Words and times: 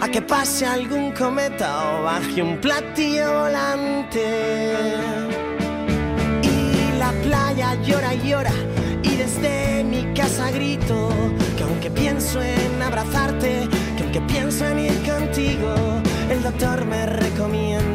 a 0.00 0.08
que 0.08 0.20
pase 0.20 0.66
algún 0.66 1.12
cometa 1.12 1.70
o 1.94 2.02
baje 2.02 2.42
un 2.42 2.58
platillo 2.58 3.42
volante. 3.42 4.74
Y 6.42 6.98
la 6.98 7.12
playa 7.22 7.74
llora 7.82 8.14
y 8.14 8.28
llora 8.28 8.52
y 9.04 9.14
desde 9.14 9.84
mi 9.84 10.12
casa 10.12 10.50
grito 10.50 11.10
que 11.56 11.62
aunque 11.62 11.88
pienso 11.90 12.42
en 12.42 12.82
abrazarte, 12.82 13.68
que 13.96 14.02
aunque 14.02 14.20
pienso 14.22 14.66
en 14.66 14.80
ir 14.80 15.08
contigo, 15.08 15.72
el 16.30 16.42
doctor 16.42 16.84
me 16.84 17.06
recomienda 17.06 17.87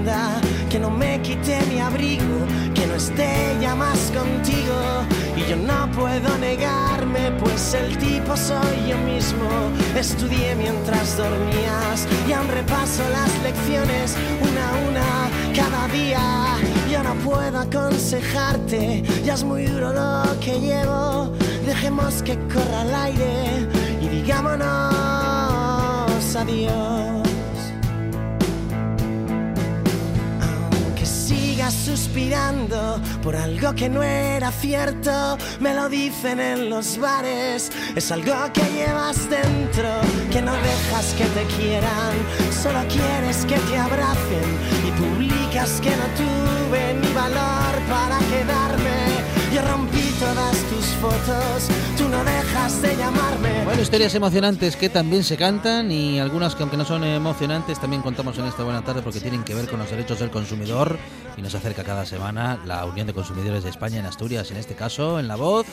quite 1.34 1.66
mi 1.68 1.80
abrigo, 1.80 2.46
que 2.74 2.86
no 2.86 2.96
esté 2.96 3.58
ya 3.62 3.76
más 3.76 4.12
contigo. 4.12 5.06
Y 5.36 5.50
yo 5.50 5.56
no 5.56 5.90
puedo 5.92 6.38
negarme, 6.38 7.32
pues 7.40 7.74
el 7.74 7.98
tipo 7.98 8.36
soy 8.38 8.90
yo 8.90 8.98
mismo. 9.00 9.50
Estudié 9.98 10.56
mientras 10.56 11.18
dormías 11.18 12.08
y 12.28 12.34
aún 12.34 12.48
repaso 12.50 13.04
las 13.10 13.32
lecciones 13.44 14.16
una 14.42 14.70
a 14.70 14.74
una 14.90 15.30
cada 15.56 15.88
día. 15.88 16.58
Yo 16.92 17.04
no 17.04 17.16
puedo 17.16 17.60
aconsejarte, 17.60 19.04
ya 19.24 19.34
es 19.34 19.44
muy 19.44 19.66
duro 19.66 19.94
lo 19.94 20.40
que 20.40 20.60
llevo. 20.60 21.32
Dejemos 21.66 22.22
que 22.22 22.38
corra 22.54 22.84
el 22.84 22.94
aire 22.94 23.68
y 24.02 24.08
digámonos 24.10 24.64
adiós. 26.36 27.23
Suspirando 31.62 33.00
por 33.22 33.36
algo 33.36 33.74
que 33.76 33.88
no 33.88 34.02
era 34.02 34.52
cierto. 34.52 35.38
Me 35.60 35.74
lo 35.74 35.88
dicen 35.88 36.40
en 36.40 36.70
los 36.70 36.98
bares, 36.98 37.72
es 37.96 38.12
algo 38.12 38.34
que 38.52 38.64
llevas 38.72 39.30
dentro, 39.30 39.90
que 40.32 40.42
no 40.42 40.52
dejas 40.54 41.14
que 41.16 41.26
te 41.26 41.46
quieran, 41.56 42.14
solo 42.52 42.80
quieres 42.88 43.46
que 43.46 43.58
te 43.70 43.78
abracen 43.78 44.48
y 44.88 44.92
publicas 45.00 45.80
que 45.80 45.92
no 45.92 46.08
tuve 46.18 46.96
ni 46.96 47.14
valor 47.14 47.74
para 47.88 48.18
quedarme. 48.32 49.54
Yo 49.54 49.62
rompí 49.62 50.12
todas 50.20 50.58
tus 50.70 50.73
fotos, 51.04 51.70
tú 51.98 52.08
no 52.08 52.24
dejas 52.24 52.82
de 52.82 52.96
llamarme. 52.96 53.66
Bueno, 53.66 53.82
historias 53.82 54.16
emocionantes 54.16 54.78
que 54.78 54.88
también 54.88 55.24
se 55.24 55.36
cantan 55.36 55.92
y 55.92 56.18
algunas 56.20 56.56
que 56.56 56.64
aunque 56.64 56.78
no 56.78 56.86
son 56.86 57.04
emocionantes 57.04 57.78
también 57.78 58.02
contamos 58.02 58.38
en 58.38 58.46
esta 58.46 58.64
buena 58.64 58.84
tarde 58.84 59.02
porque 59.02 59.20
tienen 59.20 59.44
que 59.44 59.54
ver 59.54 59.68
con 59.68 59.80
los 59.80 59.90
derechos 59.90 60.20
del 60.20 60.32
consumidor 60.32 60.98
y 61.36 61.42
nos 61.42 61.56
acerca 61.56 61.84
cada 61.84 62.06
semana 62.06 62.60
la 62.66 62.86
Unión 62.86 63.06
de 63.06 63.14
Consumidores 63.14 63.64
de 63.64 63.70
España 63.70 64.00
en 64.00 64.06
Asturias, 64.06 64.50
en 64.52 64.58
este 64.58 64.76
caso 64.76 65.20
en 65.20 65.28
la 65.28 65.36
voz 65.36 65.66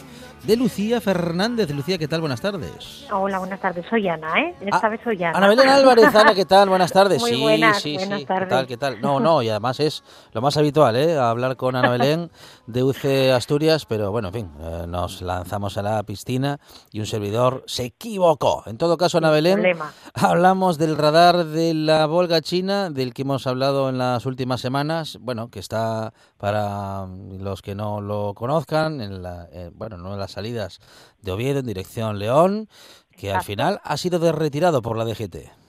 de 0.42 0.56
Lucía 0.56 1.00
Fernández. 1.00 1.70
Lucía, 1.70 1.98
¿qué 1.98 2.08
tal? 2.08 2.20
Buenas 2.20 2.40
tardes. 2.40 3.06
Hola, 3.12 3.38
buenas 3.38 3.60
tardes. 3.60 3.84
Soy 3.88 4.08
Ana, 4.08 4.40
¿eh? 4.40 4.54
Esta 4.62 4.86
ah, 4.86 4.88
vez 4.88 5.00
soy 5.04 5.22
Ana. 5.22 5.38
Ana 5.38 5.48
Belén 5.48 5.68
Álvarez, 5.68 6.14
Ana, 6.14 6.34
¿qué 6.34 6.44
tal? 6.44 6.68
Buenas 6.68 6.92
tardes. 6.92 7.20
Muy 7.20 7.30
sí, 7.32 7.40
buenas, 7.40 7.82
sí, 7.82 7.94
buenas 7.94 8.20
sí. 8.20 8.26
Tardes. 8.26 8.48
¿Qué 8.48 8.54
tal? 8.54 8.66
¿Qué 8.66 8.76
tal? 8.76 9.00
No, 9.00 9.20
no, 9.20 9.42
y 9.42 9.48
además 9.48 9.78
es 9.80 10.02
lo 10.32 10.40
más 10.40 10.56
habitual, 10.56 10.96
¿eh? 10.96 11.16
Hablar 11.16 11.56
con 11.56 11.76
Ana 11.76 11.90
Belén 11.90 12.30
de 12.66 12.82
UC 12.82 13.32
Asturias, 13.34 13.84
pero 13.86 14.10
bueno, 14.10 14.28
en 14.28 14.34
fin, 14.34 14.50
eh, 14.60 14.84
nos 14.88 15.19
lanzamos 15.20 15.76
a 15.76 15.82
la 15.82 16.02
piscina 16.02 16.60
y 16.90 17.00
un 17.00 17.06
servidor 17.06 17.64
se 17.66 17.84
equivocó. 17.84 18.62
En 18.66 18.78
todo 18.78 18.96
caso, 18.96 19.18
Ana 19.18 19.30
Belén, 19.30 19.62
hablamos 20.14 20.78
del 20.78 20.96
radar 20.96 21.46
de 21.46 21.74
la 21.74 22.06
Volga 22.06 22.40
China, 22.40 22.90
del 22.90 23.14
que 23.14 23.22
hemos 23.22 23.46
hablado 23.46 23.88
en 23.88 23.98
las 23.98 24.26
últimas 24.26 24.60
semanas, 24.60 25.18
bueno, 25.20 25.50
que 25.50 25.60
está 25.60 26.12
para 26.38 27.06
los 27.06 27.62
que 27.62 27.74
no 27.74 28.00
lo 28.00 28.34
conozcan, 28.34 29.00
en 29.00 29.22
la, 29.22 29.48
eh, 29.52 29.70
bueno, 29.74 29.96
no 29.96 30.12
en 30.14 30.18
las 30.18 30.32
salidas 30.32 30.80
de 31.20 31.32
Oviedo 31.32 31.60
en 31.60 31.66
dirección 31.66 32.18
León, 32.18 32.68
que 33.16 33.32
al 33.32 33.42
final 33.42 33.80
ha 33.84 33.96
sido 33.96 34.32
retirado 34.32 34.80
por 34.82 34.96
la 34.96 35.04
DGT. 35.04 35.59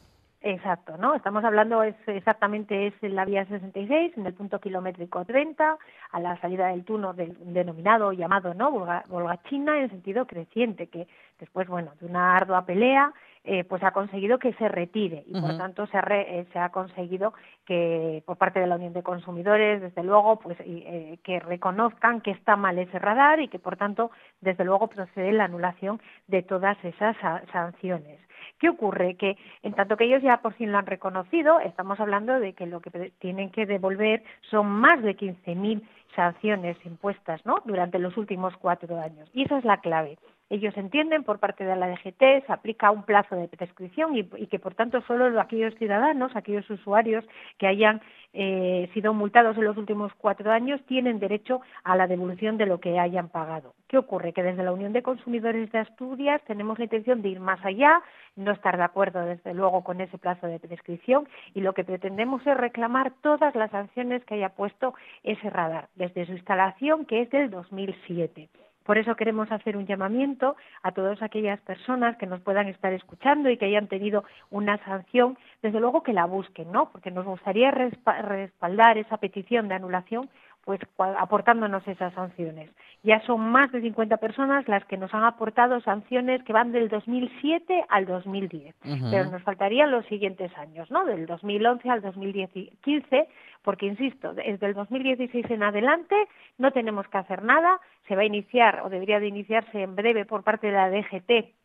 Exacto, 0.43 0.97
¿no? 0.97 1.13
Estamos 1.13 1.43
hablando 1.43 1.83
es 1.83 1.93
exactamente 2.07 2.87
es 2.87 2.93
en 3.03 3.15
la 3.15 3.25
vía 3.25 3.45
66, 3.45 4.13
en 4.17 4.25
el 4.25 4.33
punto 4.33 4.59
kilométrico 4.59 5.23
30, 5.23 5.77
a 6.11 6.19
la 6.19 6.35
salida 6.41 6.69
del 6.69 6.83
túnel 6.83 7.15
del, 7.15 7.53
denominado 7.53 8.11
llamado, 8.11 8.55
¿no? 8.55 8.71
Volga, 8.71 9.39
China 9.43 9.79
en 9.79 9.91
sentido 9.91 10.25
creciente, 10.25 10.87
que 10.87 11.07
después, 11.39 11.67
bueno, 11.67 11.91
de 11.99 12.07
una 12.07 12.35
ardua 12.35 12.65
pelea, 12.65 13.13
eh, 13.43 13.65
pues 13.65 13.83
ha 13.83 13.91
conseguido 13.91 14.39
que 14.39 14.53
se 14.53 14.67
retire 14.67 15.23
y 15.27 15.39
por 15.39 15.57
tanto 15.57 15.85
se 15.87 15.97
ha, 15.97 16.05
eh, 16.09 16.47
se 16.51 16.59
ha 16.59 16.69
conseguido 16.69 17.33
que 17.65 18.23
por 18.25 18.37
parte 18.37 18.59
de 18.59 18.67
la 18.67 18.75
Unión 18.75 18.93
de 18.93 19.03
Consumidores, 19.03 19.79
desde 19.79 20.03
luego, 20.03 20.39
pues 20.39 20.57
eh, 20.61 21.19
que 21.23 21.39
reconozcan 21.39 22.21
que 22.21 22.31
está 22.31 22.55
mal 22.55 22.79
ese 22.79 22.97
radar 22.97 23.39
y 23.41 23.47
que 23.47 23.59
por 23.59 23.77
tanto, 23.77 24.09
desde 24.41 24.65
luego, 24.65 24.87
procede 24.87 25.31
la 25.33 25.45
anulación 25.45 26.01
de 26.27 26.41
todas 26.41 26.83
esas 26.83 27.15
sanciones. 27.51 28.19
¿Qué 28.61 28.69
ocurre? 28.69 29.15
Que 29.15 29.37
en 29.63 29.73
tanto 29.73 29.97
que 29.97 30.05
ellos 30.05 30.21
ya 30.21 30.37
por 30.37 30.53
fin 30.53 30.71
lo 30.71 30.77
han 30.77 30.85
reconocido, 30.85 31.59
estamos 31.61 31.99
hablando 31.99 32.39
de 32.39 32.53
que 32.53 32.67
lo 32.67 32.79
que 32.79 33.11
tienen 33.17 33.49
que 33.49 33.65
devolver 33.65 34.23
son 34.51 34.67
más 34.67 35.01
de 35.01 35.17
15.000 35.17 35.81
sanciones 36.15 36.77
impuestas 36.85 37.43
¿no? 37.43 37.55
durante 37.65 37.97
los 37.97 38.15
últimos 38.17 38.55
cuatro 38.57 39.01
años. 39.01 39.27
Y 39.33 39.45
esa 39.45 39.57
es 39.57 39.65
la 39.65 39.77
clave 39.77 40.19
ellos 40.51 40.75
entienden 40.75 41.23
por 41.23 41.39
parte 41.39 41.63
de 41.63 41.77
la 41.77 41.87
DGT 41.87 42.45
se 42.45 42.51
aplica 42.51 42.91
un 42.91 43.03
plazo 43.03 43.37
de 43.37 43.47
prescripción 43.47 44.17
y, 44.17 44.25
que 44.47 44.59
por 44.59 44.75
tanto 44.75 44.99
solo 45.03 45.39
aquellos 45.39 45.73
ciudadanos, 45.75 46.35
aquellos 46.35 46.69
usuarios 46.69 47.23
que 47.57 47.67
hayan 47.67 48.01
eh, 48.33 48.89
sido 48.93 49.13
multados 49.13 49.55
en 49.55 49.63
los 49.63 49.77
últimos 49.77 50.11
cuatro 50.17 50.51
años 50.51 50.81
tienen 50.87 51.19
derecho 51.19 51.61
a 51.85 51.95
la 51.95 52.05
devolución 52.05 52.57
de 52.57 52.65
lo 52.65 52.81
que 52.81 52.99
hayan 52.99 53.29
pagado. 53.29 53.75
¿Qué 53.87 53.97
ocurre? 53.97 54.33
Que 54.33 54.43
desde 54.43 54.63
la 54.63 54.73
Unión 54.73 54.91
de 54.91 55.01
Consumidores 55.01 55.71
de 55.71 55.79
Asturias 55.79 56.41
tenemos 56.45 56.77
la 56.77 56.83
intención 56.83 57.21
de 57.21 57.29
ir 57.29 57.39
más 57.39 57.63
allá, 57.63 58.01
no 58.35 58.51
estar 58.51 58.75
de 58.75 58.83
acuerdo 58.83 59.21
desde 59.21 59.53
luego 59.53 59.85
con 59.85 60.01
ese 60.01 60.17
plazo 60.17 60.47
de 60.47 60.59
prescripción 60.59 61.29
y 61.53 61.61
lo 61.61 61.73
que 61.73 61.85
pretendemos 61.85 62.45
es 62.45 62.57
reclamar 62.57 63.13
todas 63.21 63.55
las 63.55 63.71
sanciones 63.71 64.25
que 64.25 64.35
haya 64.35 64.49
puesto 64.49 64.95
ese 65.23 65.49
radar 65.49 65.87
desde 65.95 66.25
su 66.25 66.33
instalación 66.33 67.05
que 67.05 67.21
es 67.21 67.29
del 67.29 67.49
2007. 67.49 68.49
Por 68.83 68.97
eso 68.97 69.15
queremos 69.15 69.51
hacer 69.51 69.77
un 69.77 69.85
llamamiento 69.85 70.55
a 70.81 70.91
todas 70.91 71.21
aquellas 71.21 71.59
personas 71.61 72.17
que 72.17 72.25
nos 72.25 72.41
puedan 72.41 72.67
estar 72.67 72.91
escuchando 72.93 73.49
y 73.49 73.57
que 73.57 73.65
hayan 73.65 73.87
tenido 73.87 74.23
una 74.49 74.77
sanción, 74.85 75.37
desde 75.61 75.79
luego 75.79 76.03
que 76.03 76.13
la 76.13 76.25
busquen, 76.25 76.71
¿no? 76.71 76.91
Porque 76.91 77.11
nos 77.11 77.25
gustaría 77.25 77.71
respaldar 77.71 78.97
esa 78.97 79.17
petición 79.17 79.67
de 79.67 79.75
anulación 79.75 80.29
pues 80.63 80.79
aportándonos 80.97 81.87
esas 81.87 82.13
sanciones. 82.13 82.69
Ya 83.03 83.19
son 83.21 83.41
más 83.51 83.71
de 83.71 83.81
50 83.81 84.17
personas 84.17 84.67
las 84.67 84.85
que 84.85 84.97
nos 84.97 85.11
han 85.13 85.23
aportado 85.23 85.81
sanciones 85.81 86.43
que 86.43 86.53
van 86.53 86.71
del 86.71 86.87
2007 86.87 87.85
al 87.89 88.05
2010, 88.05 88.75
pero 89.09 89.31
nos 89.31 89.41
faltarían 89.41 89.89
los 89.89 90.05
siguientes 90.05 90.55
años, 90.57 90.91
¿no? 90.91 91.05
Del 91.05 91.25
2011 91.25 91.89
al 91.89 92.01
2015, 92.01 93.27
porque 93.63 93.87
insisto, 93.87 94.33
desde 94.33 94.67
el 94.67 94.75
2016 94.75 95.49
en 95.49 95.63
adelante 95.63 96.15
no 96.59 96.71
tenemos 96.71 97.07
que 97.07 97.17
hacer 97.17 97.43
nada, 97.43 97.79
se 98.07 98.15
va 98.15 98.21
a 98.21 98.25
iniciar 98.25 98.81
o 98.85 98.89
debería 98.89 99.19
de 99.19 99.27
iniciarse 99.27 99.81
en 99.81 99.95
breve 99.95 100.25
por 100.25 100.43
parte 100.43 100.67
de 100.67 100.73
la 100.73 100.89
DGT 100.91 101.55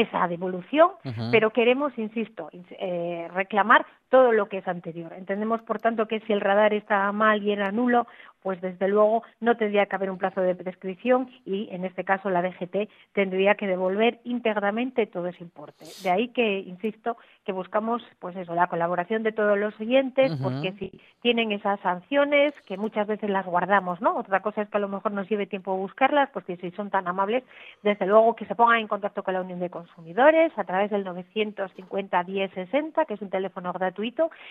esa 0.00 0.28
devolución, 0.28 0.90
pero 1.32 1.50
queremos, 1.50 1.96
insisto, 1.98 2.48
eh, 2.52 3.28
reclamar 3.34 3.84
todo 4.08 4.32
lo 4.32 4.48
que 4.48 4.58
es 4.58 4.68
anterior. 4.68 5.12
Entendemos, 5.12 5.62
por 5.62 5.80
tanto, 5.80 6.06
que 6.06 6.20
si 6.20 6.32
el 6.32 6.40
radar 6.40 6.72
está 6.74 7.10
mal 7.12 7.42
y 7.42 7.52
era 7.52 7.72
nulo, 7.72 8.06
pues 8.42 8.60
desde 8.60 8.88
luego 8.88 9.24
no 9.40 9.56
tendría 9.56 9.86
que 9.86 9.96
haber 9.96 10.10
un 10.10 10.18
plazo 10.18 10.40
de 10.40 10.54
prescripción 10.54 11.28
y 11.44 11.68
en 11.70 11.84
este 11.84 12.04
caso 12.04 12.30
la 12.30 12.42
DGT 12.42 12.88
tendría 13.12 13.56
que 13.56 13.66
devolver 13.66 14.20
íntegramente 14.24 15.06
todo 15.06 15.26
ese 15.26 15.42
importe. 15.42 15.84
De 16.02 16.10
ahí 16.10 16.28
que, 16.28 16.60
insisto, 16.60 17.16
que 17.44 17.52
buscamos 17.52 18.02
pues 18.20 18.36
eso, 18.36 18.54
la 18.54 18.68
colaboración 18.68 19.22
de 19.22 19.32
todos 19.32 19.58
los 19.58 19.78
oyentes, 19.80 20.32
porque 20.42 20.72
si 20.78 21.00
tienen 21.20 21.52
esas 21.52 21.80
sanciones, 21.80 22.52
que 22.66 22.76
muchas 22.76 23.06
veces 23.06 23.28
las 23.28 23.44
guardamos, 23.44 24.00
¿no? 24.00 24.16
Otra 24.16 24.40
cosa 24.40 24.62
es 24.62 24.68
que 24.68 24.76
a 24.76 24.80
lo 24.80 24.88
mejor 24.88 25.12
nos 25.12 25.28
lleve 25.28 25.46
tiempo 25.46 25.76
buscarlas, 25.76 26.30
porque 26.30 26.56
si 26.56 26.70
son 26.72 26.90
tan 26.90 27.08
amables, 27.08 27.44
desde 27.82 28.06
luego 28.06 28.36
que 28.36 28.46
se 28.46 28.54
pongan 28.54 28.78
en 28.78 28.88
contacto 28.88 29.22
con 29.22 29.34
la 29.34 29.40
Unión 29.40 29.60
de 29.60 29.70
Consumidores 29.70 30.52
a 30.56 30.64
través 30.64 30.90
del 30.90 31.04
950 31.04 32.22
1060, 32.22 33.04
que 33.04 33.14
es 33.14 33.22
un 33.22 33.30
teléfono 33.30 33.72
gratuito, 33.72 33.97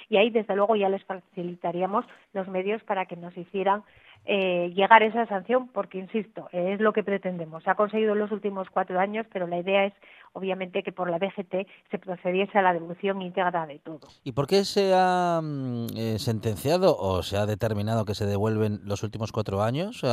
y 0.10 0.18
ahí 0.18 0.30
desde 0.30 0.56
luego 0.56 0.76
ya 0.76 0.90
les 0.90 1.04
facilitaríamos 1.06 2.06
los 2.34 2.48
medios 2.48 2.84
para 2.84 3.06
que 3.06 3.16
nos 3.16 3.36
hicieran 3.38 3.84
eh, 4.30 4.74
llegar 4.76 5.02
a 5.04 5.06
esa 5.06 5.26
sanción, 5.28 5.70
porque, 5.70 5.98
insisto, 5.98 6.50
es 6.52 6.82
lo 6.82 6.92
que 6.92 7.02
pretendemos. 7.02 7.64
Se 7.64 7.70
ha 7.70 7.76
conseguido 7.76 8.12
en 8.12 8.20
los 8.20 8.32
últimos 8.34 8.68
cuatro 8.70 9.00
años, 9.00 9.26
pero 9.32 9.48
la 9.48 9.58
idea 9.58 9.86
es, 9.86 9.94
obviamente, 10.34 10.84
que 10.84 10.92
por 10.92 11.10
la 11.10 11.18
DGT 11.18 11.66
se 11.90 11.98
procediese 11.98 12.58
a 12.58 12.62
la 12.62 12.74
devolución 12.74 13.22
íntegra 13.22 13.66
de 13.66 13.80
todo. 13.80 14.02
¿Y 14.26 14.34
por 14.34 14.46
qué 14.46 14.66
se 14.66 14.92
ha 14.94 15.40
mm, 15.42 15.88
eh, 15.96 16.20
sentenciado 16.20 16.98
o 16.98 17.24
se 17.24 17.38
ha 17.38 17.46
determinado 17.46 18.04
que 18.04 18.16
se 18.16 18.26
devuelven 18.26 18.82
los 18.84 19.02
últimos 19.02 19.32
cuatro 19.32 19.62
años? 19.62 20.04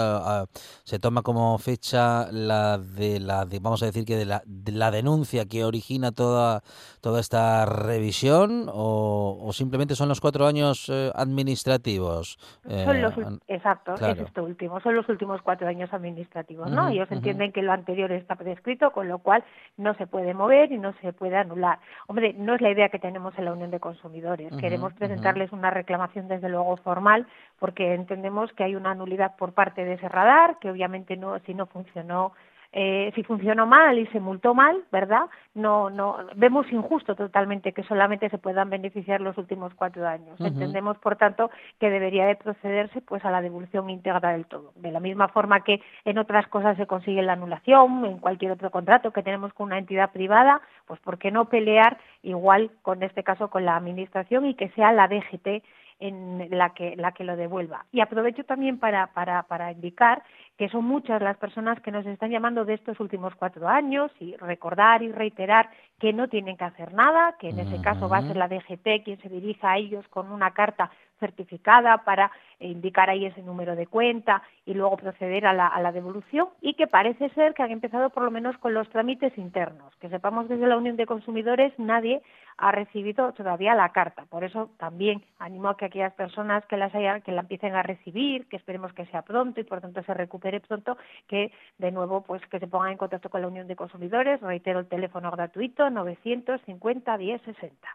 ¿Se 0.85 0.99
toma 1.01 1.23
como 1.23 1.59
fecha 1.59 2.31
la 2.31 2.79
de 2.79 3.19
la, 3.19 3.49
vamos 3.61 3.83
a 3.83 3.87
decir 3.87 4.05
que 4.05 4.15
de 4.15 4.27
la, 4.27 4.45
la 4.67 4.93
denuncia 4.93 5.47
que 5.47 5.65
origina 5.65 6.13
toda, 6.13 6.63
toda 7.01 7.19
esta 7.19 7.67
revisión 7.67 8.71
o, 8.73 9.51
simplemente 9.53 9.97
son 9.97 10.09
los 10.09 10.21
cuatro 10.21 10.47
años 10.47 10.89
eh, 10.89 11.11
administrativos? 11.17 12.39
Son 12.69 13.03
los, 13.03 13.15
exacto 13.49 13.95
es 14.11 14.19
esto 14.19 14.45
último, 14.45 14.81
son 14.81 14.95
los 14.95 15.09
últimos 15.09 15.43
cuatro 15.43 15.69
años 15.69 15.93
administrativos, 15.93 16.71
¿no? 16.71 16.91
y 16.91 16.95
ellos 16.95 17.11
entienden 17.11 17.53
que 17.53 17.63
lo 17.63 17.73
anterior 17.73 18.11
está 18.13 18.37
prescrito, 18.37 18.91
con 18.93 19.09
lo 19.09 19.19
cual 19.19 19.45
no 19.77 19.95
se 19.95 20.07
puede 20.07 20.35
mover 20.35 20.73
y 20.73 20.79
no 20.79 20.93
se 21.01 21.13
puede 21.13 21.37
anular. 21.37 21.79
Hombre, 22.07 22.35
no 22.35 22.55
es 22.55 22.61
la 22.61 22.71
idea 22.71 22.89
que 22.89 22.99
tenemos 22.99 23.37
en 23.39 23.47
la 23.47 23.53
Unión 23.53 23.71
de 23.71 23.81
Consumidores. 23.81 24.53
Queremos 24.57 24.93
presentarles 24.95 25.53
una 25.53 25.71
reclamación, 25.71 26.29
desde 26.29 26.49
luego, 26.49 26.77
formal, 26.79 27.27
porque 27.59 27.95
entendemos 27.95 28.53
que 28.53 28.65
hay 28.65 28.77
una 28.77 28.95
nulidad 28.95 29.37
por 29.37 29.53
parte 29.53 29.85
de 29.85 29.95
ese 29.95 30.09
radar, 30.09 30.59
que 30.59 30.71
obviamente 30.71 31.17
no, 31.17 31.39
si 31.41 31.55
no 31.55 31.67
funcionó 31.67 32.33
eh, 32.77 33.13
si 33.15 33.23
funcionó 33.23 33.67
mal 33.67 33.97
y 34.01 34.07
se 34.09 34.19
multó 34.19 34.53
mal, 34.53 34.83
¿verdad? 34.91 35.27
No, 35.55 35.91
no, 35.91 36.17
vemos 36.35 36.67
injusto 36.73 37.15
totalmente 37.15 37.73
que 37.73 37.85
solamente 37.85 38.29
se 38.31 38.39
puedan 38.39 38.69
beneficiar 38.69 39.21
los 39.21 39.39
últimos 39.39 39.73
cuatro 39.75 40.09
años. 40.09 40.41
Entendemos, 40.41 40.99
por 40.99 41.15
tanto, 41.15 41.53
que 41.79 41.89
debería 41.89 42.27
de 42.27 42.35
procederse 42.35 43.01
pues 43.03 43.25
a 43.25 43.31
la 43.31 43.43
devolución 43.43 43.89
íntegra 43.91 44.33
del 44.33 44.47
todo. 44.47 44.73
De 44.75 44.91
la 44.91 44.99
misma 44.99 45.29
forma 45.29 45.61
que 45.61 45.81
en 46.05 46.19
otras 46.19 46.49
cosas 46.49 46.77
se 46.77 46.89
consigue 46.89 47.23
la 47.23 47.35
anulación, 47.35 48.05
en 48.07 48.19
cualquier 48.19 48.51
otro 48.51 48.73
contrato 48.73 49.13
que 49.13 49.23
tenemos 49.23 49.53
con 49.53 49.67
una 49.67 49.79
entidad 49.79 50.11
privada, 50.11 50.61
pues 50.87 50.99
¿por 50.99 51.19
qué 51.19 51.31
no 51.31 51.45
pelear 51.45 51.99
igual 52.23 52.73
con 52.83 53.05
este 53.05 53.23
caso 53.23 53.51
con 53.51 53.65
la 53.65 53.77
administración 53.77 54.47
y 54.47 54.55
que 54.55 54.71
sea 54.71 54.91
la 54.91 55.07
DGT 55.07 55.63
en 56.01 56.49
la 56.51 56.71
que, 56.71 56.97
la 56.97 57.13
que 57.13 57.25
lo 57.25 57.37
devuelva. 57.37 57.87
Y 57.93 58.01
aprovecho 58.01 58.45
también 58.45 58.79
para, 58.79 59.09
para, 59.09 59.45
para 59.45 59.73
indicar 59.73 60.23
que 60.57 60.69
son 60.69 60.85
muchas 60.85 61.21
las 61.21 61.37
personas 61.37 61.81
que 61.81 61.91
nos 61.91 62.07
están 62.07 62.31
llamando 62.31 62.65
de 62.65 62.75
estos 62.75 62.99
últimos 63.01 63.35
cuatro 63.35 63.69
años 63.69 64.11
y 64.21 64.37
recordar 64.37 65.03
y 65.03 65.11
reiterar 65.11 65.69
que 65.99 66.13
no 66.13 66.29
tienen 66.29 66.57
que 66.57 66.65
hacer 66.65 66.93
nada, 66.95 67.37
que 67.39 67.49
en 67.49 67.59
ese 67.59 67.81
caso 67.81 68.09
va 68.09 68.19
a 68.19 68.27
ser 68.27 68.37
la 68.37 68.49
DGT 68.49 69.05
quien 69.05 69.21
se 69.21 69.29
dirija 69.29 69.73
a 69.73 69.79
ellos 69.79 70.07
con 70.09 70.31
una 70.31 70.53
carta 70.53 70.91
certificada 71.19 71.99
para 72.05 72.31
indicar 72.59 73.11
ahí 73.11 73.27
ese 73.27 73.43
número 73.43 73.77
de 73.77 73.87
cuenta 73.87 74.43
y 74.65 74.75
luego 74.75 74.97
proceder 74.97 75.47
a 75.47 75.53
la, 75.53 75.67
a 75.67 75.81
la, 75.81 75.93
devolución 75.93 76.49
y 76.61 76.75
que 76.75 76.87
parece 76.87 77.29
ser 77.31 77.55
que 77.55 77.63
han 77.63 77.71
empezado 77.71 78.11
por 78.11 78.23
lo 78.23 78.31
menos 78.31 78.57
con 78.59 78.75
los 78.75 78.89
trámites 78.91 79.37
internos. 79.39 79.95
Que 80.01 80.09
sepamos 80.09 80.49
desde 80.49 80.67
la 80.67 80.77
Unión 80.77 80.97
de 80.97 81.07
Consumidores 81.07 81.73
nadie 81.79 82.23
ha 82.57 82.73
recibido 82.73 83.33
todavía 83.33 83.75
la 83.75 83.91
carta. 83.91 84.25
Por 84.27 84.45
eso 84.45 84.71
también 84.79 85.23
animo 85.39 85.69
a 85.69 85.77
que 85.77 85.87
aquellas 85.87 86.15
personas 86.15 86.65
que 86.67 86.77
las 86.77 86.95
hayan, 86.95 87.23
que 87.23 87.33
la 87.33 87.43
empiecen 87.43 87.75
a 87.75 87.83
recibir, 87.83 88.47
que 88.49 88.57
esperemos 88.57 88.93
que 88.93 89.07
sea 89.07 89.23
pronto 89.23 89.61
y 89.61 89.65
por 89.65 89.81
tanto 89.81 90.03
se 90.03 90.15
recupere 90.15 90.61
pronto, 90.61 90.97
que 91.29 91.53
de 91.79 91.91
nuevo 91.91 92.23
pues 92.23 92.43
que 92.47 92.61
se 92.61 92.67
pongan 92.67 92.93
en 92.93 92.99
contacto 92.99 93.31
con 93.31 93.43
la 93.43 93.49
Unión 93.49 93.67
de 93.67 93.77
Consumidores. 93.77 94.41
Reitero 94.41 94.81
el 94.81 94.87
teléfono 94.87 95.31
gratuito 95.31 95.91
950 95.91 97.19
10 97.19 97.43
60. 97.43 97.89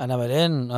Ana 0.00 0.16
Belén, 0.16 0.70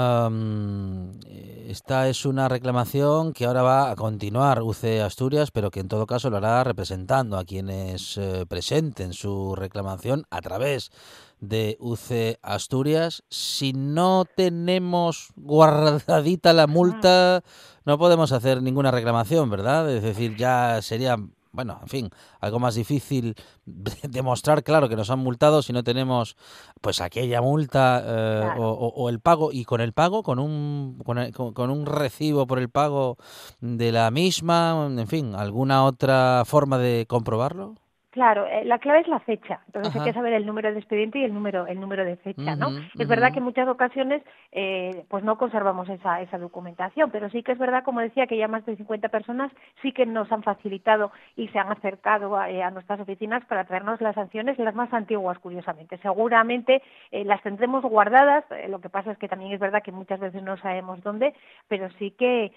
esta 1.68 2.08
es 2.08 2.24
una 2.24 2.48
reclamación 2.48 3.34
que 3.34 3.44
ahora 3.44 3.60
va 3.60 3.90
a 3.90 3.94
continuar 3.94 4.62
UC 4.62 5.02
Asturias, 5.04 5.50
pero 5.50 5.70
que 5.70 5.80
en 5.80 5.88
todo 5.88 6.06
caso 6.06 6.30
lo 6.30 6.38
hará 6.38 6.64
representando 6.64 7.36
a 7.36 7.44
quienes 7.44 8.16
eh, 8.16 8.46
presenten 8.48 9.12
su 9.12 9.54
reclamación 9.54 10.24
a 10.30 10.40
través 10.40 10.90
de 11.38 11.76
UC 11.80 12.38
Asturias. 12.40 13.22
Si 13.28 13.74
no 13.74 14.24
tenemos 14.24 15.28
guardadita 15.36 16.54
la 16.54 16.66
multa, 16.66 17.44
no 17.84 17.98
podemos 17.98 18.32
hacer 18.32 18.62
ninguna 18.62 18.90
reclamación, 18.90 19.50
¿verdad? 19.50 19.94
Es 19.94 20.02
decir, 20.02 20.34
ya 20.38 20.80
sería 20.80 21.18
bueno, 21.52 21.78
en 21.82 21.88
fin, 21.88 22.10
algo 22.40 22.60
más 22.60 22.74
difícil 22.74 23.34
demostrar, 23.64 24.62
claro, 24.64 24.88
que 24.88 24.96
nos 24.96 25.10
han 25.10 25.18
multado 25.18 25.62
si 25.62 25.72
no 25.72 25.82
tenemos 25.82 26.36
pues 26.80 27.00
aquella 27.00 27.42
multa 27.42 28.02
eh, 28.04 28.50
o, 28.58 29.08
el 29.08 29.20
pago 29.20 29.50
y 29.52 29.64
con 29.64 29.80
el 29.80 29.92
pago, 29.92 30.22
con 30.22 30.38
un 30.38 30.98
con, 31.04 31.70
un 31.70 31.86
recibo 31.86 32.46
por 32.46 32.58
el 32.58 32.68
pago 32.68 33.16
de 33.60 33.92
la 33.92 34.10
misma, 34.10 34.88
en 34.90 35.08
fin, 35.08 35.34
alguna 35.34 35.84
otra 35.84 36.44
forma 36.46 36.78
de 36.78 37.06
comprobarlo. 37.08 37.74
Claro, 38.10 38.44
eh, 38.46 38.64
la 38.64 38.80
clave 38.80 39.00
es 39.00 39.08
la 39.08 39.20
fecha. 39.20 39.60
Entonces 39.66 39.94
hay 39.94 40.02
que 40.02 40.12
saber 40.12 40.32
el 40.32 40.44
número 40.44 40.72
de 40.72 40.80
expediente 40.80 41.20
y 41.20 41.24
el 41.24 41.32
número 41.32 41.68
el 41.68 41.78
número 41.78 42.04
de 42.04 42.16
fecha, 42.16 42.56
¿no? 42.56 42.70
es 42.98 43.06
verdad 43.06 43.32
que 43.32 43.38
en 43.38 43.44
muchas 43.44 43.68
ocasiones 43.68 44.22
eh, 44.50 45.04
pues 45.08 45.22
no 45.22 45.38
conservamos 45.38 45.88
esa 45.88 46.20
esa 46.20 46.36
documentación, 46.36 47.12
pero 47.12 47.30
sí 47.30 47.44
que 47.44 47.52
es 47.52 47.58
verdad, 47.58 47.84
como 47.84 48.00
decía, 48.00 48.26
que 48.26 48.36
ya 48.36 48.48
más 48.48 48.66
de 48.66 48.76
50 48.76 49.10
personas 49.10 49.52
sí 49.80 49.92
que 49.92 50.06
nos 50.06 50.30
han 50.32 50.42
facilitado 50.42 51.12
y 51.36 51.48
se 51.48 51.60
han 51.60 51.70
acercado 51.70 52.36
a, 52.36 52.50
eh, 52.50 52.68
nuestras 52.72 52.98
oficinas 52.98 53.44
para 53.46 53.64
traernos 53.64 54.00
las 54.00 54.16
sanciones 54.16 54.58
las 54.58 54.74
más 54.74 54.92
antiguas, 54.92 55.38
curiosamente. 55.38 55.96
Seguramente 55.98 56.82
las 57.12 57.40
tendremos 57.42 57.84
guardadas. 57.84 58.44
lo 58.68 58.80
que 58.80 58.88
pasa 58.88 59.12
es 59.12 59.18
que 59.18 59.28
también 59.28 59.52
es 59.52 59.60
verdad 59.60 59.82
que 59.82 59.92
muchas 59.92 60.18
veces 60.18 60.42
no 60.42 60.56
sabemos 60.56 61.00
dónde, 61.02 61.32
pero 61.68 61.88
sí 61.98 62.10
que 62.10 62.52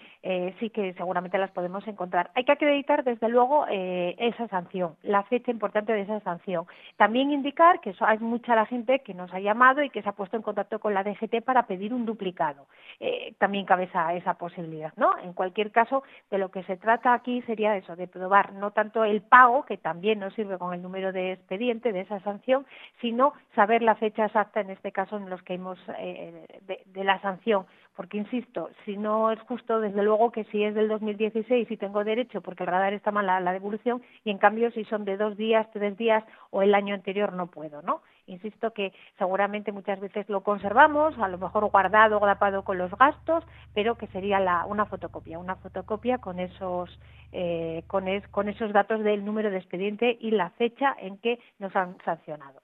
sí 0.60 0.70
que 0.72 0.94
seguramente 0.94 1.38
las 1.38 1.52
podemos 1.52 1.88
encontrar. 1.88 2.32
Hay 2.36 2.44
que 2.44 2.52
acreditar 2.52 3.04
desde 3.04 3.30
luego 3.30 3.66
esa 3.70 4.48
sanción, 4.48 4.96
la 5.04 5.24
fecha 5.24 5.43
importante 5.52 5.94
de 5.94 6.02
esa 6.02 6.20
sanción. 6.22 6.66
También 6.98 7.32
indicar 7.32 7.80
que 7.80 7.94
hay 8.00 8.20
mucha 8.20 8.56
la 8.56 8.66
gente 8.66 9.00
que 9.00 9.14
nos 9.14 9.34
ha 9.34 9.40
llamado 9.40 9.82
y 9.84 9.90
que 9.90 10.02
se 10.02 10.10
ha 10.10 10.14
puesto 10.14 10.38
en 10.38 10.44
contacto 10.44 10.80
con 10.80 10.94
la 10.94 11.04
DGT 11.04 11.44
para 11.44 11.68
pedir 11.68 11.94
un 11.94 12.06
duplicado. 12.06 12.68
Eh, 13.00 13.34
también 13.38 13.66
cabe 13.66 13.86
esa, 13.86 14.14
esa 14.14 14.36
posibilidad, 14.36 14.94
¿no? 14.96 15.18
En 15.20 15.34
cualquier 15.34 15.72
caso, 15.72 16.04
de 16.30 16.38
lo 16.38 16.50
que 16.52 16.64
se 16.64 16.78
trata 16.78 17.14
aquí 17.14 17.42
sería 17.44 17.76
eso, 17.76 17.96
de 17.96 18.08
probar 18.08 18.54
no 18.54 18.72
tanto 18.72 19.04
el 19.04 19.22
pago, 19.22 19.66
que 19.66 19.78
también 19.78 20.20
nos 20.20 20.34
sirve 20.34 20.58
con 20.58 20.74
el 20.74 20.82
número 20.82 21.12
de 21.12 21.34
expediente 21.34 21.92
de 21.92 22.02
esa 22.02 22.20
sanción, 22.22 22.66
sino 23.02 23.34
saber 23.56 23.82
la 23.82 23.96
fecha 23.96 24.26
exacta, 24.26 24.62
en 24.62 24.70
este 24.70 24.92
caso, 24.92 25.18
en 25.18 25.30
los 25.30 25.42
que 25.44 25.56
hemos 25.56 25.80
eh, 25.98 26.46
de 26.86 27.04
la 27.04 27.20
sanción 27.22 27.66
porque 27.96 28.18
insisto, 28.18 28.70
si 28.86 28.98
no 28.98 29.32
es 29.32 29.40
justo, 29.42 29.80
desde 29.80 30.02
luego 30.02 30.32
que 30.32 30.46
si 30.46 30.64
es 30.64 30.74
del 30.74 30.88
2016 30.88 31.70
y 31.70 31.78
tengo 31.78 32.04
derecho, 32.04 32.42
porque 32.42 32.64
el 32.64 32.70
radar 32.70 32.94
está 32.94 33.12
mal 33.12 33.28
la, 33.28 33.54
devolución, 33.54 34.02
y 34.24 34.32
en 34.32 34.40
cambio 34.40 34.72
si 34.72 34.84
son 34.86 35.06
de 35.06 35.18
dos 35.18 35.38
días, 35.38 35.68
tres 35.74 35.96
días 35.98 36.24
o 36.50 36.62
el 36.64 36.74
año 36.74 36.96
anterior 36.96 37.34
no 37.34 37.48
puedo, 37.48 37.82
¿no? 37.84 38.02
Insisto 38.26 38.72
que 38.72 38.94
seguramente 39.18 39.72
muchas 39.72 40.00
veces 40.00 40.28
lo 40.28 40.42
conservamos, 40.42 41.18
a 41.20 41.28
lo 41.28 41.38
mejor 41.38 41.70
guardado 41.70 42.20
grapado 42.20 42.64
con 42.64 42.78
los 42.78 42.92
gastos, 42.98 43.44
pero 43.74 43.96
que 43.96 44.08
sería 44.08 44.40
la, 44.40 44.66
una 44.66 44.86
fotocopia, 44.86 45.38
una 45.38 45.56
fotocopia 45.58 46.18
con 46.18 46.40
esos, 46.40 47.00
eh, 47.32 47.84
con, 47.88 48.06
con 48.32 48.50
esos 48.50 48.74
datos 48.74 49.04
del 49.04 49.24
número 49.24 49.52
de 49.52 49.58
expediente 49.58 50.18
y 50.20 50.32
la 50.32 50.50
fecha 50.52 50.96
en 51.00 51.18
que 51.18 51.40
nos 51.60 51.76
han 51.76 51.98
sancionado. 52.04 52.63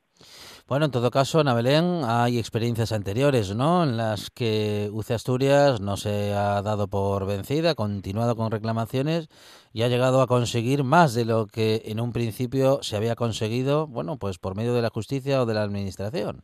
Bueno, 0.68 0.86
en 0.86 0.92
todo 0.92 1.10
caso, 1.10 1.40
Ana 1.40 1.56
Belén, 1.56 2.02
hay 2.06 2.38
experiencias 2.38 2.92
anteriores, 2.92 3.56
¿no? 3.56 3.84
En 3.84 3.98
las 3.98 4.30
que 4.30 4.90
UC 4.92 5.12
Asturias 5.12 5.82
no 5.82 5.98
se 5.98 6.34
ha 6.34 6.62
dado 6.62 6.88
por 6.88 7.26
vencida, 7.26 7.72
ha 7.72 7.76
continuado 7.76 8.36
con 8.36 8.52
reclamaciones 8.52 9.30
y 9.74 9.82
ha 9.82 9.88
llegado 9.88 10.22
a 10.22 10.28
conseguir 10.28 10.84
más 10.84 11.16
de 11.16 11.26
lo 11.26 11.48
que 11.48 11.82
en 11.86 12.00
un 12.00 12.12
principio 12.12 12.84
se 12.84 12.96
había 12.98 13.16
conseguido, 13.16 13.88
bueno, 13.88 14.18
pues 14.18 14.38
por 14.38 14.56
medio 14.56 14.76
de 14.76 14.84
la 14.84 14.90
justicia 14.90 15.42
o 15.42 15.46
de 15.48 15.56
la 15.56 15.64
administración. 15.64 16.44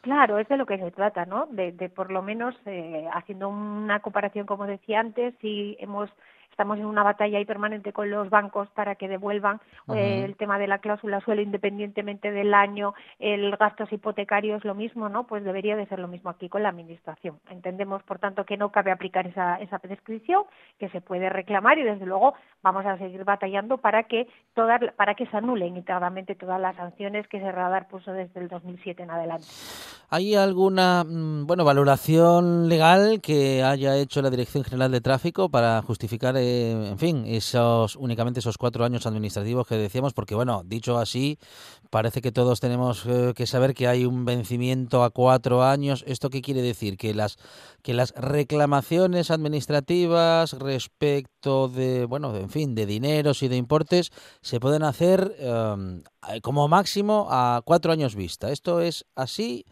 Claro, 0.00 0.38
es 0.38 0.48
de 0.48 0.56
lo 0.56 0.66
que 0.66 0.78
se 0.78 0.90
trata, 0.90 1.26
¿no? 1.26 1.46
De, 1.50 1.72
por 1.94 2.10
lo 2.10 2.22
menos, 2.22 2.54
eh, 2.66 3.06
haciendo 3.12 3.48
una 3.48 4.00
comparación, 4.00 4.46
como 4.46 4.66
decía 4.66 5.00
antes, 5.00 5.34
si 5.40 5.76
hemos 5.78 6.10
estamos 6.52 6.78
en 6.78 6.84
una 6.84 7.02
batalla 7.02 7.38
ahí 7.38 7.44
permanente 7.44 7.92
con 7.92 8.10
los 8.10 8.30
bancos 8.30 8.68
para 8.74 8.94
que 8.94 9.08
devuelvan 9.08 9.60
eh, 9.94 10.22
el 10.24 10.36
tema 10.36 10.58
de 10.58 10.68
la 10.68 10.78
cláusula 10.78 11.20
suelo 11.20 11.42
independientemente 11.42 12.30
del 12.30 12.54
año, 12.54 12.94
el 13.18 13.56
gastos 13.56 13.92
hipotecarios 13.92 14.64
lo 14.64 14.74
mismo, 14.74 15.08
¿no? 15.08 15.26
Pues 15.26 15.44
debería 15.44 15.76
de 15.76 15.86
ser 15.86 15.98
lo 15.98 16.08
mismo 16.08 16.30
aquí 16.30 16.48
con 16.48 16.62
la 16.62 16.68
administración. 16.68 17.40
Entendemos, 17.50 18.02
por 18.04 18.18
tanto, 18.18 18.44
que 18.44 18.56
no 18.56 18.70
cabe 18.70 18.92
aplicar 18.92 19.26
esa, 19.26 19.56
esa 19.56 19.78
prescripción, 19.78 20.44
que 20.78 20.88
se 20.90 21.00
puede 21.00 21.30
reclamar 21.30 21.78
y 21.78 21.82
desde 21.82 22.06
luego 22.06 22.34
vamos 22.62 22.84
a 22.86 22.98
seguir 22.98 23.24
batallando 23.24 23.78
para 23.78 24.04
que 24.04 24.28
todas 24.54 24.80
para 24.96 25.14
que 25.14 25.26
se 25.26 25.36
anulen 25.36 25.76
íntegramente 25.76 26.34
todas 26.34 26.60
las 26.60 26.76
sanciones 26.76 27.26
que 27.28 27.38
ese 27.38 27.50
radar 27.50 27.88
puso 27.88 28.12
desde 28.12 28.40
el 28.40 28.48
2007 28.48 29.02
en 29.02 29.10
adelante. 29.10 29.46
¿Hay 30.10 30.34
alguna 30.34 31.04
mm, 31.04 31.46
bueno 31.46 31.64
valoración 31.64 32.68
legal 32.68 33.20
que 33.22 33.62
haya 33.62 33.96
hecho 33.96 34.20
la 34.20 34.30
Dirección 34.30 34.64
General 34.64 34.92
de 34.92 35.00
Tráfico 35.00 35.48
para 35.48 35.80
justificar 35.82 36.36
eh, 36.42 36.88
en 36.90 36.98
fin, 36.98 37.24
esos 37.26 37.96
únicamente 37.96 38.40
esos 38.40 38.58
cuatro 38.58 38.84
años 38.84 39.06
administrativos 39.06 39.66
que 39.66 39.76
decíamos, 39.76 40.12
porque 40.12 40.34
bueno, 40.34 40.62
dicho 40.64 40.98
así, 40.98 41.38
parece 41.90 42.20
que 42.20 42.32
todos 42.32 42.60
tenemos 42.60 43.04
eh, 43.06 43.32
que 43.34 43.46
saber 43.46 43.74
que 43.74 43.88
hay 43.88 44.04
un 44.04 44.24
vencimiento 44.24 45.04
a 45.04 45.10
cuatro 45.10 45.62
años. 45.62 46.04
¿Esto 46.06 46.30
qué 46.30 46.42
quiere 46.42 46.62
decir? 46.62 46.96
Que 46.96 47.14
las 47.14 47.38
que 47.82 47.94
las 47.94 48.12
reclamaciones 48.16 49.30
administrativas 49.30 50.52
respecto 50.54 51.68
de, 51.68 52.04
bueno, 52.04 52.34
en 52.36 52.50
fin, 52.50 52.74
de 52.74 52.86
dineros 52.86 53.42
y 53.42 53.48
de 53.48 53.56
importes 53.56 54.10
se 54.40 54.60
pueden 54.60 54.82
hacer 54.82 55.34
em, 55.38 56.02
como 56.42 56.68
máximo 56.68 57.28
a 57.30 57.62
cuatro 57.64 57.92
años 57.92 58.14
vista. 58.14 58.50
¿Esto 58.50 58.80
es 58.80 59.06
así? 59.14 59.64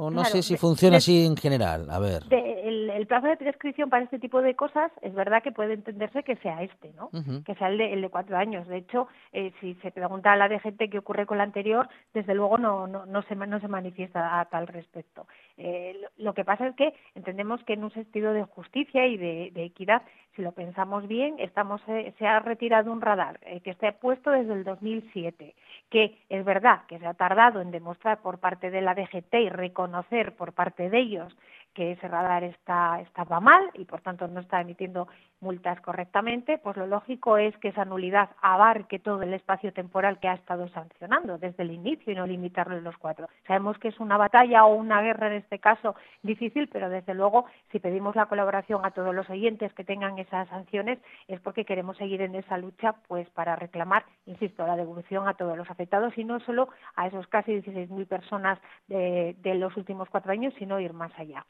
O 0.00 0.10
no 0.10 0.24
sé 0.24 0.42
si 0.42 0.56
funciona 0.56 0.98
así 0.98 1.26
en 1.26 1.36
general. 1.36 1.90
A 1.90 1.98
ver. 1.98 2.22
el, 2.30 3.06
plazo 3.08 3.26
de 3.26 3.36
prescripción 3.36 3.90
para 3.90 4.04
este 4.04 4.20
tipo 4.20 4.40
de 4.40 4.54
cosas 4.54 4.92
es 5.02 5.12
verdad 5.12 5.42
que 5.42 5.50
puede 5.50 5.74
entenderse 5.74 6.22
que 6.22 6.36
sea 6.36 6.62
este, 6.62 6.92
¿no? 6.92 7.10
Que 7.44 7.54
sea 7.56 7.68
el 7.68 7.78
de, 7.78 7.94
el 7.94 8.02
de 8.02 8.08
cuatro 8.08 8.36
años. 8.36 8.68
De 8.68 8.76
hecho, 8.76 9.08
eh, 9.32 9.52
si 9.60 9.74
se 9.82 9.90
pregunta 9.90 10.32
a 10.32 10.36
la 10.36 10.48
DGT 10.48 10.88
qué 10.88 10.98
ocurre 10.98 11.26
con 11.26 11.38
la 11.38 11.44
anterior, 11.44 11.88
desde 12.14 12.34
luego 12.34 12.58
no, 12.58 12.86
no, 12.86 13.06
no, 13.06 13.22
se, 13.22 13.34
no 13.34 13.58
se 13.58 13.66
manifiesta 13.66 14.38
a 14.38 14.44
tal 14.44 14.68
respecto. 14.68 15.26
Eh, 15.56 15.96
lo 16.16 16.32
que 16.32 16.44
pasa 16.44 16.68
es 16.68 16.76
que 16.76 16.94
entendemos 17.16 17.60
que 17.64 17.72
en 17.72 17.82
un 17.82 17.92
sentido 17.92 18.32
de 18.32 18.44
justicia 18.44 19.04
y 19.06 19.16
de, 19.16 19.64
equidad, 19.64 20.02
si 20.38 20.42
lo 20.44 20.52
pensamos 20.52 21.08
bien, 21.08 21.34
estamos 21.40 21.80
eh, 21.88 22.14
se 22.16 22.24
ha 22.24 22.38
retirado 22.38 22.92
un 22.92 23.00
radar 23.00 23.40
eh, 23.42 23.60
que 23.60 23.70
está 23.70 23.90
puesto 23.90 24.30
desde 24.30 24.52
el 24.52 24.62
2007, 24.62 25.52
que 25.90 26.16
es 26.28 26.44
verdad 26.44 26.82
que 26.86 27.00
se 27.00 27.06
ha 27.08 27.14
tardado 27.14 27.60
en 27.60 27.72
demostrar 27.72 28.22
por 28.22 28.38
parte 28.38 28.70
de 28.70 28.80
la 28.80 28.94
DGT 28.94 29.34
y 29.34 29.48
reconocer 29.48 30.36
por 30.36 30.52
parte 30.52 30.90
de 30.90 31.00
ellos 31.00 31.36
que 31.74 31.90
ese 31.92 32.06
radar 32.06 32.44
está, 32.44 33.00
estaba 33.00 33.40
mal 33.40 33.68
y 33.74 33.84
por 33.84 34.00
tanto 34.00 34.28
no 34.28 34.38
está 34.38 34.60
emitiendo 34.60 35.08
multas 35.40 35.80
correctamente, 35.80 36.58
pues 36.58 36.76
lo 36.76 36.86
lógico 36.86 37.36
es 37.38 37.56
que 37.58 37.68
esa 37.68 37.84
nulidad 37.84 38.30
abarque 38.42 38.98
todo 38.98 39.22
el 39.22 39.34
espacio 39.34 39.72
temporal 39.72 40.18
que 40.18 40.28
ha 40.28 40.34
estado 40.34 40.68
sancionando 40.68 41.38
desde 41.38 41.62
el 41.62 41.70
inicio 41.70 42.12
y 42.12 42.16
no 42.16 42.26
limitarlo 42.26 42.76
en 42.76 42.84
los 42.84 42.96
cuatro. 42.98 43.28
Sabemos 43.46 43.78
que 43.78 43.88
es 43.88 44.00
una 44.00 44.16
batalla 44.16 44.64
o 44.64 44.74
una 44.74 45.00
guerra 45.02 45.28
en 45.28 45.34
este 45.34 45.58
caso 45.58 45.94
difícil, 46.22 46.68
pero 46.68 46.88
desde 46.90 47.14
luego 47.14 47.46
si 47.70 47.78
pedimos 47.78 48.16
la 48.16 48.26
colaboración 48.26 48.84
a 48.84 48.90
todos 48.90 49.14
los 49.14 49.28
oyentes 49.30 49.72
que 49.74 49.84
tengan 49.84 50.18
esas 50.18 50.48
sanciones 50.48 50.98
es 51.28 51.40
porque 51.40 51.64
queremos 51.64 51.96
seguir 51.96 52.22
en 52.22 52.34
esa 52.34 52.58
lucha 52.58 52.94
pues 53.06 53.28
para 53.30 53.56
reclamar, 53.56 54.04
insisto, 54.26 54.66
la 54.66 54.76
devolución 54.76 55.28
a 55.28 55.34
todos 55.34 55.56
los 55.56 55.70
afectados 55.70 56.16
y 56.18 56.24
no 56.24 56.40
solo 56.40 56.68
a 56.96 57.06
esos 57.06 57.26
casi 57.28 57.52
16.000 57.52 58.06
personas 58.06 58.58
de, 58.86 59.36
de 59.38 59.54
los 59.54 59.76
últimos 59.76 60.08
cuatro 60.10 60.32
años, 60.32 60.54
sino 60.58 60.80
ir 60.80 60.92
más 60.92 61.12
allá. 61.18 61.46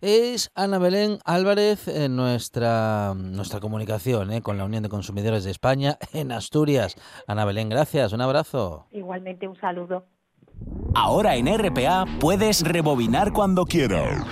Es 0.00 0.50
Ana 0.54 0.78
Belén 0.78 1.18
Álvarez 1.24 1.88
en 1.88 2.16
nuestra, 2.16 3.14
nuestra 3.16 3.60
comunicación 3.60 4.32
eh, 4.32 4.42
con 4.42 4.58
la 4.58 4.64
Unión 4.64 4.82
de 4.82 4.88
Consumidores 4.88 5.44
de 5.44 5.50
España 5.50 5.98
en 6.12 6.32
Asturias. 6.32 6.96
Ana 7.26 7.44
Belén, 7.44 7.68
gracias, 7.68 8.12
un 8.12 8.20
abrazo. 8.20 8.86
Igualmente 8.92 9.48
un 9.48 9.58
saludo. 9.58 10.04
Ahora 10.94 11.36
en 11.36 11.46
RPA 11.46 12.06
puedes 12.20 12.62
rebobinar 12.62 13.32
cuando 13.32 13.66
quieras. 13.66 14.24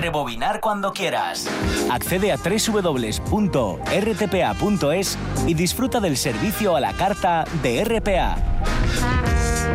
Rebobinar 0.00 0.60
cuando 0.60 0.92
quieras. 0.92 1.46
Accede 1.90 2.32
a 2.32 2.36
www.rtpa.es 2.36 3.18
y 5.46 5.54
disfruta 5.54 6.00
del 6.00 6.16
servicio 6.16 6.74
a 6.76 6.80
la 6.80 6.94
carta 6.94 7.44
de 7.62 7.84
RPA. 7.84 8.36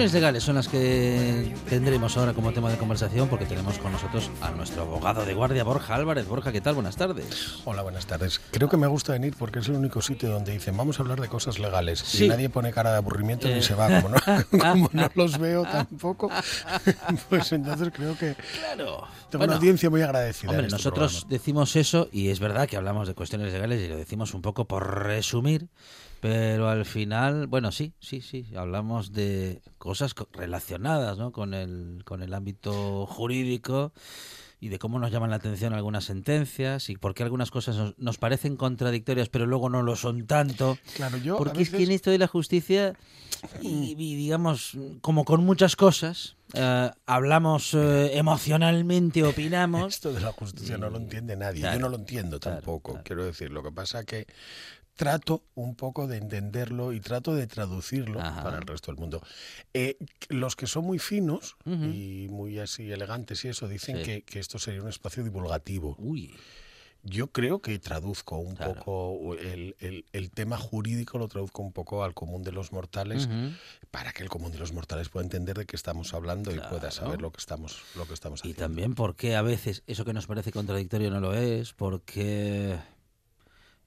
Cuestiones 0.00 0.22
legales 0.22 0.44
son 0.44 0.54
las 0.54 0.66
que 0.66 1.54
tendremos 1.68 2.16
ahora 2.16 2.32
como 2.32 2.54
tema 2.54 2.70
de 2.70 2.78
conversación 2.78 3.28
porque 3.28 3.44
tenemos 3.44 3.76
con 3.76 3.92
nosotros 3.92 4.30
a 4.40 4.50
nuestro 4.50 4.84
abogado 4.84 5.26
de 5.26 5.34
guardia, 5.34 5.62
Borja 5.62 5.94
Álvarez. 5.94 6.26
Borja, 6.26 6.52
¿qué 6.52 6.62
tal? 6.62 6.72
Buenas 6.76 6.96
tardes. 6.96 7.58
Hola, 7.66 7.82
buenas 7.82 8.06
tardes. 8.06 8.40
Creo 8.50 8.70
que 8.70 8.78
me 8.78 8.86
gusta 8.86 9.12
venir 9.12 9.34
porque 9.38 9.58
es 9.58 9.68
el 9.68 9.74
único 9.74 10.00
sitio 10.00 10.30
donde 10.30 10.52
dicen 10.52 10.74
vamos 10.74 10.98
a 10.98 11.02
hablar 11.02 11.20
de 11.20 11.28
cosas 11.28 11.58
legales 11.58 12.18
y 12.18 12.28
nadie 12.28 12.48
pone 12.48 12.72
cara 12.72 12.92
de 12.92 12.96
aburrimiento 12.96 13.46
ni 13.48 13.60
se 13.60 13.74
va, 13.74 14.00
como 14.00 14.08
no, 14.08 14.88
no 14.94 15.10
los 15.16 15.36
veo 15.36 15.64
tampoco. 15.64 16.30
pues 17.28 17.52
entonces 17.52 17.90
creo 17.92 18.16
que 18.16 18.36
claro. 18.58 19.06
tengo 19.28 19.44
una 19.44 19.56
audiencia 19.56 19.90
muy 19.90 20.00
agradecida. 20.00 20.52
Hombre, 20.52 20.68
este 20.68 20.76
nosotros 20.76 21.26
decimos 21.28 21.76
eso 21.76 22.08
y 22.10 22.30
es 22.30 22.40
verdad 22.40 22.66
que 22.66 22.78
hablamos 22.78 23.06
de 23.06 23.12
cuestiones 23.12 23.52
legales 23.52 23.82
y 23.82 23.88
lo 23.88 23.98
decimos 23.98 24.32
un 24.32 24.40
poco 24.40 24.64
por 24.64 25.04
resumir 25.04 25.68
pero 26.20 26.68
al 26.68 26.84
final, 26.84 27.46
bueno, 27.46 27.72
sí, 27.72 27.94
sí, 27.98 28.20
sí, 28.20 28.46
hablamos 28.54 29.12
de 29.12 29.62
cosas 29.78 30.14
relacionadas 30.32 31.18
¿no? 31.18 31.32
con, 31.32 31.54
el, 31.54 32.02
con 32.04 32.22
el 32.22 32.34
ámbito 32.34 33.06
jurídico 33.06 33.92
y 34.60 34.68
de 34.68 34.78
cómo 34.78 34.98
nos 34.98 35.10
llaman 35.10 35.30
la 35.30 35.36
atención 35.36 35.72
algunas 35.72 36.04
sentencias 36.04 36.90
y 36.90 36.96
por 36.96 37.14
qué 37.14 37.22
algunas 37.22 37.50
cosas 37.50 37.94
nos, 37.96 38.18
parecen 38.18 38.56
contradictorias 38.56 39.30
pero 39.30 39.46
luego 39.46 39.70
no 39.70 39.82
lo 39.82 39.96
son 39.96 40.26
tanto. 40.26 40.76
Claro, 40.96 41.16
yo 41.16 41.38
Porque 41.38 41.62
es 41.62 41.70
que 41.70 41.82
en 41.82 41.90
esto 41.90 42.10
de 42.10 42.18
la 42.18 42.26
justicia, 42.26 42.94
y, 43.62 43.94
digamos, 43.94 44.76
como 45.00 45.24
con 45.24 45.42
muchas 45.46 45.76
cosas, 45.76 46.36
eh, 46.52 46.90
hablamos 47.06 47.72
eh, 47.72 48.18
emocionalmente, 48.18 49.24
opinamos. 49.24 49.94
Esto 49.94 50.12
de 50.12 50.20
la 50.20 50.32
justicia 50.32 50.76
no 50.76 50.90
lo 50.90 50.98
entiende 50.98 51.36
nadie. 51.36 51.62
Yo 51.62 51.78
no 51.78 51.88
lo 51.88 51.96
entiendo 51.96 52.38
tampoco. 52.38 53.00
Quiero 53.02 53.24
decir, 53.24 53.50
lo 53.50 53.62
que 53.62 53.72
pasa 53.72 54.04
que 54.04 54.26
trato 55.00 55.42
un 55.54 55.76
poco 55.76 56.06
de 56.06 56.18
entenderlo 56.18 56.92
y 56.92 57.00
trato 57.00 57.34
de 57.34 57.46
traducirlo 57.46 58.18
para 58.18 58.58
el 58.58 58.66
resto 58.66 58.92
del 58.92 59.00
mundo. 59.00 59.22
Eh, 59.72 59.96
los 60.28 60.56
que 60.56 60.66
son 60.66 60.84
muy 60.84 60.98
finos 60.98 61.56
y 61.64 62.26
muy 62.28 62.58
así 62.58 62.92
elegantes 62.92 63.42
y 63.46 63.48
eso 63.48 63.66
dicen 63.66 64.02
que, 64.02 64.38
esto 64.38 64.58
sería 64.58 64.82
un 64.82 64.90
espacio 64.90 65.24
divulgativo. 65.24 65.96
Uy. 65.98 66.36
Yo 67.02 67.28
creo 67.28 67.60
que 67.60 67.78
traduzco 67.78 68.36
un 68.36 68.56
poco 68.56 69.34
el, 69.36 69.74
el, 70.12 70.30
tema 70.32 70.58
jurídico, 70.58 71.16
lo 71.16 71.28
traduzco 71.28 71.62
un 71.62 71.72
poco 71.72 72.04
al 72.04 72.12
común 72.12 72.42
de 72.42 72.52
los 72.52 72.70
mortales, 72.70 73.26
para 73.90 74.12
que 74.12 74.22
el 74.22 74.28
común 74.28 74.52
de 74.52 74.58
los 74.58 74.74
mortales 74.74 75.08
pueda 75.08 75.24
entender 75.24 75.56
de 75.56 75.64
qué 75.64 75.76
estamos 75.76 76.12
hablando 76.12 76.54
y 76.54 76.60
pueda 76.60 76.90
saber 76.90 77.22
lo 77.22 77.32
que 77.32 77.38
estamos, 77.38 77.80
lo 77.96 78.06
que 78.06 78.12
estamos 78.12 78.40
haciendo. 78.40 78.54
Y 78.54 78.60
también 78.60 78.94
porque 78.94 79.34
a 79.34 79.40
veces 79.40 79.82
eso 79.86 80.04
que 80.04 80.12
nos 80.12 80.26
parece 80.26 80.52
contradictorio 80.52 81.10
no 81.10 81.20
lo 81.20 81.32
es, 81.32 81.72
porque 81.72 82.76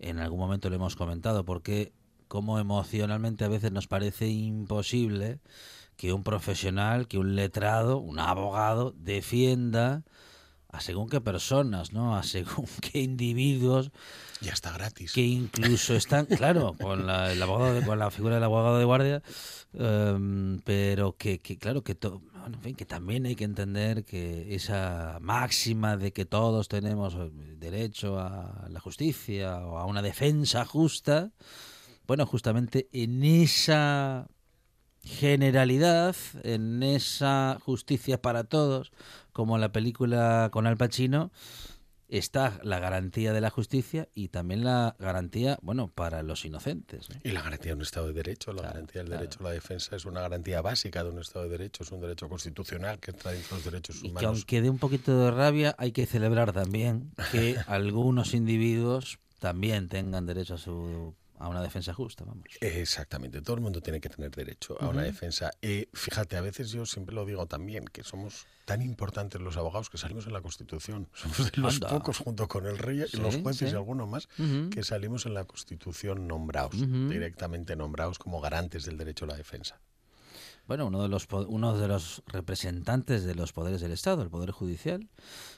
en 0.03 0.19
algún 0.19 0.39
momento 0.39 0.69
lo 0.69 0.75
hemos 0.75 0.95
comentado, 0.95 1.45
porque 1.45 1.93
como 2.27 2.60
emocionalmente 2.60 3.43
a 3.43 3.48
veces 3.48 3.72
nos 3.72 3.88
parece 3.88 4.27
imposible 4.27 5.39
que 5.95 6.13
un 6.13 6.24
profesional, 6.24 7.07
que 7.07 7.17
un 7.17 7.36
letrado, 7.36 7.98
un 7.98 8.19
abogado 8.19 8.93
defienda 8.98 10.03
a 10.74 10.81
según 10.81 11.07
qué 11.07 11.22
personas, 11.22 11.93
¿no? 11.93 12.15
A 12.15 12.24
según 12.24 12.65
qué 12.81 13.00
individuos. 13.01 13.91
Ya 14.41 14.53
está 14.53 14.72
gratis. 14.72 15.13
Que 15.13 15.22
incluso 15.22 15.95
están, 15.95 16.25
claro, 16.25 16.75
con 16.81 17.05
la, 17.05 17.31
el 17.31 17.41
abogado 17.41 17.81
con 17.83 18.00
la 18.00 18.10
figura 18.10 18.36
del 18.36 18.43
abogado 18.43 18.79
de 18.79 18.86
guardia, 18.86 19.22
em, 19.74 20.60
pero 20.62 21.15
que, 21.15 21.39
que, 21.39 21.57
claro, 21.57 21.83
que, 21.83 21.95
en 22.45 22.62
fin, 22.62 22.75
que 22.75 22.85
también 22.85 23.25
hay 23.25 23.35
que 23.35 23.43
entender 23.43 24.05
que 24.05 24.55
esa 24.55 25.17
máxima 25.21 25.97
de 25.97 26.12
que 26.12 26.25
todos 26.25 26.67
tenemos 26.67 27.15
derecho 27.59 28.19
a 28.19 28.67
la 28.69 28.79
justicia 28.79 29.59
o 29.65 29.77
a 29.77 29.85
una 29.85 30.01
defensa 30.01 30.65
justa, 30.65 31.31
bueno, 32.05 32.25
justamente 32.25 32.89
en 32.91 33.23
esa 33.23 34.27
generalidad, 35.03 36.15
en 36.43 36.83
esa 36.83 37.57
justicia 37.62 38.21
para 38.21 38.45
todos, 38.45 38.91
como 39.31 39.57
la 39.57 39.71
película 39.71 40.50
con 40.51 40.67
Al 40.67 40.77
Pacino, 40.77 41.31
está 42.07 42.60
la 42.63 42.79
garantía 42.79 43.33
de 43.33 43.41
la 43.41 43.50
justicia 43.50 44.07
y 44.13 44.29
también 44.29 44.63
la 44.63 44.95
garantía, 45.00 45.57
bueno, 45.62 45.89
para 45.89 46.24
los 46.24 46.45
inocentes. 46.45 47.07
Y 47.24 47.31
la 47.31 47.41
garantía 47.41 47.72
de 47.72 47.75
un 47.75 47.81
Estado 47.81 48.07
de 48.07 48.13
Derecho, 48.13 48.53
la 48.53 48.63
garantía 48.63 49.03
del 49.03 49.12
derecho 49.12 49.39
a 49.41 49.43
la 49.43 49.51
defensa 49.51 49.95
es 49.95 50.05
una 50.05 50.22
garantía 50.22 50.62
básica 50.62 51.03
de 51.03 51.10
un 51.10 51.19
Estado 51.19 51.45
de 51.45 51.51
Derecho, 51.57 51.83
es 51.83 51.91
un 51.91 52.01
derecho 52.01 52.29
constitucional 52.29 53.00
que 53.00 53.13
trae 53.13 53.41
los 53.50 53.63
derechos 53.63 54.01
humanos. 54.01 54.17
Y 54.17 54.19
que 54.19 54.25
aunque 54.25 54.62
dé 54.62 54.69
un 54.69 54.79
poquito 54.79 55.17
de 55.17 55.31
rabia, 55.31 55.75
hay 55.77 55.91
que 55.91 56.05
celebrar 56.05 56.53
también 56.53 57.12
que 57.31 57.57
algunos 57.67 58.33
individuos 58.33 59.19
también 59.39 59.89
tengan 59.89 60.25
derecho 60.25 60.55
a 60.55 60.57
su 60.57 61.15
a 61.40 61.50
una 61.50 61.62
defensa 61.62 61.94
justa, 61.94 62.24
vamos. 62.25 62.46
Exactamente, 62.62 63.42
todo 63.42 63.56
el 63.56 63.62
mundo 63.62 63.82
tiene 63.82 64.00
que 64.00 64.10
tener 64.10 64.32
derecho 64.32 64.78
a 64.82 64.90
una 64.90 65.04
defensa. 65.04 65.52
Y 65.62 65.88
fíjate, 65.94 66.38
a 66.38 66.42
veces 66.42 66.72
yo 66.72 66.86
siempre 66.86 67.16
lo 67.16 67.25
digo 67.25 67.46
también, 67.46 67.86
que 67.86 68.04
somos 68.04 68.46
tan 68.66 68.82
importantes 68.82 69.42
los 69.42 69.58
abogados 69.58 69.90
que 69.90 69.98
salimos 69.98 70.25
en 70.28 70.34
la 70.34 70.42
Constitución. 70.42 71.10
Somos 71.13 71.52
de 71.52 71.62
los 71.62 71.80
pocos, 71.80 72.18
junto 72.18 72.48
con 72.48 72.66
el 72.66 72.78
rey 72.78 73.04
y 73.12 73.18
los 73.18 73.38
jueces 73.38 73.74
y 73.74 73.75
alguno 73.75 74.08
más, 74.08 74.28
que 74.72 74.84
salimos 74.84 75.25
en 75.25 75.34
la 75.34 75.44
Constitución 75.46 76.28
nombrados, 76.28 76.80
directamente 76.80 77.75
nombrados 77.75 78.20
como 78.20 78.40
garantes 78.42 78.86
del 78.86 78.98
derecho 78.98 79.25
a 79.25 79.30
la 79.30 79.36
defensa 79.36 79.80
bueno, 80.67 80.88
uno 80.88 81.01
de 81.01 81.10
los 81.10 81.27
uno 81.48 81.77
de 81.77 81.88
los 81.88 82.24
representantes 82.27 83.25
de 83.25 83.36
los 83.36 83.51
poderes 83.51 83.82
del 83.82 83.91
Estado, 83.91 84.22
el 84.22 84.29
poder 84.29 84.51
judicial, 84.51 85.10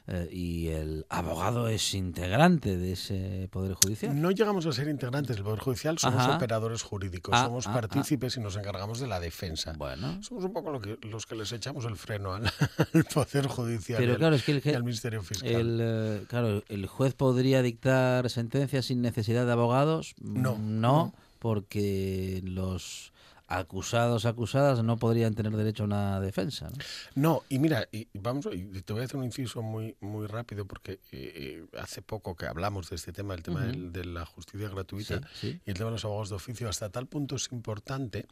eh, 0.08 0.28
y 0.32 0.68
el 0.68 1.06
abogado 1.10 1.68
es 1.68 1.94
integrante 1.94 2.76
de 2.76 2.94
ese 2.94 3.48
poder 3.52 3.76
judicial. 3.76 4.20
No 4.20 4.32
llegamos 4.32 4.66
a 4.66 4.72
ser 4.72 4.88
integrantes 4.88 5.36
del 5.36 5.46
poder 5.46 5.60
judicial, 5.60 6.00
somos 6.00 6.28
operadores 6.28 6.82
jurídicos, 6.82 7.36
ah, 7.36 7.46
somos 7.46 7.68
ah, 7.68 7.74
partícipes 7.74 8.38
y 8.38 8.40
nos 8.40 8.56
encargamos 8.56 9.00
de 9.00 9.08
la 9.08 9.20
defensa. 9.20 9.74
Bueno, 9.78 10.24
somos 10.24 10.44
un 10.44 10.54
poco 10.54 10.72
los 10.72 11.26
que 11.26 11.36
les 11.36 11.52
echamos 11.52 11.86
el 11.86 11.98
freno 11.98 12.34
al, 12.34 12.52
poder 13.14 13.48
judicial 13.48 14.00
Pero, 14.00 14.18
claro, 14.18 14.36
es 14.36 14.44
que 14.44 14.54
el, 14.54 14.62
y 14.66 14.70
al 14.74 14.84
ministerio 14.84 15.22
fiscal. 15.22 15.50
El, 15.50 15.80
eh, 15.82 16.24
claro, 16.28 16.64
el 16.68 16.88
juez 16.88 17.14
podría 17.14 17.62
dictar 17.62 18.30
sentencias 18.32 18.86
sin 18.86 19.02
necesidad 19.02 19.46
de 19.46 19.52
abogados. 19.52 20.16
No, 20.20 20.58
no. 20.58 21.14
porque 21.40 22.42
los 22.44 23.14
acusados, 23.58 24.26
acusadas 24.26 24.84
no 24.84 24.98
podrían 24.98 25.34
tener 25.34 25.54
derecho 25.56 25.84
a 25.84 25.86
una 25.86 26.20
defensa. 26.20 26.70
No, 27.16 27.44
y 27.50 27.60
mira, 27.60 27.88
y 27.92 28.08
vamos, 28.14 28.48
y 28.52 28.82
te 28.82 28.94
voy 28.94 29.02
a 29.02 29.06
hacer 29.06 29.18
un 29.18 29.26
inciso 29.26 29.62
muy 29.62 29.96
muy 30.00 30.28
rápido 30.28 30.66
porque 30.66 30.94
eh, 30.94 31.00
eh, 31.12 31.66
hace 31.80 32.02
poco 32.02 32.36
que 32.36 32.46
hablamos 32.46 32.90
de 32.90 32.96
este 32.96 33.12
tema, 33.12 33.34
el 33.34 33.44
tema 33.44 33.62
de 33.66 34.06
la 34.06 34.26
justicia 34.26 34.70
gratuita 34.70 35.22
y 35.42 35.60
el 35.66 35.74
tema 35.74 35.86
de 35.86 35.92
los 35.92 36.06
abogados 36.06 36.30
de 36.30 36.36
oficio, 36.36 36.70
hasta 36.70 36.90
tal 36.90 37.08
punto 37.08 37.36
es 37.36 37.52
importante 37.52 38.28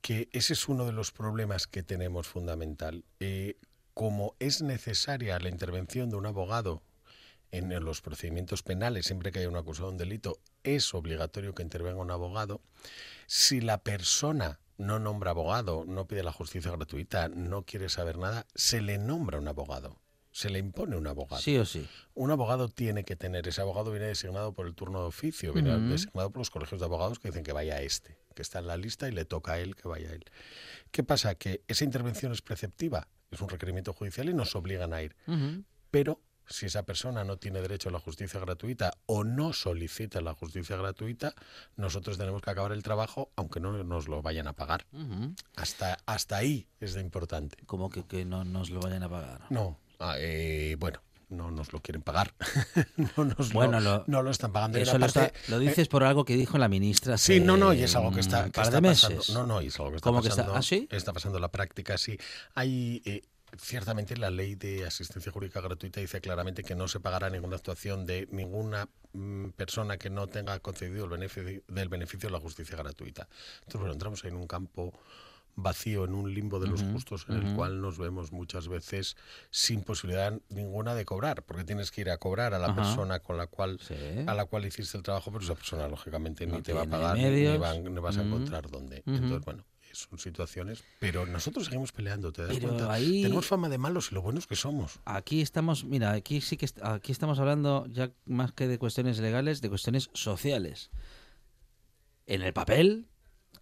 que 0.00 0.28
ese 0.32 0.52
es 0.52 0.68
uno 0.68 0.86
de 0.86 0.92
los 0.92 1.12
problemas 1.12 1.66
que 1.66 1.82
tenemos 1.82 2.26
fundamental. 2.26 3.04
Eh, 3.20 3.56
como 3.94 4.36
es 4.40 4.60
necesaria 4.60 5.38
la 5.38 5.48
intervención 5.48 6.10
de 6.10 6.16
un 6.16 6.26
abogado 6.26 6.82
en 7.56 7.84
los 7.84 8.00
procedimientos 8.00 8.62
penales, 8.62 9.06
siempre 9.06 9.32
que 9.32 9.40
haya 9.40 9.48
un 9.48 9.56
acusado 9.56 9.88
de 9.88 9.92
un 9.92 9.98
delito, 9.98 10.38
es 10.62 10.94
obligatorio 10.94 11.54
que 11.54 11.62
intervenga 11.62 12.00
un 12.00 12.10
abogado. 12.10 12.60
Si 13.26 13.60
la 13.60 13.78
persona 13.78 14.60
no 14.78 14.98
nombra 14.98 15.30
abogado, 15.30 15.84
no 15.86 16.06
pide 16.06 16.22
la 16.22 16.32
justicia 16.32 16.70
gratuita, 16.70 17.28
no 17.28 17.62
quiere 17.62 17.88
saber 17.88 18.18
nada, 18.18 18.46
se 18.54 18.80
le 18.80 18.98
nombra 18.98 19.38
un 19.38 19.48
abogado. 19.48 20.00
Se 20.30 20.50
le 20.50 20.58
impone 20.58 20.98
un 20.98 21.06
abogado. 21.06 21.40
Sí 21.40 21.56
o 21.56 21.64
sí. 21.64 21.88
Un 22.12 22.30
abogado 22.30 22.68
tiene 22.68 23.04
que 23.04 23.16
tener. 23.16 23.48
Ese 23.48 23.62
abogado 23.62 23.90
viene 23.90 24.08
designado 24.08 24.52
por 24.52 24.66
el 24.66 24.74
turno 24.74 25.00
de 25.00 25.06
oficio, 25.06 25.54
viene 25.54 25.78
designado 25.88 26.30
por 26.30 26.40
los 26.40 26.50
colegios 26.50 26.78
de 26.78 26.84
abogados 26.84 27.18
que 27.18 27.28
dicen 27.28 27.42
que 27.42 27.52
vaya 27.52 27.76
a 27.76 27.80
este, 27.80 28.18
que 28.34 28.42
está 28.42 28.58
en 28.58 28.66
la 28.66 28.76
lista 28.76 29.08
y 29.08 29.12
le 29.12 29.24
toca 29.24 29.52
a 29.52 29.58
él 29.60 29.74
que 29.74 29.88
vaya 29.88 30.10
a 30.10 30.12
él. 30.12 30.26
¿Qué 30.90 31.02
pasa? 31.02 31.36
Que 31.36 31.62
esa 31.68 31.84
intervención 31.84 32.32
es 32.32 32.42
preceptiva, 32.42 33.08
es 33.30 33.40
un 33.40 33.48
requerimiento 33.48 33.94
judicial 33.94 34.28
y 34.28 34.34
nos 34.34 34.54
obligan 34.56 34.92
a 34.92 35.02
ir. 35.02 35.16
Pero 35.90 36.20
si 36.48 36.66
esa 36.66 36.84
persona 36.84 37.24
no 37.24 37.38
tiene 37.38 37.60
derecho 37.60 37.88
a 37.88 37.92
la 37.92 38.00
justicia 38.00 38.40
gratuita 38.40 38.92
o 39.06 39.24
no 39.24 39.52
solicita 39.52 40.20
la 40.20 40.34
justicia 40.34 40.76
gratuita, 40.76 41.34
nosotros 41.76 42.18
tenemos 42.18 42.42
que 42.42 42.50
acabar 42.50 42.72
el 42.72 42.82
trabajo 42.82 43.30
aunque 43.36 43.60
no 43.60 43.72
nos 43.84 44.08
lo 44.08 44.22
vayan 44.22 44.46
a 44.46 44.52
pagar. 44.52 44.86
hasta, 45.56 45.98
hasta 46.06 46.36
ahí 46.36 46.68
es 46.80 46.94
de 46.94 47.00
importante. 47.00 47.56
¿Cómo 47.66 47.90
que, 47.90 48.04
que 48.04 48.24
no 48.24 48.44
nos 48.44 48.70
lo 48.70 48.80
vayan 48.80 49.02
a 49.02 49.08
pagar? 49.08 49.42
No, 49.50 49.78
ah, 49.98 50.16
eh, 50.18 50.76
bueno, 50.78 51.00
no 51.28 51.50
nos 51.50 51.72
lo 51.72 51.80
quieren 51.80 52.02
pagar. 52.02 52.34
no, 53.16 53.24
nos 53.24 53.52
bueno, 53.52 53.80
lo, 53.80 54.04
no 54.06 54.22
lo 54.22 54.30
están 54.30 54.52
pagando. 54.52 54.78
Eso 54.78 54.98
lo, 54.98 55.06
lo, 55.48 55.58
dices 55.58 55.88
por 55.88 56.04
algo 56.04 56.24
que 56.24 56.36
dijo 56.36 56.58
la 56.58 56.68
ministra. 56.68 57.18
Sí, 57.18 57.40
no, 57.40 57.56
no, 57.56 57.72
y 57.72 57.82
es 57.82 57.96
algo 57.96 58.12
que 58.12 58.20
está, 58.20 58.50
que 58.50 58.60
está 58.60 58.80
pasando. 58.80 59.22
No, 59.32 59.46
no, 59.46 59.62
y 59.62 59.66
es 59.66 59.78
algo 59.78 59.90
que 59.90 59.96
está 59.96 60.08
¿Cómo 60.08 60.22
pasando. 60.22 60.52
Que 60.52 60.58
está, 60.58 60.76
¿Ah, 60.76 60.96
está 60.96 61.12
pasando 61.12 61.38
la 61.38 61.50
práctica, 61.50 61.98
sí. 61.98 62.16
Hay 62.54 63.02
eh, 63.04 63.22
ciertamente 63.58 64.16
la 64.16 64.30
ley 64.30 64.54
de 64.54 64.86
asistencia 64.86 65.32
jurídica 65.32 65.60
gratuita 65.60 66.00
dice 66.00 66.20
claramente 66.20 66.62
que 66.62 66.74
no 66.74 66.88
se 66.88 67.00
pagará 67.00 67.30
ninguna 67.30 67.56
actuación 67.56 68.06
de 68.06 68.28
ninguna 68.30 68.88
mm, 69.12 69.50
persona 69.50 69.98
que 69.98 70.10
no 70.10 70.26
tenga 70.26 70.58
concedido 70.60 71.04
el 71.04 71.10
beneficio 71.10 71.62
del 71.68 71.88
beneficio 71.88 72.28
de 72.28 72.32
la 72.32 72.40
justicia 72.40 72.76
gratuita. 72.76 73.28
Entonces, 73.58 73.80
bueno, 73.80 73.92
entramos 73.92 74.24
en 74.24 74.36
un 74.36 74.46
campo 74.46 74.92
vacío, 75.56 76.04
en 76.04 76.14
un 76.14 76.32
limbo 76.32 76.60
de 76.60 76.68
los 76.68 76.82
justos, 76.82 77.26
en 77.28 77.36
el 77.36 77.56
cual 77.56 77.80
nos 77.80 77.98
vemos 77.98 78.30
muchas 78.30 78.68
veces 78.68 79.16
sin 79.50 79.82
posibilidad 79.82 80.38
ninguna 80.50 80.94
de 80.94 81.06
cobrar, 81.06 81.42
porque 81.42 81.64
tienes 81.64 81.90
que 81.90 82.02
ir 82.02 82.10
a 82.10 82.18
cobrar 82.18 82.52
a 82.52 82.58
la 82.58 82.74
persona 82.74 83.20
con 83.20 83.38
la 83.38 83.46
cual 83.46 83.80
a 84.26 84.34
la 84.34 84.44
cual 84.44 84.66
hiciste 84.66 84.98
el 84.98 85.02
trabajo, 85.02 85.32
pero 85.32 85.42
esa 85.42 85.54
persona 85.54 85.88
lógicamente 85.88 86.46
ni 86.46 86.60
te 86.60 86.74
va 86.74 86.82
a 86.82 86.86
pagar 86.86 87.16
ni, 87.16 87.56
vas 87.56 88.18
a 88.18 88.22
encontrar 88.22 88.70
dónde. 88.70 89.02
Entonces, 89.06 89.44
bueno, 89.46 89.64
son 89.96 90.18
situaciones, 90.18 90.84
pero 90.98 91.26
nosotros 91.26 91.66
seguimos 91.66 91.92
peleando, 91.92 92.32
¿te 92.32 92.46
das 92.46 92.58
cuenta? 92.58 92.94
Tenemos 92.96 93.46
fama 93.46 93.68
de 93.68 93.78
malos 93.78 94.12
y 94.12 94.14
lo 94.14 94.22
buenos 94.22 94.46
que 94.46 94.56
somos. 94.56 95.00
Aquí 95.04 95.40
estamos, 95.40 95.84
mira, 95.84 96.12
aquí 96.12 96.40
sí 96.40 96.56
que 96.56 96.68
aquí 96.82 97.12
estamos 97.12 97.38
hablando 97.38 97.86
ya 97.90 98.10
más 98.24 98.52
que 98.52 98.68
de 98.68 98.78
cuestiones 98.78 99.18
legales, 99.18 99.60
de 99.60 99.68
cuestiones 99.68 100.10
sociales. 100.12 100.90
En 102.26 102.42
el 102.42 102.52
papel 102.52 103.06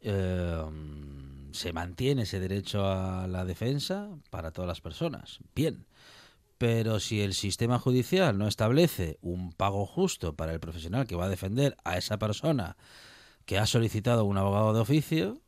em, 0.00 1.52
se 1.52 1.72
mantiene 1.72 2.22
ese 2.22 2.40
derecho 2.40 2.86
a 2.86 3.26
la 3.28 3.44
defensa 3.44 4.08
para 4.30 4.50
todas 4.50 4.68
las 4.68 4.80
personas. 4.80 5.38
Bien. 5.54 5.86
Pero 6.58 7.00
si 7.00 7.20
el 7.20 7.34
sistema 7.34 7.78
judicial 7.78 8.38
no 8.38 8.48
establece 8.48 9.18
un 9.20 9.52
pago 9.52 9.86
justo 9.86 10.34
para 10.34 10.52
el 10.52 10.60
profesional 10.60 11.06
que 11.06 11.16
va 11.16 11.26
a 11.26 11.28
defender 11.28 11.76
a 11.84 11.98
esa 11.98 12.18
persona 12.18 12.76
que 13.44 13.58
ha 13.58 13.66
solicitado 13.66 14.24
un 14.24 14.38
abogado 14.38 14.72
de 14.72 14.80
oficio, 14.80 15.42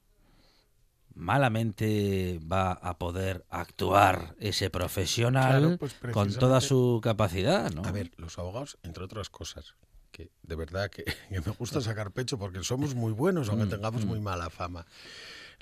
malamente 1.17 2.39
va 2.41 2.73
a 2.73 2.99
poder 2.99 3.45
actuar 3.49 4.37
ese 4.39 4.69
profesional 4.69 5.79
pues 5.79 5.97
con 6.13 6.33
toda 6.35 6.61
su 6.61 7.01
capacidad, 7.03 7.73
¿no? 7.73 7.83
A 7.85 7.91
ver, 7.91 8.13
los 8.19 8.39
abogados, 8.39 8.79
entre 8.83 9.05
otras 9.05 9.31
cosas, 9.31 9.75
que 10.13 10.31
de 10.43 10.55
verdad 10.55 10.91
que, 10.91 11.05
me 11.31 11.53
gusta 11.53 11.81
sacar 11.81 12.13
pecho 12.13 12.39
porque 12.39 12.63
somos 12.63 12.95
muy 12.95 13.13
buenos, 13.13 13.49
aunque 13.49 13.65
mm, 13.65 13.71
tengamos 13.71 14.05
muy 14.05 14.21
mm. 14.21 14.23
mala 14.23 14.51
fama. 14.51 14.87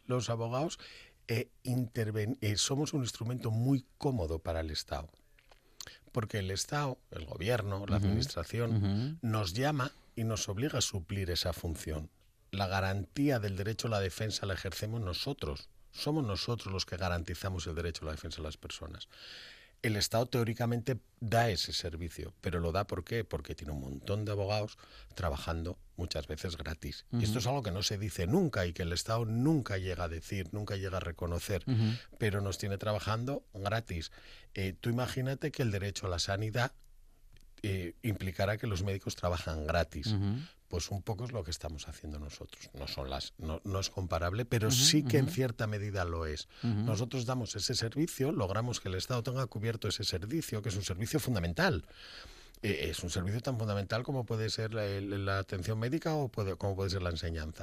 Los 0.07 0.29
abogados 0.29 0.81
eh, 1.29 1.49
eh, 1.63 2.57
somos 2.57 2.93
un 2.93 3.03
instrumento 3.03 3.53
muy 3.53 3.87
cómodo 3.97 4.41
para 4.41 4.61
el 4.61 4.73
Estado. 4.73 5.09
Porque 6.11 6.39
el 6.39 6.51
Estado, 6.51 6.99
el 7.13 7.27
gobierno, 7.27 7.87
la 7.87 7.97
administración, 7.97 9.19
nos 9.21 9.53
llama 9.53 9.91
y 10.15 10.23
nos 10.25 10.49
obliga 10.49 10.79
a 10.79 10.83
suplir 10.83 11.31
esa 11.31 11.53
función 11.53 12.09
la 12.55 12.67
garantía 12.67 13.39
del 13.39 13.57
derecho 13.57 13.89
a 13.89 13.91
la 13.91 14.01
defensa 14.01 14.47
la 14.47 14.55
ejercemos 14.55 15.01
nosotros. 15.01 15.69
Somos 15.93 16.25
nosotros 16.25 16.73
los 16.73 16.87
que 16.87 16.97
garantizamos 16.97 17.67
el 17.67 17.75
derecho 17.75 18.03
a 18.03 18.07
la 18.07 18.13
defensa 18.13 18.39
de 18.39 18.45
las 18.45 18.57
personas. 18.57 19.09
El 19.83 19.97
Estado 19.97 20.25
teóricamente 20.27 20.99
da 21.21 21.51
ese 21.51 21.75
servicio, 21.75 22.33
pero 22.41 22.59
lo 22.59 22.73
da 22.73 22.87
¿por 22.87 23.05
qué? 23.05 23.23
Porque 23.23 23.55
tiene 23.55 23.73
un 23.75 23.81
montón 23.81 24.25
de 24.25 24.33
abogados 24.33 24.79
trabajando 25.15 25.79
muchas 25.97 26.27
veces 26.27 26.57
gratis. 26.57 27.05
Y 27.13 27.23
esto 27.23 27.39
es 27.39 27.47
algo 27.47 27.63
que 27.63 27.71
no 27.71 27.83
se 27.83 27.99
dice 27.99 28.27
nunca 28.27 28.65
y 28.65 28.73
que 28.73 28.83
el 28.83 28.93
Estado 28.95 29.27
nunca 29.27 29.77
llega 29.77 30.05
a 30.05 30.09
decir, 30.09 30.49
nunca 30.53 30.77
llega 30.77 30.97
a 30.97 31.01
reconocer, 31.01 31.65
pero 32.19 32.41
nos 32.41 32.57
tiene 32.57 32.79
trabajando 32.79 33.45
gratis. 33.53 34.11
Eh, 34.55 34.75
tú 34.81 34.89
imagínate 34.89 35.53
que 35.53 35.63
el 35.63 35.71
derecho 35.71 36.07
a 36.07 36.11
la 36.11 36.19
sanidad 36.19 36.73
eh, 37.63 37.95
implicará 38.03 38.57
que 38.57 38.67
los 38.67 38.83
médicos 38.83 39.17
trabajan 39.17 39.67
gratis 39.67 40.15
pues 40.75 40.91
un 40.91 41.03
poco 41.03 41.25
es 41.25 41.31
lo 41.31 41.45
que 41.45 41.53
estamos 41.53 41.87
haciendo 41.87 42.19
nosotros. 42.19 42.69
No 42.77 42.89
son 42.89 43.09
las, 43.09 43.33
no, 43.39 43.61
es 43.79 43.91
comparable, 43.91 44.45
pero 44.45 44.73
sí 44.73 45.05
que 45.05 45.19
en 45.19 45.29
cierta 45.29 45.69
medida 45.69 46.05
lo 46.05 46.27
es. 46.27 46.49
Nosotros 46.65 47.27
damos 47.27 47.55
ese 47.55 47.77
servicio, 47.77 48.33
logramos 48.33 48.81
que 48.81 48.89
el 48.89 48.97
Estado 48.97 49.23
tenga 49.23 49.47
cubierto 49.47 49.87
ese 49.87 50.03
servicio, 50.03 50.63
que 50.63 50.71
es 50.71 50.75
un 50.75 50.83
servicio 50.83 51.21
fundamental. 51.21 51.85
E, 52.61 52.91
es 52.91 53.05
un 53.05 53.11
servicio 53.11 53.41
tan 53.41 53.57
fundamental 53.57 54.03
como 54.03 54.27
puede 54.27 54.51
ser 54.51 54.75
la, 54.75 55.39
atención 55.39 55.79
médica 55.79 56.17
o 56.17 56.27
puede, 56.27 56.57
como 56.57 56.75
puede 56.75 56.91
ser 56.91 57.03
la 57.03 57.11
enseñanza. 57.11 57.63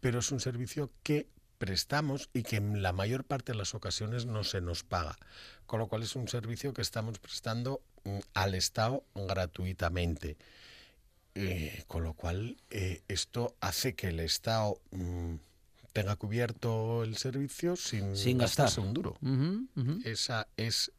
Pero 0.00 0.18
es 0.18 0.30
un 0.30 0.40
servicio 0.40 0.90
que 1.02 1.28
prestamos 1.56 2.28
y 2.34 2.42
que 2.42 2.56
en 2.56 2.82
la 2.82 2.92
mayor 2.92 3.24
parte 3.24 3.52
de 3.52 3.58
las 3.58 3.74
ocasiones 3.74 4.26
no 4.26 4.44
se 4.44 4.60
nos 4.60 4.84
paga. 4.84 5.16
Con 5.64 5.80
lo 5.80 5.88
cual 5.88 6.02
es 6.02 6.14
un 6.14 6.28
servicio 6.28 6.74
que 6.74 6.82
estamos 6.82 7.18
prestando 7.20 7.80
mm, 8.04 8.18
al 8.34 8.54
Estado 8.54 9.02
gratuitamente. 9.14 10.36
Eh, 11.34 11.84
con 11.86 12.02
lo 12.02 12.14
cual, 12.14 12.56
eh, 12.70 13.02
esto 13.08 13.54
hace 13.60 13.94
que 13.94 14.08
el 14.08 14.20
Estado 14.20 14.80
mm, 14.90 15.34
tenga 15.92 16.16
cubierto 16.16 17.04
el 17.04 17.16
servicio 17.16 17.76
sin, 17.76 18.16
sin 18.16 18.38
gastarse 18.38 18.80
un 18.80 18.92
duro. 18.92 19.16
Esa 20.04 20.48
es 20.56 20.92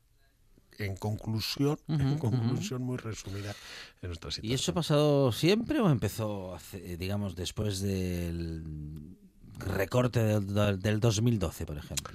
en 0.77 0.95
conclusión, 0.95 1.77
en 1.87 2.17
conclusión 2.17 2.81
muy 2.81 2.97
resumida 2.97 3.53
en 4.01 4.09
nuestra 4.09 4.31
situación. 4.31 4.51
¿Y 4.51 4.55
eso 4.55 4.71
ha 4.71 4.75
pasado 4.75 5.31
siempre 5.31 5.79
o 5.81 5.89
empezó, 5.89 6.57
digamos, 6.97 7.35
después 7.35 7.81
del 7.81 9.17
recorte 9.59 10.21
del, 10.21 10.79
del 10.79 10.99
2012, 10.99 11.65
por 11.65 11.77
ejemplo? 11.77 12.13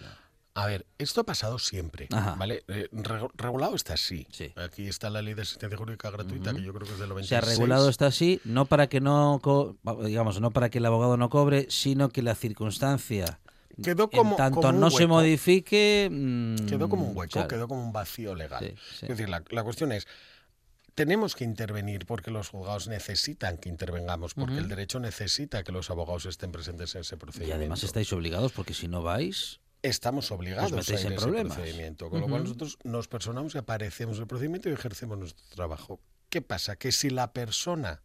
A 0.57 0.67
ver, 0.67 0.87
esto 0.97 1.21
ha 1.21 1.25
pasado 1.25 1.59
siempre, 1.59 2.09
¿vale? 2.11 2.65
Eh, 2.69 2.89
regulado 3.37 3.77
está 3.77 3.93
así. 3.93 4.27
Aquí 4.57 4.89
está 4.89 5.11
la 5.11 5.21
ley 5.21 5.35
de 5.35 5.43
asistencia 5.43 5.77
jurídica 5.77 6.11
gratuita, 6.11 6.55
que 6.55 6.63
yo 6.63 6.73
creo 6.73 6.87
que 6.87 6.95
es 6.95 6.99
del 6.99 7.11
96. 7.11 7.29
Se 7.29 7.37
ha 7.37 7.41
regulado 7.43 7.91
está 7.91 8.07
así, 8.07 8.41
no 8.45 8.65
para 8.65 8.87
que 8.87 9.03
no, 9.03 9.39
digamos, 10.03 10.41
no 10.41 10.53
para 10.53 10.71
que 10.71 10.79
el 10.79 10.87
abogado 10.87 11.19
no 11.19 11.29
cobre, 11.29 11.67
sino 11.69 12.09
que 12.09 12.23
la 12.23 12.35
circunstancia 12.35 13.39
quedó 13.83 14.09
como, 14.09 14.31
en 14.31 14.37
tanto 14.39 14.73
no 14.73 14.91
se 14.91 15.07
modifique 15.07 16.09
mm, 16.11 16.65
quedó 16.65 16.89
como 16.89 17.11
un 17.11 17.15
hueco 17.15 17.47
quedó 17.47 17.69
como 17.69 17.83
un 17.83 17.93
vacío 17.93 18.35
legal 18.35 18.65
es 18.65 19.07
decir 19.07 19.29
la, 19.29 19.43
cuestión 19.43 19.93
es 19.93 20.07
tenemos 20.95 21.35
que 21.35 21.45
intervenir 21.45 22.07
porque 22.07 22.31
los 22.31 22.49
juzgados 22.49 22.89
necesitan 22.89 23.59
que 23.59 23.69
intervengamos, 23.69 24.33
porque 24.33 24.57
el 24.57 24.67
derecho 24.67 24.99
necesita 24.99 25.63
que 25.63 25.71
los 25.71 25.91
abogados 25.91 26.25
estén 26.25 26.53
presentes 26.53 26.95
en 26.95 27.03
ese 27.03 27.19
procedimiento. 27.19 27.55
Y 27.55 27.59
además 27.59 27.85
estáis 27.85 28.11
obligados 28.15 28.53
porque 28.53 28.73
si 28.73 28.89
no 28.89 29.03
vais 29.03 29.61
estamos 29.83 30.31
obligados 30.31 30.73
a 30.73 30.93
ir 30.93 30.99
ese 30.99 31.11
procedimiento. 31.11 32.11
Con 32.11 32.21
lo 32.21 32.29
cual 32.29 32.45
nosotros 32.45 32.79
nos 32.85 33.09
personamos 33.09 33.55
y 33.55 33.59
aparecemos 33.59 34.17
en 34.17 34.23
el 34.23 34.29
procedimiento 34.29 34.69
y 34.69 34.73
ejercemos 34.73 35.19
nuestro 35.19 35.45
trabajo. 35.55 36.01
¿Qué 36.29 36.43
pasa? 36.43 36.77
Que 36.77 36.93
si 36.93 37.11
la 37.11 37.33
persona 37.33 38.03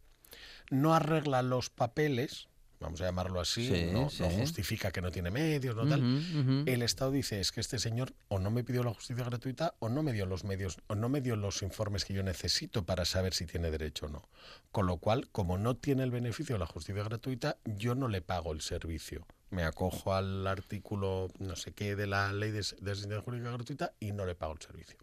no 0.70 0.94
arregla 0.94 1.42
los 1.42 1.70
papeles, 1.70 2.48
vamos 2.80 3.00
a 3.00 3.04
llamarlo 3.04 3.40
así, 3.40 3.90
no, 3.92 4.08
justifica 4.08 4.90
que 4.90 5.00
no 5.00 5.10
tiene 5.10 5.30
medios, 5.30 5.76
no 5.76 5.86
tal, 5.86 6.64
el 6.66 6.82
Estado 6.82 7.10
dice 7.10 7.40
es 7.40 7.52
que 7.52 7.60
este 7.60 7.78
señor 7.78 8.12
o 8.28 8.38
no 8.38 8.50
me 8.50 8.64
pidió 8.64 8.82
la 8.82 8.92
justicia 8.92 9.24
gratuita 9.24 9.74
o 9.78 9.88
no 9.88 10.02
me 10.02 10.12
dio 10.12 10.26
los 10.26 10.44
medios 10.44 10.78
o 10.88 10.94
no 10.94 11.08
me 11.08 11.20
dio 11.20 11.36
los 11.36 11.62
informes 11.62 12.04
que 12.04 12.14
yo 12.14 12.22
necesito 12.22 12.84
para 12.84 13.04
saber 13.04 13.34
si 13.34 13.46
tiene 13.46 13.70
derecho 13.70 14.06
o 14.06 14.08
no. 14.08 14.28
Con 14.70 14.86
lo 14.86 14.98
cual, 14.98 15.28
como 15.30 15.58
no 15.58 15.76
tiene 15.76 16.02
el 16.02 16.10
beneficio 16.10 16.54
de 16.54 16.60
la 16.60 16.66
justicia 16.66 17.02
gratuita, 17.04 17.58
yo 17.64 17.94
no 17.94 18.08
le 18.08 18.20
pago 18.20 18.52
el 18.52 18.60
servicio 18.60 19.26
me 19.52 19.64
acojo 19.64 20.14
al 20.14 20.46
artículo 20.46 21.28
no 21.38 21.56
sé 21.56 21.72
qué 21.72 21.94
de 21.94 22.06
la 22.06 22.32
ley 22.32 22.50
de, 22.50 22.60
asistencia 22.60 23.20
jurídica 23.20 23.52
gratuita 23.52 23.92
y 24.00 24.12
no 24.12 24.24
le 24.24 24.34
pago 24.34 24.54
el 24.54 24.60
servicio. 24.60 24.96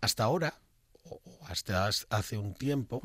Hasta 0.00 0.24
ahora, 0.24 0.60
o 1.04 1.20
hasta 1.46 1.88
hace 2.10 2.36
un 2.36 2.54
tiempo, 2.54 3.00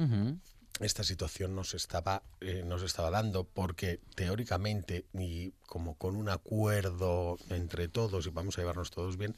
esta 0.80 1.04
situación 1.04 1.56
nos 1.56 1.74
estaba, 1.74 2.24
eh, 2.42 2.64
nos 2.66 2.84
estaba 2.84 3.10
dando 3.10 3.46
porque 3.46 4.02
teóricamente 4.16 5.06
y 5.14 5.52
como 5.66 5.96
con 5.96 6.16
un 6.16 6.30
acuerdo 6.30 7.38
entre 7.50 7.88
todos 7.88 8.28
y 8.28 8.30
vamos 8.30 8.58
a 8.58 8.62
llevarnos 8.62 8.92
todos 8.92 9.18
bien, 9.18 9.36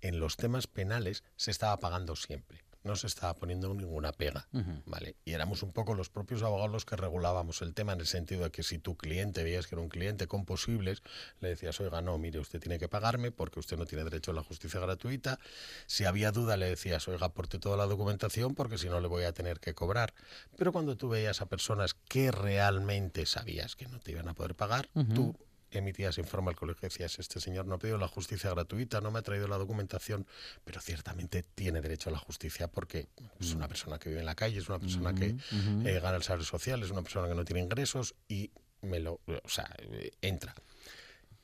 en 0.00 0.18
los 0.18 0.36
temas 0.36 0.66
penales 0.66 1.22
se 1.36 1.50
estaba 1.50 1.78
pagando 1.78 2.16
siempre 2.16 2.66
no 2.86 2.96
se 2.96 3.06
estaba 3.06 3.34
poniendo 3.34 3.72
ninguna 3.74 4.12
pega, 4.12 4.48
¿vale? 4.86 5.16
Y 5.24 5.32
éramos 5.32 5.62
un 5.62 5.72
poco 5.72 5.94
los 5.94 6.08
propios 6.08 6.42
abogados 6.42 6.70
los 6.70 6.84
que 6.84 6.96
regulábamos 6.96 7.60
el 7.62 7.74
tema 7.74 7.92
en 7.92 8.00
el 8.00 8.06
sentido 8.06 8.44
de 8.44 8.50
que 8.50 8.62
si 8.62 8.78
tu 8.78 8.96
cliente 8.96 9.42
veías 9.42 9.66
que 9.66 9.74
era 9.74 9.82
un 9.82 9.88
cliente 9.88 10.26
con 10.26 10.44
posibles, 10.44 11.02
le 11.40 11.50
decías, 11.50 11.78
oiga, 11.80 12.00
no, 12.00 12.16
mire, 12.18 12.38
usted 12.38 12.60
tiene 12.60 12.78
que 12.78 12.88
pagarme 12.88 13.32
porque 13.32 13.60
usted 13.60 13.76
no 13.76 13.84
tiene 13.84 14.04
derecho 14.04 14.30
a 14.30 14.34
la 14.34 14.42
justicia 14.42 14.80
gratuita. 14.80 15.38
Si 15.86 16.04
había 16.04 16.32
duda, 16.32 16.56
le 16.56 16.66
decías, 16.66 17.06
oiga, 17.08 17.26
aporte 17.26 17.58
toda 17.58 17.76
la 17.76 17.86
documentación 17.86 18.54
porque 18.54 18.78
si 18.78 18.88
no 18.88 19.00
le 19.00 19.08
voy 19.08 19.24
a 19.24 19.32
tener 19.32 19.60
que 19.60 19.74
cobrar. 19.74 20.14
Pero 20.56 20.72
cuando 20.72 20.96
tú 20.96 21.08
veías 21.08 21.42
a 21.42 21.46
personas 21.46 21.94
que 21.94 22.30
realmente 22.30 23.26
sabías 23.26 23.76
que 23.76 23.88
no 23.88 23.98
te 23.98 24.12
iban 24.12 24.28
a 24.28 24.34
poder 24.34 24.54
pagar, 24.54 24.88
tú 25.14 25.36
emitías 25.78 26.18
informe 26.18 26.50
al 26.50 26.56
colegio 26.56 26.88
decías, 26.88 27.18
este 27.18 27.40
señor 27.40 27.66
no 27.66 27.74
ha 27.74 27.78
pedido 27.78 27.98
la 27.98 28.08
justicia 28.08 28.50
gratuita, 28.50 29.00
no 29.00 29.10
me 29.10 29.18
ha 29.18 29.22
traído 29.22 29.48
la 29.48 29.56
documentación, 29.56 30.26
pero 30.64 30.80
ciertamente 30.80 31.42
tiene 31.42 31.80
derecho 31.80 32.10
a 32.10 32.12
la 32.12 32.18
justicia 32.18 32.68
porque 32.68 33.08
es 33.40 33.54
una 33.54 33.68
persona 33.68 33.98
que 33.98 34.08
vive 34.08 34.20
en 34.20 34.26
la 34.26 34.34
calle, 34.34 34.58
es 34.58 34.68
una 34.68 34.78
persona 34.78 35.14
que 35.14 35.36
eh, 35.84 36.00
gana 36.00 36.16
el 36.16 36.22
salario 36.22 36.44
social, 36.44 36.82
es 36.82 36.90
una 36.90 37.02
persona 37.02 37.28
que 37.28 37.34
no 37.34 37.44
tiene 37.44 37.62
ingresos 37.62 38.14
y 38.28 38.50
me 38.82 39.00
lo, 39.00 39.20
o 39.26 39.48
sea, 39.48 39.68
eh, 39.78 40.12
entra. 40.22 40.54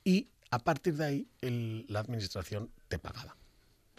Y 0.05 0.29
a 0.51 0.59
partir 0.59 0.95
de 0.97 1.05
ahí 1.05 1.29
la 1.89 2.01
administración 2.01 2.71
te 2.89 2.99
pagaba, 2.99 3.37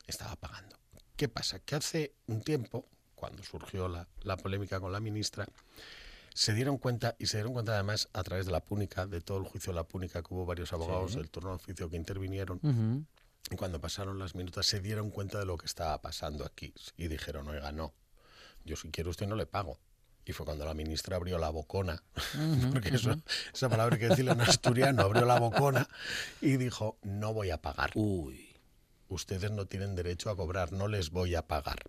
estaba 0.08 0.36
pagando. 0.36 0.78
¿Qué 1.16 1.28
pasa? 1.28 1.60
Que 1.60 1.76
hace 1.76 2.14
un 2.28 2.42
tiempo, 2.42 2.86
cuando 3.16 3.44
surgió 3.44 3.88
la, 3.88 4.08
la 4.24 4.38
polémica 4.38 4.80
con 4.80 4.92
la 4.92 5.00
ministra, 5.00 5.48
se 6.34 6.54
dieron 6.54 6.78
cuenta, 6.78 7.16
y 7.20 7.28
se 7.28 7.38
dieron 7.38 7.54
cuenta 7.54 7.74
además 7.74 8.10
a 8.14 8.24
través 8.24 8.46
de 8.46 8.52
la 8.52 8.62
púnica, 8.62 9.06
de 9.06 9.22
todo 9.22 9.38
el 9.38 9.44
juicio 9.44 9.72
de 9.72 9.76
la 9.76 9.84
púnica, 9.84 10.22
que 10.22 10.34
hubo 10.34 10.46
varios 10.46 10.74
abogados 10.74 11.16
del 11.16 11.30
turno 11.30 11.50
de 11.50 11.56
oficio 11.56 11.90
que 11.90 11.98
intervinieron. 11.98 13.08
Y 13.52 13.56
cuando 13.56 13.80
pasaron 13.80 14.20
las 14.20 14.36
minutas 14.36 14.66
se 14.66 14.80
dieron 14.80 15.12
cuenta 15.12 15.38
de 15.38 15.46
lo 15.46 15.58
que 15.58 15.66
estaba 15.66 16.02
pasando 16.02 16.46
aquí 16.46 16.74
y 16.98 17.08
dijeron, 17.08 17.48
oiga, 17.48 17.72
no, 17.72 17.94
yo 18.64 18.76
si 18.76 18.90
quiero 18.90 19.10
usted 19.10 19.28
no 19.28 19.36
le 19.36 19.46
pago. 19.46 19.80
Y 20.26 20.32
fue 20.32 20.46
cuando 20.46 20.64
la 20.64 20.74
ministra 20.74 21.18
abrió 21.18 21.38
la 21.38 21.50
bocona, 21.50 22.02
porque 22.72 22.96
eso, 22.96 23.14
esa 23.54 23.68
palabra 23.68 23.96
hay 23.96 24.00
que 24.00 24.08
decirle 24.08 24.32
en 24.32 24.42
asturiano, 24.42 25.02
abrió 25.02 25.26
la 25.26 25.38
bocona 25.38 25.88
y 26.40 26.56
dijo, 26.56 26.98
no 27.02 27.34
voy 27.34 27.52
a 27.52 27.62
pagar. 27.62 27.92
Uy. 27.96 28.50
Ustedes 29.10 29.52
no 29.52 29.68
tienen 29.68 29.96
derecho 29.96 30.30
a 30.30 30.36
cobrar, 30.36 30.72
no 30.72 30.88
les 30.88 31.12
voy 31.12 31.36
a 31.36 31.46
pagar. 31.46 31.84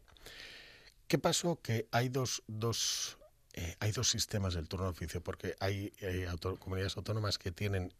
¿Qué 1.06 1.16
pasó? 1.16 1.60
Que 1.62 1.88
hay 1.92 2.08
dos, 2.08 2.42
dos 2.48 3.18
eh, 3.56 3.76
hay 3.78 3.92
dos 3.92 4.10
sistemas 4.10 4.54
del 4.54 4.66
turno 4.66 4.86
de 4.86 4.90
oficio, 4.90 5.22
porque 5.22 5.54
hay 5.60 5.92
eh, 6.00 6.26
comunidades 6.58 6.96
autónomas 6.96 7.38
que 7.38 7.52
tienen 7.52 7.92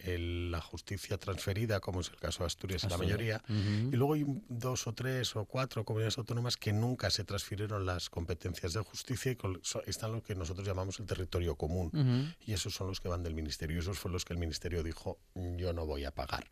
la 0.50 0.60
justicia 0.60 1.16
transferida, 1.16 1.78
como 1.78 2.00
es 2.00 2.08
el 2.10 2.16
caso 2.16 2.42
de 2.42 2.48
Asturias 2.48 2.82
en 2.82 2.90
la 2.90 2.98
mayoría, 2.98 3.42
y 3.48 3.94
luego 3.94 4.14
hay 4.14 4.24
dos 4.48 4.88
o 4.88 4.94
tres 4.94 5.36
o 5.36 5.44
cuatro 5.44 5.84
comunidades 5.84 6.18
autónomas 6.18 6.56
que 6.56 6.72
nunca 6.72 7.08
se 7.10 7.24
transfirieron 7.24 7.86
las 7.86 8.10
competencias 8.10 8.72
de 8.72 8.80
justicia 8.80 9.30
y 9.30 9.38
están 9.86 10.12
lo 10.12 10.22
que 10.22 10.34
nosotros 10.34 10.66
llamamos 10.66 10.98
el 10.98 11.06
territorio 11.06 11.54
común. 11.54 12.34
Y 12.44 12.52
esos 12.52 12.74
son 12.74 12.88
los 12.88 13.00
que 13.00 13.08
van 13.08 13.22
del 13.22 13.34
ministerio. 13.34 13.76
Y 13.76 13.80
esos 13.80 13.98
fueron 13.98 14.14
los 14.14 14.24
que 14.24 14.32
el 14.32 14.40
ministerio 14.40 14.82
dijo, 14.82 15.18
yo 15.34 15.72
no 15.72 15.86
voy 15.86 16.04
a 16.04 16.10
pagar 16.10 16.46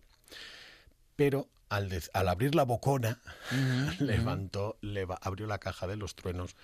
pero 1.16 1.48
al, 1.72 1.90
al, 2.12 2.28
abrir 2.28 2.54
la 2.54 2.64
bocona, 2.64 3.18
levantó, 3.98 4.78
abrió 5.22 5.46
la 5.46 5.58
caja 5.58 5.86
de 5.86 5.96
los 5.96 6.14
truenos 6.14 6.54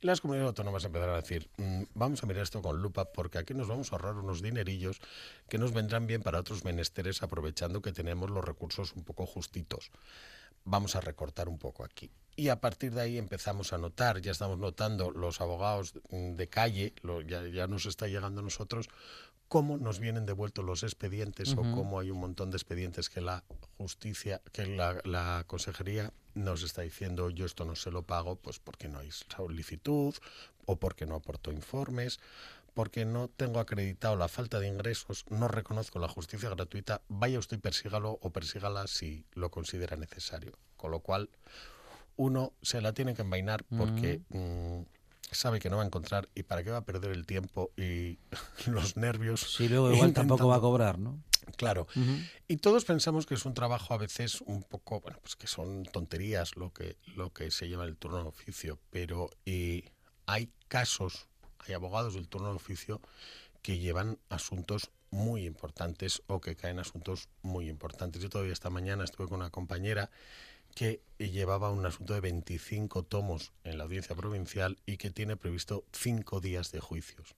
y 0.00 0.06
las 0.06 0.20
comunidades 0.20 0.48
autónomas 0.48 0.84
empezaron 0.84 1.14
a 1.14 1.22
decir, 1.22 1.48
mm, 1.56 1.84
vamos 1.94 2.22
a 2.22 2.26
mirar 2.26 2.42
esto 2.42 2.60
con 2.60 2.82
lupa 2.82 3.06
porque 3.06 3.38
aquí 3.38 3.54
nos 3.54 3.68
vamos 3.68 3.90
a 3.90 3.96
ahorrar 3.96 4.16
unos 4.16 4.42
dinerillos 4.42 5.00
que 5.48 5.56
nos 5.56 5.72
vendrán 5.72 6.06
bien 6.06 6.22
para 6.22 6.38
otros 6.38 6.64
menesteres 6.64 7.22
aprovechando 7.22 7.80
que 7.80 7.92
tenemos 7.92 8.30
los 8.30 8.44
recursos 8.44 8.92
un 8.94 9.04
poco 9.04 9.24
justitos. 9.24 9.90
Vamos 10.64 10.96
a 10.96 11.00
recortar 11.00 11.48
un 11.48 11.58
poco 11.58 11.82
aquí. 11.82 12.10
Y 12.36 12.50
a 12.50 12.60
partir 12.60 12.92
de 12.92 13.00
ahí 13.00 13.18
empezamos 13.18 13.72
a 13.72 13.78
notar, 13.78 14.20
ya 14.20 14.32
estamos 14.32 14.58
notando 14.58 15.10
los 15.10 15.40
abogados 15.40 15.94
de 16.10 16.48
calle, 16.48 16.92
ya, 17.26 17.48
ya 17.48 17.66
nos 17.66 17.86
está 17.86 18.06
llegando 18.06 18.42
a 18.42 18.44
nosotros, 18.44 18.88
cómo 19.48 19.78
nos 19.78 19.98
vienen 19.98 20.26
devueltos 20.26 20.64
los 20.64 20.82
expedientes 20.82 21.54
o 21.54 21.62
cómo 21.62 21.98
hay 21.98 22.10
un 22.10 22.20
montón 22.20 22.50
de 22.50 22.56
expedientes 22.56 23.08
que 23.08 23.20
la 23.20 23.44
justicia, 23.78 24.42
que 24.52 24.66
la, 24.66 25.44
consejería 25.46 26.12
nos 26.34 26.62
está 26.62 26.82
diciendo 26.82 27.30
yo 27.30 27.46
esto 27.46 27.64
no 27.64 27.74
se 27.74 27.90
lo 27.90 28.02
pago, 28.02 28.36
pues 28.36 28.58
porque 28.58 28.88
no 28.88 28.98
hay 28.98 29.10
solicitud 29.10 30.14
o 30.66 30.76
porque 30.76 31.06
no 31.06 31.16
aporto 31.16 31.50
informes, 31.50 32.20
porque 32.74 33.04
no 33.04 33.28
tengo 33.28 33.58
acreditado 33.58 34.16
la 34.16 34.28
falta 34.28 34.60
de 34.60 34.68
ingresos, 34.68 35.24
no 35.30 35.48
reconozco 35.48 35.98
la 35.98 36.08
justicia 36.08 36.50
gratuita, 36.50 37.00
vaya 37.08 37.38
usted 37.38 37.56
y 37.56 37.60
persígalo 37.60 38.18
o 38.20 38.30
persígala 38.30 38.86
si 38.86 39.24
lo 39.32 39.50
considera 39.50 39.96
necesario. 39.96 40.52
Con 40.76 40.92
lo 40.92 41.00
cual, 41.00 41.30
uno 42.16 42.52
se 42.62 42.80
la 42.80 42.92
tiene 42.92 43.14
que 43.14 43.22
envainar 43.22 43.64
porque 43.64 44.20
sabe 45.34 45.60
que 45.60 45.70
no 45.70 45.76
va 45.76 45.82
a 45.82 45.86
encontrar 45.86 46.28
y 46.34 46.42
para 46.42 46.62
qué 46.62 46.70
va 46.70 46.78
a 46.78 46.84
perder 46.84 47.12
el 47.12 47.26
tiempo 47.26 47.70
y 47.76 48.18
los 48.66 48.96
nervios. 48.96 49.40
Sí, 49.40 49.68
luego 49.68 49.92
igual 49.92 50.12
tampoco 50.12 50.48
va 50.48 50.56
a 50.56 50.60
cobrar, 50.60 50.98
¿no? 50.98 51.22
Claro. 51.56 51.86
Y 52.46 52.58
todos 52.58 52.84
pensamos 52.84 53.26
que 53.26 53.34
es 53.34 53.44
un 53.46 53.54
trabajo 53.54 53.94
a 53.94 53.98
veces 53.98 54.42
un 54.42 54.62
poco, 54.62 55.00
bueno, 55.00 55.18
pues 55.22 55.34
que 55.36 55.46
son 55.46 55.84
tonterías 55.84 56.56
lo 56.56 56.72
que, 56.72 56.96
lo 57.16 57.32
que 57.32 57.50
se 57.50 57.68
lleva 57.68 57.84
el 57.84 57.96
turno 57.96 58.22
de 58.22 58.28
oficio, 58.28 58.78
pero 58.90 59.30
hay 60.26 60.50
casos, 60.68 61.26
hay 61.60 61.74
abogados 61.74 62.14
del 62.14 62.28
turno 62.28 62.50
de 62.50 62.56
oficio 62.56 63.00
que 63.62 63.78
llevan 63.78 64.18
asuntos 64.28 64.90
muy 65.10 65.46
importantes 65.46 66.22
o 66.26 66.40
que 66.40 66.54
caen 66.54 66.78
asuntos 66.78 67.28
muy 67.42 67.68
importantes. 67.68 68.22
Yo 68.22 68.28
todavía 68.28 68.52
esta 68.52 68.70
mañana 68.70 69.04
estuve 69.04 69.28
con 69.28 69.40
una 69.40 69.50
compañera 69.50 70.10
que 70.74 71.02
llevaba 71.18 71.70
un 71.70 71.84
asunto 71.84 72.14
de 72.14 72.20
25 72.20 73.02
tomos 73.02 73.52
en 73.64 73.78
la 73.78 73.84
audiencia 73.84 74.14
provincial 74.14 74.78
y 74.86 74.96
que 74.96 75.10
tiene 75.10 75.36
previsto 75.36 75.84
cinco 75.92 76.40
días 76.40 76.72
de 76.72 76.80
juicios. 76.80 77.34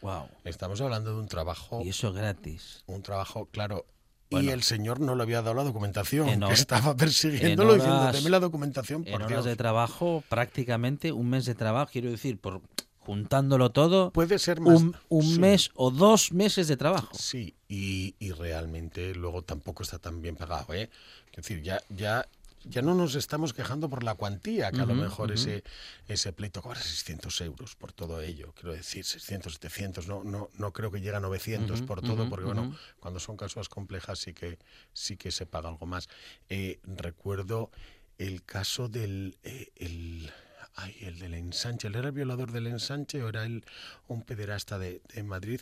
Wow. 0.00 0.28
Estamos 0.44 0.80
hablando 0.80 1.12
de 1.12 1.20
un 1.20 1.28
trabajo. 1.28 1.82
Y 1.84 1.90
eso 1.90 2.12
gratis. 2.12 2.84
Un 2.86 3.02
trabajo, 3.02 3.46
claro. 3.46 3.84
y 4.30 4.48
el 4.48 4.62
señor 4.62 5.00
no 5.00 5.14
le 5.16 5.22
había 5.22 5.42
dado 5.42 5.54
la 5.54 5.64
documentación, 5.64 6.40
que 6.40 6.54
estaba 6.54 6.96
persiguiéndolo 6.96 7.74
diciendo, 7.74 8.12
deme 8.12 8.30
la 8.30 8.40
documentación, 8.40 9.04
por 9.04 9.20
en 9.20 9.22
horas 9.22 9.44
de 9.44 9.56
trabajo, 9.56 10.22
prácticamente 10.28 11.12
un 11.12 11.30
mes 11.30 11.46
de 11.46 11.54
trabajo, 11.54 11.90
quiero 11.92 12.10
decir, 12.10 12.38
por 12.38 12.62
juntándolo 13.08 13.70
todo. 13.70 14.10
Puede 14.12 14.38
ser 14.38 14.60
más. 14.60 14.82
Un, 15.08 15.40
mes 15.40 15.70
o 15.74 15.90
dos 15.90 16.30
meses 16.30 16.68
de 16.68 16.76
trabajo. 16.76 17.08
Sí, 17.14 17.54
y, 17.66 18.14
y, 18.18 18.32
realmente 18.32 19.14
luego 19.14 19.42
tampoco 19.42 19.82
está 19.82 19.98
tan 19.98 20.20
bien 20.20 20.36
pagado, 20.36 20.74
¿eh? 20.74 20.90
Es 21.30 21.36
decir, 21.36 21.62
ya, 21.62 21.80
ya 21.88 22.28
ya 22.64 22.82
no 22.82 22.94
nos 22.94 23.14
estamos 23.14 23.52
quejando 23.52 23.88
por 23.88 24.02
la 24.02 24.14
cuantía, 24.14 24.70
que 24.70 24.80
a 24.80 24.86
lo 24.86 24.94
mejor 24.94 25.32
ese, 25.32 25.64
ese 26.06 26.32
pleito 26.32 26.62
cobra 26.62 26.80
600 26.80 27.40
euros 27.42 27.76
por 27.76 27.92
todo 27.92 28.20
ello. 28.20 28.52
Quiero 28.54 28.72
decir, 28.72 29.04
600, 29.04 29.54
700, 29.54 30.08
no, 30.08 30.24
no, 30.24 30.50
no 30.54 30.72
creo 30.72 30.90
que 30.90 31.00
llegue 31.00 31.16
a 31.16 31.20
900 31.20 31.82
por 31.82 32.02
todo, 32.02 32.28
porque 32.28 32.46
bueno, 32.46 32.76
cuando 33.00 33.20
son 33.20 33.36
causas 33.36 33.68
complejas 33.68 34.18
sí 34.18 34.34
que, 34.34 34.58
sí 34.92 35.16
que 35.16 35.30
se 35.30 35.46
paga 35.46 35.68
algo 35.68 35.86
más. 35.86 36.08
Eh, 36.48 36.80
recuerdo 36.84 37.70
el 38.18 38.44
caso 38.44 38.88
del... 38.88 39.38
Eh, 39.42 39.70
el, 39.76 40.30
ay, 40.74 40.96
el 41.00 41.18
del 41.18 41.34
ensanche, 41.34 41.88
¿él 41.88 41.96
era 41.96 42.08
el 42.08 42.14
violador 42.14 42.52
del 42.52 42.66
ensanche 42.68 43.22
o 43.22 43.28
era 43.28 43.44
él 43.44 43.64
un 44.06 44.22
pederasta 44.22 44.78
de, 44.78 45.00
de 45.12 45.22
Madrid? 45.22 45.60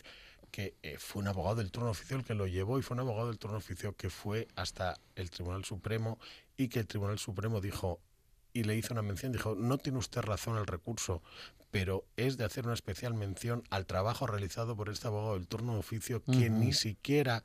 Que 0.57 0.75
eh, 0.81 0.97
fue 0.97 1.21
un 1.21 1.27
abogado 1.27 1.57
del 1.57 1.69
turno 1.69 1.91
oficio 1.91 2.17
el 2.17 2.25
que 2.25 2.33
lo 2.33 2.47
llevó 2.47 2.79
y 2.79 2.81
fue 2.81 2.95
un 2.95 3.01
abogado 3.01 3.27
del 3.27 3.37
turno 3.37 3.57
oficio 3.57 3.95
que 3.95 4.09
fue 4.09 4.47
hasta 4.55 4.99
el 5.15 5.29
Tribunal 5.29 5.63
Supremo 5.65 6.17
y 6.57 6.67
que 6.67 6.79
el 6.79 6.87
Tribunal 6.87 7.19
Supremo 7.19 7.61
dijo 7.61 7.99
y 8.53 8.63
le 8.63 8.75
hizo 8.75 8.91
una 8.95 9.03
mención, 9.03 9.31
dijo, 9.31 9.53
no 9.53 9.77
tiene 9.77 9.99
usted 9.99 10.21
razón 10.21 10.57
el 10.57 10.65
recurso, 10.65 11.21
pero 11.69 12.05
es 12.15 12.37
de 12.37 12.43
hacer 12.43 12.65
una 12.65 12.73
especial 12.73 13.13
mención 13.13 13.61
al 13.69 13.85
trabajo 13.85 14.25
realizado 14.25 14.75
por 14.75 14.89
este 14.89 15.05
abogado 15.05 15.35
del 15.35 15.47
turno 15.47 15.77
oficio 15.77 16.23
que 16.23 16.49
ni 16.49 16.73
siquiera 16.73 17.43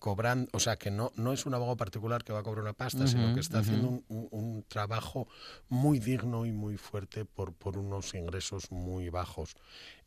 cobran, 0.00 0.48
o 0.52 0.58
sea, 0.58 0.76
que 0.76 0.90
no, 0.90 1.12
no 1.14 1.32
es 1.32 1.46
un 1.46 1.54
abogado 1.54 1.76
particular 1.76 2.24
que 2.24 2.32
va 2.32 2.40
a 2.40 2.42
cobrar 2.42 2.64
una 2.64 2.72
pasta, 2.72 3.06
sino 3.06 3.34
que 3.34 3.40
está 3.40 3.60
haciendo 3.60 4.02
un, 4.08 4.64
trabajo 4.68 5.28
muy 5.68 5.98
digno 5.98 6.44
y 6.44 6.52
muy 6.52 6.76
fuerte 6.76 7.24
por, 7.24 7.54
por 7.54 7.78
unos 7.78 8.14
ingresos 8.14 8.72
muy 8.72 9.08
bajos. 9.08 9.56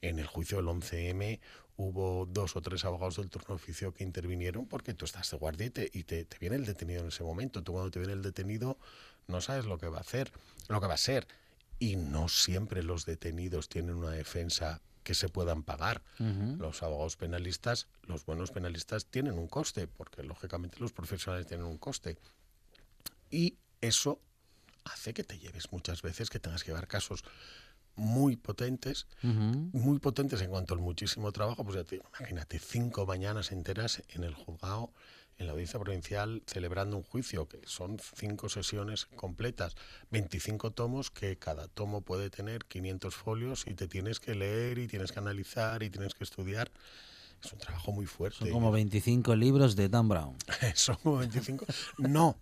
En 0.02 0.20
el 0.20 0.28
juicio 0.28 0.58
del 0.58 0.68
11M 0.68 1.40
hubo 1.78 2.26
dos 2.26 2.56
o 2.56 2.62
tres 2.62 2.86
abogados 2.86 3.18
del 3.18 3.30
turno 3.30 3.56
oficio 3.56 3.94
que 3.94 4.04
intervinieron 4.04 4.66
porque 4.68 4.94
tú 4.94 5.06
estás 5.06 5.32
de 5.32 5.38
guardia 5.38 5.68
y, 5.68 5.70
te, 5.70 6.26
te, 6.26 6.38
viene 6.40 6.56
el 6.56 6.66
detenido 6.66 7.02
en 7.02 7.08
ese 7.08 7.24
momento. 7.24 7.64
Tú 7.64 7.74
cuando 7.74 7.92
te 7.92 8.00
viene 8.00 8.14
el 8.14 8.22
detenido 8.22 8.78
no 9.28 9.42
sabes 9.42 9.66
lo 9.66 9.78
que 9.78 9.88
va 9.88 9.98
a 9.98 10.02
hacer, 10.02 10.32
lo 10.68 10.82
que 10.82 10.88
va 10.88 10.96
a 10.96 10.98
ser. 10.98 11.28
Y 11.80 11.96
no 11.96 12.28
siempre 12.28 12.84
los 12.84 13.06
detenidos 13.06 13.70
tienen 13.70 13.96
una 13.96 14.12
defensa 14.12 14.82
que 15.04 15.16
se 15.16 15.30
puedan 15.30 15.64
pagar. 15.64 16.04
Los 16.60 16.84
abogados 16.84 17.18
penalistas, 17.18 17.88
los 18.04 18.26
buenos 18.26 18.52
penalistas 18.52 19.08
tienen 19.08 19.34
un 19.34 19.48
coste, 19.48 19.88
porque 19.88 20.22
lógicamente 20.24 20.80
los 20.80 20.94
profesionales 20.94 21.48
tienen 21.48 21.66
un 21.66 21.78
coste. 21.78 22.18
Y 23.32 23.58
eso 23.82 24.22
hace 24.86 25.14
que 25.14 25.24
te 25.24 25.40
lleves 25.40 25.72
muchas 25.72 26.02
veces 26.02 26.30
que 26.30 26.40
tengas 26.40 26.64
que 26.64 26.72
llevar 26.72 26.88
casos 26.88 27.24
muy 28.02 28.36
potentes, 28.36 29.06
muy 29.22 30.00
potentes 30.00 30.42
en 30.42 30.50
cuanto 30.50 30.74
al 30.74 30.80
muchísimo 30.80 31.32
trabajo, 31.32 31.64
pues 31.64 31.76
ya 31.76 31.84
te, 31.84 32.02
imagínate, 32.18 32.58
cinco 32.58 33.06
mañanas 33.06 33.52
enteras 33.52 34.02
en 34.10 34.24
el 34.24 34.34
juzgado, 34.34 34.92
en 35.38 35.46
la 35.46 35.52
audiencia 35.54 35.80
provincial, 35.80 36.42
celebrando 36.48 36.98
un 36.98 37.04
juicio, 37.04 37.48
que 37.48 37.62
son 37.66 38.00
cinco 38.16 38.50
sesiones 38.50 39.06
completas, 39.06 39.76
25 40.10 40.72
tomos, 40.72 41.12
que 41.12 41.38
cada 41.38 41.68
tomo 41.68 42.02
puede 42.02 42.32
tener 42.32 42.66
500 42.66 43.14
folios 43.14 43.66
y 43.68 43.76
te 43.76 43.88
tienes 43.88 44.20
que 44.20 44.34
leer 44.34 44.80
y 44.80 44.88
tienes 44.88 45.12
que 45.12 45.20
analizar 45.20 45.84
y 45.84 45.92
tienes 45.92 46.16
que 46.16 46.24
estudiar. 46.24 46.72
Es 47.44 47.54
un 47.54 47.60
trabajo 47.60 47.92
muy 47.92 48.08
fuerte. 48.08 48.40
Son 48.40 48.50
como 48.50 48.72
25 48.72 49.36
libros 49.36 49.76
de 49.76 49.90
Dan 49.90 50.10
Brown. 50.10 50.36
son 50.74 50.96
como 51.04 51.18
25. 51.18 51.66
No, 52.00 52.36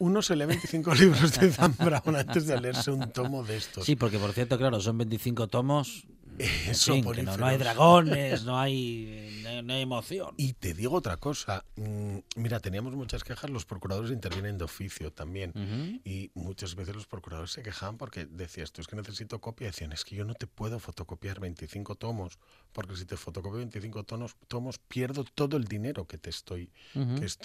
uno 0.00 0.22
se 0.22 0.34
lee 0.34 0.46
25 0.46 0.94
libros 0.96 1.38
de 1.38 1.50
Dan 1.50 1.76
Brown 1.78 2.16
antes 2.16 2.46
de 2.46 2.60
leerse 2.60 2.90
un 2.90 3.12
tomo 3.12 3.44
de 3.44 3.56
estos. 3.56 3.84
Sí, 3.84 3.96
porque 3.96 4.18
por 4.18 4.32
cierto, 4.32 4.58
claro, 4.58 4.80
son 4.80 4.98
25 4.98 5.46
tomos. 5.48 6.06
Eso 6.38 6.96
no, 6.96 7.44
hay 7.44 7.58
dragones, 7.58 8.44
no 8.44 8.58
hay, 8.58 9.42
no 9.62 9.74
hay 9.74 9.82
emoción. 9.82 10.32
Y 10.38 10.54
te 10.54 10.72
digo 10.72 10.96
otra 10.96 11.18
cosa. 11.18 11.66
Mm, 11.76 12.18
mira, 12.36 12.60
teníamos 12.60 12.94
muchas 12.94 13.24
quejas, 13.24 13.50
los 13.50 13.66
procuradores 13.66 14.10
intervienen 14.10 14.56
de 14.56 14.64
oficio 14.64 15.12
también. 15.12 16.00
Y 16.02 16.30
muchas 16.32 16.76
veces 16.76 16.94
los 16.94 17.06
procuradores 17.06 17.50
se 17.50 17.62
quejaban 17.62 17.98
porque 17.98 18.24
decías, 18.24 18.72
tú 18.72 18.80
es 18.80 18.86
que 18.86 18.96
necesito 18.96 19.38
copia. 19.38 19.66
Decían, 19.66 19.92
es 19.92 20.02
que 20.02 20.16
yo 20.16 20.24
no 20.24 20.32
te 20.32 20.46
puedo 20.46 20.78
fotocopiar 20.78 21.40
25 21.40 21.96
tomos, 21.96 22.38
porque 22.72 22.96
si 22.96 23.04
te 23.04 23.18
fotocopio 23.18 23.58
25 23.58 24.04
tomos, 24.04 24.34
tomos 24.48 24.78
pierdo 24.78 25.24
todo 25.24 25.58
el 25.58 25.64
dinero 25.64 26.06
que 26.06 26.16
te 26.16 26.30
estoy, 26.30 26.72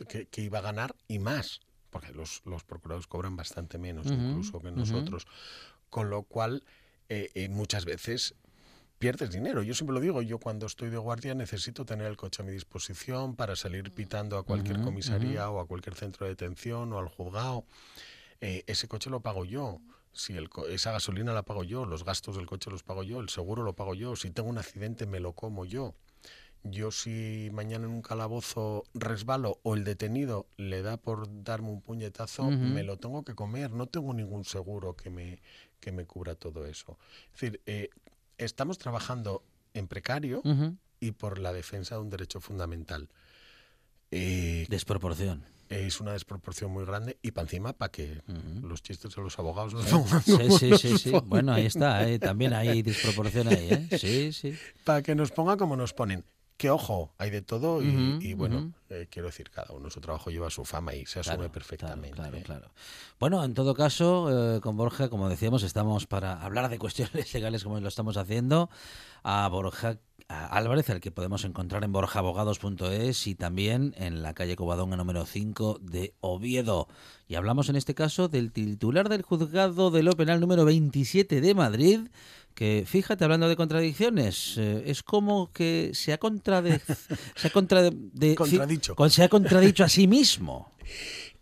que, 0.07 0.27
que 0.27 0.41
iba 0.41 0.59
a 0.59 0.61
ganar 0.61 0.95
y 1.09 1.19
más 1.19 1.59
porque 1.89 2.11
los, 2.13 2.41
los 2.45 2.63
procuradores 2.63 3.07
cobran 3.07 3.35
bastante 3.35 3.77
menos 3.77 4.07
incluso 4.07 4.59
que 4.59 4.71
nosotros, 4.71 5.27
con 5.89 6.09
lo 6.09 6.23
cual 6.23 6.63
eh, 7.09 7.29
eh, 7.35 7.49
muchas 7.49 7.85
veces 7.85 8.35
pierdes 8.97 9.31
dinero. 9.31 9.61
Yo 9.61 9.73
siempre 9.73 9.93
lo 9.93 9.99
digo, 9.99 10.21
yo 10.21 10.39
cuando 10.39 10.65
estoy 10.65 10.89
de 10.89 10.97
guardia 10.97 11.33
necesito 11.35 11.85
tener 11.85 12.07
el 12.07 12.17
coche 12.17 12.41
a 12.41 12.45
mi 12.45 12.51
disposición 12.51 13.35
para 13.35 13.55
salir 13.55 13.91
pitando 13.91 14.37
a 14.37 14.43
cualquier 14.43 14.81
comisaría 14.81 15.49
o 15.49 15.59
a 15.59 15.67
cualquier 15.67 15.95
centro 15.95 16.25
de 16.25 16.31
detención 16.31 16.91
o 16.93 16.99
al 16.99 17.07
juzgado. 17.07 17.65
Eh, 18.41 18.63
ese 18.67 18.87
coche 18.87 19.09
lo 19.09 19.21
pago 19.21 19.45
yo. 19.45 19.79
Si 20.13 20.35
el, 20.37 20.49
esa 20.69 20.93
gasolina 20.93 21.33
la 21.33 21.43
pago 21.43 21.65
yo, 21.65 21.85
los 21.85 22.05
gastos 22.05 22.37
del 22.37 22.45
coche 22.45 22.71
los 22.71 22.83
pago 22.83 23.03
yo, 23.03 23.19
el 23.19 23.27
seguro 23.29 23.63
lo 23.63 23.73
pago 23.73 23.95
yo, 23.95 24.15
si 24.15 24.31
tengo 24.31 24.49
un 24.49 24.57
accidente 24.57 25.05
me 25.05 25.19
lo 25.19 25.33
como 25.33 25.65
yo 25.65 25.93
yo 26.65 26.91
si 26.91 27.49
mañana 27.53 27.85
en 27.85 27.91
un 27.91 28.01
calabozo 28.01 28.83
resbalo 28.93 29.59
o 29.63 29.75
el 29.75 29.83
detenido 29.83 30.47
le 30.57 30.81
da 30.81 30.97
por 30.97 31.43
darme 31.43 31.69
un 31.69 31.81
puñetazo, 31.81 32.49
me 32.49 32.83
lo 32.83 32.97
tengo 32.97 33.23
que 33.23 33.35
comer, 33.35 33.71
no 33.71 33.85
tengo 33.85 34.13
ningún 34.13 34.45
seguro 34.45 34.95
que 34.95 35.09
me, 35.09 35.41
que 35.79 35.91
me 35.91 36.05
cubra 36.05 36.35
todo 36.35 36.65
eso. 36.65 36.97
Es 37.33 37.41
decir, 37.41 37.61
eh, 37.67 37.89
estamos 38.37 38.79
trabajando 38.79 39.43
en 39.73 39.87
precario 39.87 40.41
y 40.99 41.11
por 41.11 41.37
la 41.37 41.53
defensa 41.53 41.95
de 41.95 42.01
un 42.01 42.09
derecho 42.09 42.41
fundamental. 42.41 43.09
Eh, 44.09 44.65
Desproporción. 44.67 45.45
Es 45.69 45.99
una 45.99 46.13
desproporción 46.13 46.71
muy 46.71 46.85
grande 46.85 47.17
y 47.23 47.31
para 47.31 47.45
encima 47.45 47.73
para 47.73 47.91
que 47.91 48.21
los 48.61 48.83
chistes 48.83 49.15
de 49.15 49.21
los 49.21 49.37
abogados 49.39 49.73
no 49.73 50.05
Sí, 50.21 50.51
sí, 50.59 50.77
sí, 50.77 50.97
sí. 50.97 51.11
Bueno, 51.25 51.53
ahí 51.53 51.65
está, 51.65 52.07
eh, 52.07 52.19
también 52.19 52.53
hay 52.53 52.81
desproporción 52.83 53.47
ahí, 53.47 53.69
¿eh? 53.71 53.97
Sí, 53.97 54.31
sí. 54.31 54.55
Para 54.83 55.01
que 55.01 55.15
nos 55.15 55.31
pongan 55.31 55.57
como 55.57 55.75
nos 55.75 55.93
ponen 55.93 56.23
que 56.57 56.69
ojo, 56.69 57.13
hay 57.17 57.29
de 57.31 57.41
todo 57.41 57.81
y, 57.81 58.33
bueno, 58.33 58.71
eh, 58.89 59.07
quiero 59.09 59.27
decir, 59.27 59.49
cada 59.49 59.73
uno 59.73 59.89
su 59.89 59.99
trabajo 59.99 60.29
lleva 60.29 60.49
su 60.49 60.63
fama 60.63 60.93
y 60.93 61.05
se 61.05 61.19
asume 61.19 61.49
perfectamente. 61.49 62.15
Claro, 62.15 62.37
claro, 62.43 62.71
Bueno, 63.19 63.43
en 63.43 63.53
todo 63.53 63.73
caso, 63.73 64.55
eh, 64.55 64.61
con 64.61 64.77
Borja, 64.77 65.09
como 65.09 65.27
decíamos, 65.27 65.63
estamos 65.63 66.07
para 66.07 66.41
hablar 66.41 66.69
de 66.69 66.79
cuestiones 66.79 67.33
legales 67.33 67.63
como 67.63 67.79
lo 67.79 67.87
estamos 67.87 68.15
haciendo. 68.15 68.69
A 69.23 69.47
Borja 69.49 69.97
Álvarez, 70.27 70.89
al 70.89 71.01
que 71.01 71.11
podemos 71.11 71.45
encontrar 71.45 71.83
en 71.83 71.91
borjaabogados.es 71.91 73.27
y 73.27 73.35
también 73.35 73.93
en 73.97 74.23
la 74.23 74.33
calle 74.33 74.55
Covadonga 74.55 74.97
número 74.97 75.25
5 75.25 75.79
de 75.81 76.15
Oviedo. 76.19 76.87
Y 77.27 77.35
hablamos 77.35 77.69
en 77.69 77.75
este 77.75 77.93
caso 77.93 78.27
del 78.27 78.51
titular 78.51 79.07
del 79.09 79.21
juzgado 79.21 79.91
de 79.91 80.03
lo 80.03 80.13
penal 80.13 80.39
número 80.39 80.65
27 80.65 81.41
de 81.41 81.53
Madrid, 81.53 81.99
que 82.55 82.85
fíjate, 82.87 83.23
hablando 83.23 83.49
de 83.49 83.55
contradicciones, 83.55 84.57
eh, 84.57 84.83
es 84.87 85.03
como 85.03 85.51
que 85.51 85.91
se 85.93 86.13
ha, 86.13 86.17
contrade, 86.17 86.79
se, 87.35 87.47
ha 87.47 87.51
contradicho. 87.51 88.95
se 89.09 89.23
ha 89.23 89.29
contradicho 89.29 89.83
a 89.83 89.89
sí 89.89 90.07
mismo. 90.07 90.71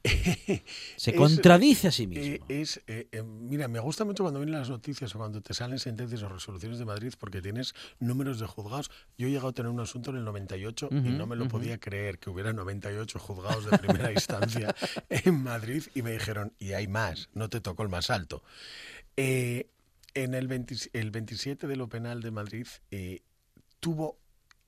Se 0.97 1.15
contradice 1.15 1.87
a 1.87 1.91
sí 1.91 2.07
mismo. 2.07 2.45
Eh, 2.49 2.61
es, 2.61 2.81
eh, 2.87 3.23
mira, 3.23 3.69
me 3.69 3.79
gusta 3.79 4.03
mucho 4.03 4.23
cuando 4.23 4.41
vienen 4.41 4.59
las 4.59 4.69
noticias 4.69 5.15
o 5.15 5.17
cuando 5.17 5.41
te 5.41 5.53
salen 5.53 5.79
sentencias 5.79 6.21
o 6.23 6.29
resoluciones 6.29 6.77
de 6.77 6.85
Madrid 6.85 7.13
porque 7.17 7.41
tienes 7.41 7.73
números 7.99 8.39
de 8.39 8.45
juzgados. 8.45 8.91
Yo 9.17 9.27
he 9.27 9.29
llegado 9.29 9.49
a 9.49 9.53
tener 9.53 9.71
un 9.71 9.79
asunto 9.79 10.11
en 10.11 10.17
el 10.17 10.25
98 10.25 10.89
y 10.91 10.95
no 10.95 11.25
me 11.25 11.37
lo 11.37 11.47
podía 11.47 11.79
creer 11.79 12.19
que 12.19 12.29
hubiera 12.29 12.51
98 12.51 13.17
juzgados 13.17 13.69
de 13.69 13.77
primera 13.77 14.11
instancia 14.11 14.75
en 15.09 15.41
Madrid 15.41 15.83
y 15.95 16.01
me 16.01 16.11
dijeron, 16.11 16.53
y 16.59 16.73
hay 16.73 16.87
más, 16.87 17.29
no 17.33 17.49
te 17.49 17.61
tocó 17.61 17.83
el 17.83 17.89
más 17.89 18.09
alto. 18.09 18.43
Eh, 19.15 19.69
en 20.13 20.33
el, 20.33 20.49
el 20.93 21.11
27 21.11 21.67
de 21.67 21.75
lo 21.75 21.89
penal 21.89 22.21
de 22.21 22.31
Madrid 22.31 22.67
eh, 22.91 23.21
tuvo... 23.79 24.19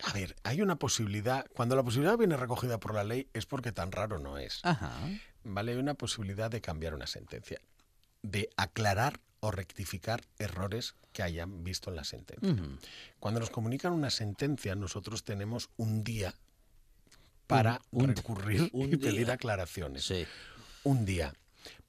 A 0.03 0.11
ver, 0.11 0.35
hay 0.43 0.61
una 0.61 0.75
posibilidad, 0.75 1.45
cuando 1.53 1.75
la 1.75 1.83
posibilidad 1.83 2.17
viene 2.17 2.35
recogida 2.35 2.79
por 2.79 2.93
la 2.93 3.05
ley 3.05 3.29
es 3.33 3.45
porque 3.45 3.71
tan 3.71 3.93
raro 3.93 4.19
no 4.19 4.37
es. 4.37 4.59
Vale, 5.45 5.71
hay 5.71 5.77
una 5.77 5.93
posibilidad 5.93 6.51
de 6.51 6.59
cambiar 6.59 6.93
una 6.93 7.07
sentencia, 7.07 7.61
de 8.21 8.49
aclarar 8.57 9.21
o 9.39 9.51
rectificar 9.51 10.21
errores 10.37 10.95
que 11.13 11.23
hayan 11.23 11.63
visto 11.63 11.89
en 11.91 11.95
la 11.95 12.03
sentencia. 12.03 12.55
Cuando 13.19 13.39
nos 13.39 13.51
comunican 13.51 13.93
una 13.93 14.09
sentencia, 14.09 14.75
nosotros 14.75 15.23
tenemos 15.23 15.69
un 15.77 16.03
día 16.03 16.33
para 17.47 17.79
recurrir 17.93 18.69
y 18.73 18.97
pedir 18.97 19.31
aclaraciones. 19.31 20.03
Un 20.83 21.05
día 21.05 21.33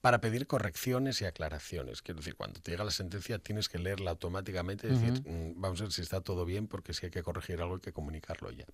para 0.01 0.21
pedir 0.21 0.47
correcciones 0.47 1.21
y 1.21 1.25
aclaraciones. 1.25 2.01
Quiero 2.01 2.19
decir, 2.19 2.35
cuando 2.35 2.59
te 2.59 2.71
llega 2.71 2.83
la 2.83 2.91
sentencia 2.91 3.39
tienes 3.39 3.67
que 3.67 3.79
leerla 3.79 4.11
automáticamente 4.11 4.87
y 4.87 4.91
decir, 4.91 5.23
mm, 5.27 5.59
vamos 5.59 5.81
a 5.81 5.85
ver 5.85 5.93
si 5.93 6.01
está 6.01 6.21
todo 6.21 6.45
bien, 6.45 6.67
porque 6.67 6.93
si 6.93 7.07
hay 7.07 7.11
que 7.11 7.23
corregir 7.23 7.61
algo 7.61 7.75
hay 7.75 7.81
que 7.81 7.91
comunicarlo 7.91 8.51
ya. 8.51 8.65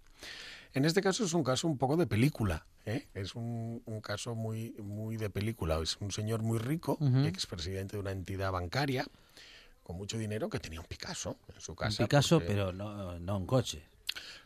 En 0.74 0.86
este 0.86 1.02
caso 1.02 1.24
es 1.24 1.34
un 1.34 1.44
caso 1.44 1.68
un 1.68 1.78
poco 1.78 1.98
de 1.98 2.08
película, 2.08 2.66
¿eh? 2.86 3.08
es 3.14 3.36
un, 3.36 3.82
caso 4.02 4.36
muy, 4.36 4.76
muy 4.80 5.18
de 5.18 5.30
película. 5.30 5.80
Es 5.82 5.98
un 6.02 6.12
señor 6.12 6.42
muy 6.42 6.58
rico, 6.58 6.98
expresidente 7.26 7.96
de 7.96 8.02
una 8.02 8.12
entidad 8.12 8.52
bancaria, 8.52 9.06
con 9.84 9.98
mucho 9.98 10.18
dinero, 10.18 10.50
que 10.50 10.60
tenía 10.60 10.80
un 10.80 10.86
Picasso 10.88 11.38
en 11.54 11.62
su 11.62 11.76
casa. 11.76 12.04
Un 12.04 12.08
Picasso, 12.08 12.40
pero 12.40 12.74
no, 12.74 13.20
no 13.20 13.38
un 13.38 13.46
coche. 13.46 13.84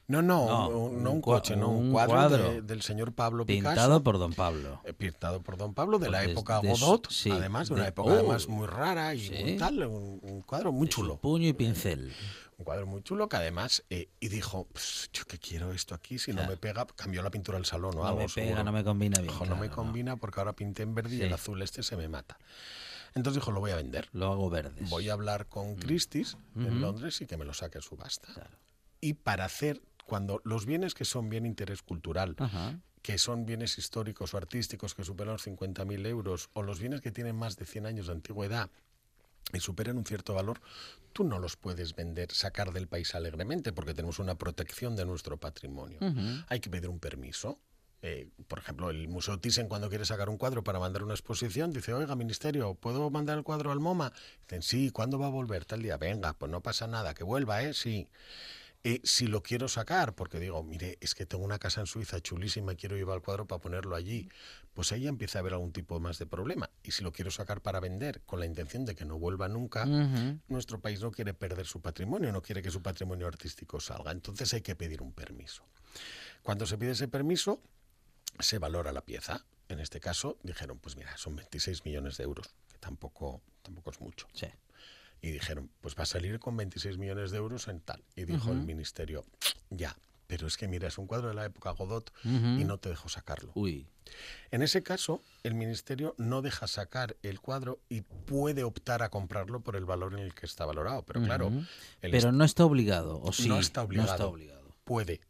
No, 0.09 0.21
no, 0.21 0.69
no, 0.89 1.11
un, 1.11 1.21
coche, 1.21 1.57
no, 1.57 1.67
un, 1.67 1.91
cuadro, 1.91 2.61
del 2.61 2.81
señor 2.81 3.11
Pablo 3.11 3.45
Picasso. 3.45 3.69
Pintado 3.71 4.03
por 4.03 4.17
don 4.17 4.33
Pablo. 4.33 4.79
Eh, 4.85 4.93
pintado 4.93 5.41
por 5.41 5.57
don 5.57 5.73
Pablo, 5.73 5.99
de 5.99 6.09
la 6.09 6.19
pues 6.19 6.31
época 6.31 6.59
Godot, 6.59 7.09
además, 7.29 7.67
de 7.67 7.73
una 7.73 7.87
época 7.89 8.13
además 8.13 8.45
oh, 8.47 8.51
muy 8.51 8.67
rara 8.67 9.13
y 9.13 9.57
tal, 9.57 9.83
un, 9.85 10.43
cuadro 10.45 10.71
muy 10.71 10.87
chulo. 10.87 11.17
Puño 11.17 11.49
y 11.49 11.53
pincel. 11.53 12.13
Un 12.57 12.63
cuadro 12.63 12.87
muy 12.87 13.03
chulo 13.03 13.27
que 13.27 13.35
además, 13.35 13.83
eh, 13.89 14.07
y 14.21 14.29
dijo, 14.29 14.65
pues, 14.71 15.09
yo 15.11 15.25
que 15.25 15.39
quiero 15.39 15.73
esto 15.73 15.93
aquí, 15.93 16.17
si 16.19 16.31
no 16.31 16.47
me 16.47 16.55
pega, 16.55 16.87
cambió 16.95 17.21
la 17.21 17.29
pintura 17.29 17.57
del 17.57 17.65
salón 17.65 17.95
o 17.95 17.97
no 17.99 18.07
algo. 18.07 18.21
me 18.21 18.29
pega, 18.29 18.63
no 18.63 18.71
me 18.71 18.85
combina 18.85 19.19
bien. 19.19 19.33
no 19.49 19.57
me 19.57 19.69
combina 19.69 20.15
porque 20.15 20.39
ahora 20.39 20.53
pinté 20.53 20.83
en 20.83 20.95
verde 20.95 21.17
y 21.17 21.21
el 21.21 21.33
azul 21.33 21.61
este 21.61 21.83
se 21.83 21.97
me 21.97 22.07
mata. 22.07 22.39
Entonces 23.13 23.41
dijo, 23.41 23.51
lo 23.51 23.59
voy 23.59 23.71
a 23.71 23.75
vender. 23.75 24.07
Lo 24.13 24.31
hago 24.31 24.49
verde. 24.49 24.79
Voy 24.89 25.09
a 25.09 25.13
hablar 25.13 25.47
con 25.47 25.73
mm. 25.73 25.79
Christie's 25.79 26.37
en 26.55 26.79
Londres 26.79 27.19
y 27.19 27.25
que 27.25 27.35
me 27.35 27.43
lo 27.43 27.53
saque 27.53 27.81
subasta. 27.81 28.29
Y 29.01 29.13
para 29.13 29.45
hacer 29.45 29.81
cuando 30.05 30.41
los 30.43 30.65
bienes 30.65 30.93
que 30.93 31.05
son 31.05 31.29
bien 31.29 31.45
interés 31.45 31.81
cultural, 31.81 32.35
que 33.01 33.17
son 33.17 33.45
bienes 33.45 33.77
históricos 33.77 34.33
o 34.33 34.37
artísticos 34.37 34.95
que 34.95 35.03
superan 35.03 35.33
los 35.33 35.45
50.000 35.45 36.07
euros, 36.07 36.49
o 36.53 36.63
los 36.63 36.79
bienes 36.79 37.01
que 37.01 37.11
tienen 37.11 37.35
más 37.35 37.57
de 37.57 37.65
100 37.65 37.85
años 37.85 38.07
de 38.07 38.13
antigüedad, 38.13 38.69
y 39.53 39.59
superan 39.59 39.97
un 39.97 40.05
cierto 40.05 40.33
valor, 40.33 40.59
tú 41.13 41.23
no 41.23 41.39
los 41.39 41.55
puedes 41.55 41.95
vender, 41.95 42.31
sacar 42.31 42.73
del 42.73 42.87
país 42.87 43.15
alegremente, 43.15 43.71
porque 43.71 43.93
tenemos 43.93 44.19
una 44.19 44.35
protección 44.35 44.95
de 44.95 45.05
nuestro 45.05 45.37
patrimonio. 45.37 45.99
Hay 46.47 46.59
que 46.59 46.69
pedir 46.69 46.89
un 46.89 46.99
permiso. 46.99 47.59
Eh, 48.03 48.29
por 48.47 48.59
ejemplo, 48.59 48.91
el 48.91 49.07
Museo 49.07 49.39
Thyssen 49.39 49.67
cuando 49.67 49.89
quiere 49.89 50.05
sacar 50.05 50.29
un 50.29 50.37
cuadro 50.37 50.63
para 50.63 50.79
mandar 50.79 51.01
una 51.01 51.13
exposición, 51.13 51.71
dice, 51.71 51.93
oiga, 51.93 52.15
ministerio, 52.15 52.75
¿puedo 52.75 53.09
mandar 53.09 53.37
el 53.37 53.43
cuadro 53.43 53.71
al 53.71 53.79
MoMA? 53.79 54.13
Dicen, 54.41 54.61
sí, 54.61 54.91
¿cuándo 54.91 55.17
va 55.17 55.27
a 55.27 55.29
volver? 55.29 55.65
Tal 55.65 55.81
día, 55.81 55.97
venga, 55.97 56.33
pues 56.33 56.51
no 56.51 56.61
pasa 56.61 56.85
nada, 56.87 57.13
que 57.13 57.23
vuelva, 57.23 57.63
¿eh? 57.63 57.73
Sí. 57.73 58.07
Eh, 58.89 59.01
si 59.03 59.27
lo 59.27 59.43
quiero 59.43 59.67
sacar, 59.67 60.15
porque 60.15 60.39
digo, 60.39 60.63
mire, 60.63 60.97
es 61.01 61.13
que 61.13 61.25
tengo 61.25 61.43
una 61.43 61.59
casa 61.59 61.81
en 61.81 61.87
Suiza 61.87 62.21
chulísima, 62.21 62.73
quiero 62.75 62.95
llevar 62.95 63.17
el 63.17 63.21
cuadro 63.21 63.45
para 63.45 63.59
ponerlo 63.59 63.97
allí, 63.97 64.29
pues 64.73 64.93
ahí 64.93 65.09
empieza 65.09 65.39
a 65.39 65.41
haber 65.41 65.51
algún 65.51 65.73
tipo 65.73 65.99
más 65.99 66.19
de 66.19 66.25
problema. 66.25 66.69
Y 66.83 66.91
si 66.91 67.03
lo 67.03 67.11
quiero 67.11 67.29
sacar 67.29 67.59
para 67.59 67.81
vender 67.81 68.21
con 68.21 68.39
la 68.39 68.45
intención 68.45 68.85
de 68.85 68.95
que 68.95 69.03
no 69.03 69.19
vuelva 69.19 69.49
nunca, 69.49 69.85
nuestro 70.47 70.79
país 70.79 71.01
no 71.01 71.11
quiere 71.11 71.33
perder 71.33 71.65
su 71.65 71.81
patrimonio, 71.81 72.31
no 72.31 72.41
quiere 72.41 72.61
que 72.61 72.71
su 72.71 72.81
patrimonio 72.81 73.27
artístico 73.27 73.81
salga. 73.81 74.11
Entonces 74.11 74.53
hay 74.53 74.61
que 74.61 74.77
pedir 74.77 75.01
un 75.01 75.11
permiso. 75.11 75.63
Cuando 76.41 76.65
se 76.65 76.77
pide 76.77 76.91
ese 76.91 77.09
permiso, 77.09 77.61
se 78.39 78.57
valora 78.57 78.93
la 78.93 79.01
pieza. 79.01 79.43
En 79.67 79.81
este 79.81 79.99
caso, 79.99 80.37
dijeron, 80.43 80.79
pues 80.79 80.95
mira, 80.95 81.17
son 81.17 81.35
26 81.35 81.83
millones 81.83 82.15
de 82.15 82.23
euros, 82.23 82.55
que 82.71 82.77
tampoco, 82.77 83.41
tampoco 83.63 83.91
es 83.91 83.99
mucho. 83.99 84.27
Sí 84.31 84.47
y 85.21 85.31
dijeron, 85.31 85.69
pues 85.81 85.95
va 85.95 86.03
a 86.03 86.05
salir 86.05 86.39
con 86.39 86.55
26 86.57 86.97
millones 86.97 87.31
de 87.31 87.37
euros 87.37 87.67
en 87.67 87.79
tal. 87.79 88.03
Y 88.15 88.25
dijo 88.25 88.51
el 88.51 88.61
ministerio, 88.61 89.25
ya, 89.69 89.97
pero 90.27 90.47
es 90.47 90.57
que 90.57 90.67
mira, 90.67 90.87
es 90.87 90.97
un 90.97 91.07
cuadro 91.07 91.29
de 91.29 91.33
la 91.33 91.45
época 91.45 91.71
Godot 91.71 92.11
y 92.23 92.63
no 92.65 92.77
te 92.77 92.89
dejo 92.89 93.09
sacarlo. 93.09 93.51
Uy. 93.55 93.87
En 94.51 94.61
ese 94.61 94.83
caso, 94.83 95.21
el 95.43 95.55
ministerio 95.55 96.15
no 96.17 96.41
deja 96.41 96.67
sacar 96.67 97.17
el 97.23 97.39
cuadro 97.39 97.79
y 97.89 98.01
puede 98.01 98.63
optar 98.63 99.03
a 99.03 99.09
comprarlo 99.09 99.61
por 99.61 99.75
el 99.75 99.85
valor 99.85 100.13
en 100.13 100.19
el 100.19 100.33
que 100.33 100.45
está 100.45 100.65
valorado. 100.65 101.03
Pero 101.03 101.21
claro. 101.23 101.51
Pero 102.01 102.31
no 102.31 102.43
está 102.43 102.65
obligado, 102.65 103.21
¿o 103.21 103.31
sí? 103.33 103.47
No 103.47 103.59
está 103.59 103.83
obligado. 103.83 104.07
No 104.07 104.13
está 104.13 104.27
obligado. 104.27 104.75
Puede. 104.83 105.21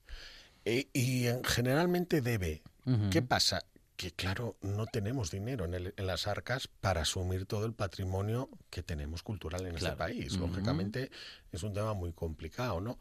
E, 0.66 0.90
y 0.94 1.26
generalmente 1.44 2.22
debe. 2.22 2.62
¿Qué 3.12 3.22
pasa? 3.22 3.64
Que 3.98 4.12
claro, 4.12 4.56
no 4.62 4.86
tenemos 4.86 5.32
dinero 5.32 5.66
en, 5.66 5.94
las 5.98 6.28
arcas 6.28 6.68
para 6.68 7.02
asumir 7.02 7.48
todo 7.48 7.66
el 7.66 7.74
patrimonio 7.74 8.48
que 8.70 8.84
tenemos 8.84 9.24
cultural 9.24 9.66
en 9.66 9.76
este 9.76 9.94
país. 9.94 10.38
Lógicamente 10.38 11.10
es 11.52 11.64
un 11.64 11.74
tema 11.74 11.96
muy 11.96 12.14
complicado, 12.14 12.80
¿no? 12.80 13.00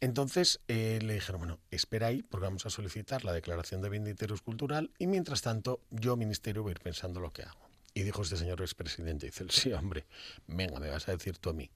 Entonces 0.00 0.60
eh, 0.66 0.98
le 1.02 1.14
dijeron, 1.14 1.42
bueno, 1.42 1.60
espera 1.70 2.08
ahí 2.08 2.22
porque 2.22 2.46
vamos 2.46 2.64
a 2.64 2.70
solicitar 2.70 3.24
la 3.24 3.32
declaración 3.32 3.82
de 3.82 3.90
bien 3.90 4.04
de 4.04 4.10
interés 4.10 4.40
cultural 4.40 4.90
y 4.98 5.06
mientras 5.06 5.42
tanto 5.42 5.80
yo, 5.90 6.16
ministerio, 6.16 6.62
voy 6.62 6.70
a 6.70 6.72
ir 6.72 6.80
pensando 6.80 7.20
lo 7.20 7.30
que 7.30 7.42
hago. 7.42 7.68
Y 7.94 8.02
dijo 8.02 8.22
este 8.22 8.38
señor 8.38 8.62
expresidente, 8.62 9.26
dice, 9.26 9.44
sí, 9.50 9.72
hombre, 9.74 10.06
venga, 10.46 10.80
me 10.80 10.88
vas 10.88 11.06
a 11.08 11.12
decir 11.12 11.36
tú 11.36 11.50
a 11.50 11.52
mí. 11.52 11.70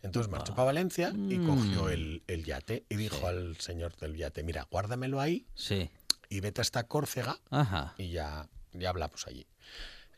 Entonces 0.00 0.30
marchó 0.30 0.54
para 0.54 0.66
Valencia 0.66 1.10
y 1.10 1.38
mm. 1.38 1.46
cogió 1.46 1.88
el, 1.90 2.22
yate 2.44 2.86
y 2.88 2.94
dijo 2.94 3.26
al 3.26 3.56
señor 3.58 3.94
del 3.96 4.16
yate, 4.16 4.44
mira, 4.44 4.66
guárdamelo 4.70 5.20
ahí. 5.20 5.44
Sí 5.54 5.90
y 6.30 6.40
vete 6.40 6.62
hasta 6.62 6.84
Córcega 6.84 7.38
y 7.98 8.12
ya, 8.12 8.48
ya 8.72 8.88
hablamos 8.88 9.26
allí. 9.26 9.46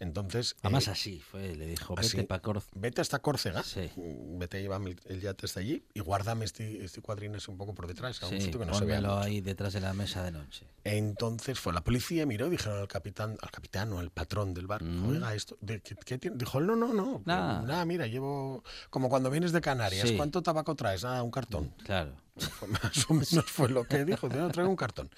Entonces. 0.03 0.57
Además, 0.63 0.89
eh, 0.89 0.91
así 0.91 1.21
fue, 1.21 1.55
le 1.55 1.65
dijo: 1.65 1.95
vete 1.95 2.25
para 2.25 2.43
Córcega. 2.43 2.73
Vete 2.75 3.01
hasta 3.01 3.21
Córcega, 3.21 3.63
vete, 3.97 4.61
llévame 4.61 4.97
el 5.07 5.21
yate 5.21 5.47
hasta 5.47 5.61
allí 5.61 5.85
y 5.95 6.01
guárdame 6.01 6.45
este, 6.45 6.85
este 6.85 7.01
cuadrín 7.01 7.37
un 7.47 7.57
poco 7.57 7.73
por 7.73 7.87
detrás, 7.87 8.21
a 8.21 8.27
un 8.27 8.41
sitio 8.41 8.59
que 8.59 8.67
no 8.67 8.75
se 8.75 8.85
vea. 8.85 9.01
ahí 9.23 9.41
detrás 9.41 9.73
de 9.75 9.81
la 9.81 9.93
mesa 9.93 10.25
de 10.25 10.33
noche. 10.33 10.67
Entonces 10.83 11.61
fue 11.61 11.73
la 11.73 11.85
policía, 11.85 12.27
miró, 12.27 12.51
dijeron 12.51 12.81
al 12.81 12.89
capitán, 12.89 13.37
al 13.41 13.51
capitán 13.53 13.93
o 13.93 14.01
al 14.01 14.11
patrón 14.11 14.55
del 14.55 14.67
barco: 14.67 14.87
mm. 14.87 15.09
Oiga, 15.09 15.35
esto, 15.35 15.57
¿qué, 15.65 16.19
tiene? 16.19 16.37
Dijo: 16.37 16.61
No, 16.61 16.75
no, 16.75 16.93
no. 16.93 17.23
Nada. 17.25 17.85
mira, 17.85 18.09
llevo. 18.09 18.65
Como 18.91 19.09
cuando 19.09 19.31
vienes 19.31 19.53
de 19.53 19.61
Canarias, 19.61 20.11
¿cuánto 20.17 20.43
tabaco 20.43 20.75
traes? 20.75 21.05
Nada, 21.05 21.23
un 21.23 21.31
cartón. 21.31 21.73
Claro. 21.85 22.17
más 22.67 23.09
o 23.09 23.15
menos 23.15 23.45
fue 23.47 23.69
lo 23.69 23.85
que 23.85 24.05
dijo: 24.05 24.29
No, 24.29 24.51
traigo 24.51 24.69
un 24.69 24.77
cartón 24.77 25.11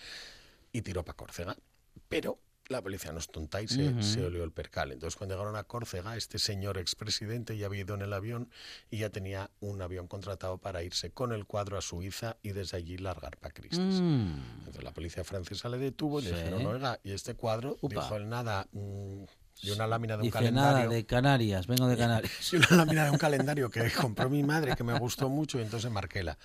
y 0.74 0.82
tiró 0.82 1.04
para 1.04 1.16
Córcega. 1.16 1.56
Pero 2.08 2.38
la 2.68 2.82
policía 2.82 3.12
no 3.12 3.18
es 3.18 3.28
tonta 3.28 3.62
y 3.62 3.68
se, 3.68 4.24
olió 4.24 4.42
el 4.42 4.50
percal. 4.50 4.92
Entonces, 4.92 5.16
cuando 5.16 5.34
llegaron 5.34 5.56
a 5.56 5.64
Córcega, 5.64 6.16
este 6.16 6.38
señor 6.38 6.78
expresidente 6.78 7.56
ya 7.56 7.66
había 7.66 7.82
ido 7.82 7.94
en 7.94 8.02
el 8.02 8.12
avión 8.12 8.50
y 8.90 8.98
ya 8.98 9.10
tenía 9.10 9.50
un 9.60 9.82
avión 9.82 10.08
contratado 10.08 10.58
para 10.58 10.82
irse 10.82 11.10
con 11.10 11.32
el 11.32 11.46
cuadro 11.46 11.78
a 11.78 11.82
Suiza 11.82 12.36
y 12.42 12.50
desde 12.50 12.78
allí 12.78 12.96
largar 12.96 13.36
para 13.38 13.54
Cristis. 13.54 14.00
Mm. 14.00 14.38
Entonces, 14.58 14.82
la 14.82 14.92
policía 14.92 15.24
francesa 15.24 15.68
le 15.68 15.78
detuvo 15.78 16.20
y 16.20 16.24
le 16.24 16.30
dijeron, 16.30 16.66
oiga, 16.66 16.98
y 17.04 17.12
este 17.12 17.34
cuadro, 17.34 17.76
dijo 17.82 18.16
él 18.16 18.28
nada. 18.28 18.66
Mm, 18.72 19.24
y 19.62 19.70
una 19.70 19.86
lámina 19.86 20.16
de 20.16 20.24
un 20.24 20.30
calendario. 20.30 20.78
Nada 20.78 20.88
de 20.88 21.06
Canarias, 21.06 21.66
vengo 21.66 21.86
de 21.86 21.96
Canarias. 21.98 22.52
Y 22.52 22.56
una 22.56 22.70
lámina 22.70 23.04
de 23.04 23.10
un 23.10 23.18
calendario 23.18 23.70
que 23.70 23.90
compró 23.90 24.28
mi 24.28 24.42
madre, 24.42 24.74
que 24.74 24.84
me 24.84 24.98
gustó 24.98 25.28
mucho, 25.28 25.58
y 25.58 25.62
entonces 25.62 25.90
marquéla. 25.90 26.38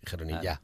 Dijeron, 0.00 0.30
y 0.30 0.42
ya, 0.42 0.60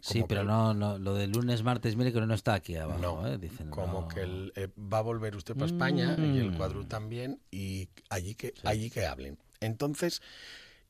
sí, 0.00 0.24
pero 0.28 0.44
no, 0.44 0.74
no, 0.74 0.98
lo 0.98 1.14
de 1.14 1.26
lunes, 1.26 1.62
martes, 1.62 1.96
mire 1.96 2.12
que 2.12 2.20
no 2.20 2.34
está 2.34 2.54
aquí 2.54 2.76
abajo. 2.76 3.00
No, 3.00 3.26
¿eh? 3.26 3.38
Dicen, 3.38 3.70
como 3.70 4.08
que 4.08 4.52
eh, 4.54 4.68
va 4.78 4.98
a 4.98 5.02
volver 5.02 5.36
usted 5.36 5.54
para 5.54 5.66
España 5.66 6.16
y 6.18 6.38
el 6.38 6.56
cuadro 6.56 6.82
mm. 6.82 6.88
también 6.88 7.40
y 7.50 7.88
allí 8.08 8.34
que, 8.34 8.54
allí 8.64 8.90
que 8.90 9.06
hablen. 9.06 9.38
Entonces, 9.60 10.22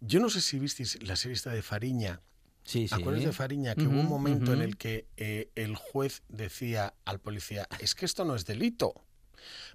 yo 0.01 0.21
no 0.21 0.31
sé 0.31 0.41
si 0.41 0.59
visteis 0.59 1.03
la 1.03 1.17
serie 1.17 1.39
de 1.53 1.63
Fariña. 1.63 2.21
Sí, 2.65 2.87
sí. 2.87 2.95
¿Acuerdas 2.95 3.25
de 3.25 3.33
Fariña? 3.33 3.75
Que 3.75 3.87
hubo 3.87 3.99
un 3.99 4.09
momento 4.09 4.53
en 4.53 4.61
el 4.61 4.77
que 4.77 5.07
eh, 5.17 5.51
el 5.55 5.75
juez 5.75 6.23
decía 6.29 6.95
al 7.05 7.19
policía, 7.19 7.67
es 7.81 7.95
que 7.95 8.05
esto 8.05 8.25
no 8.25 8.35
es 8.35 8.45
delito. 8.45 8.95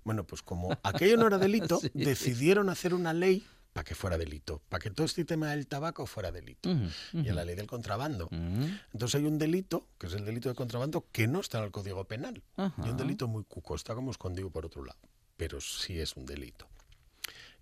Bueno, 0.04 0.26
pues 0.26 0.42
como 0.42 0.78
aquello 0.84 1.18
no 1.18 1.28
era 1.28 1.38
delito, 1.38 1.80
decidieron 1.94 2.70
hacer 2.70 2.94
una 2.94 3.14
ley 3.14 3.46
para 3.74 3.84
que 3.84 3.96
fuera 3.96 4.18
delito, 4.18 4.62
para 4.70 4.82
que 4.82 4.92
todo 4.92 5.06
este 5.06 5.26
tema 5.26 5.50
del 5.50 5.68
tabaco 5.68 6.06
fuera 6.06 6.32
delito. 6.32 6.70
Y 6.70 7.28
en 7.28 7.36
la 7.36 7.44
ley 7.44 7.56
del 7.56 7.68
contrabando. 7.68 8.30
Entonces 8.32 9.16
hay 9.16 9.26
un 9.26 9.40
delito, 9.40 9.88
que 9.98 10.08
es 10.08 10.14
el 10.14 10.26
delito 10.26 10.48
de 10.48 10.56
contrabando, 10.56 11.08
que 11.12 11.28
no 11.28 11.40
está 11.40 11.58
en 11.58 11.66
el 11.66 11.72
Código 11.72 12.06
Penal. 12.06 12.44
Y 12.58 12.90
un 12.90 12.98
delito 12.98 13.28
muy 13.28 13.44
cuco, 13.44 13.76
está 13.76 13.96
como 13.96 14.12
escondido 14.12 14.52
por 14.52 14.66
otro 14.66 14.86
lado, 14.86 15.00
pero 15.36 15.60
sí 15.60 16.00
es 16.00 16.16
un 16.16 16.26
delito. 16.26 16.68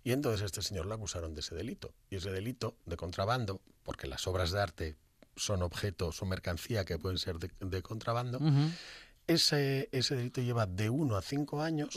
Y 0.04 0.12
entonces 0.12 0.42
a 0.42 0.46
este 0.46 0.62
señor 0.62 0.86
lo 0.86 0.94
acusaron 0.94 1.34
de 1.34 1.40
ese 1.40 1.54
delito. 1.54 1.94
Y 2.10 2.16
ese 2.16 2.30
delito 2.30 2.76
de 2.84 2.96
contrabando, 2.96 3.62
porque 3.82 4.06
las 4.06 4.26
obras 4.26 4.50
de 4.50 4.60
arte 4.60 4.96
son 5.34 5.62
objetos, 5.62 6.16
son 6.16 6.28
mercancía 6.28 6.84
que 6.84 6.98
pueden 6.98 7.18
ser 7.18 7.38
de, 7.38 7.82
contrabando, 7.82 8.38
ese, 9.26 9.88
ese 9.92 10.16
delito 10.16 10.42
lleva 10.42 10.66
de 10.66 10.90
uno 10.90 11.16
a 11.16 11.22
cinco 11.22 11.62
años 11.62 11.96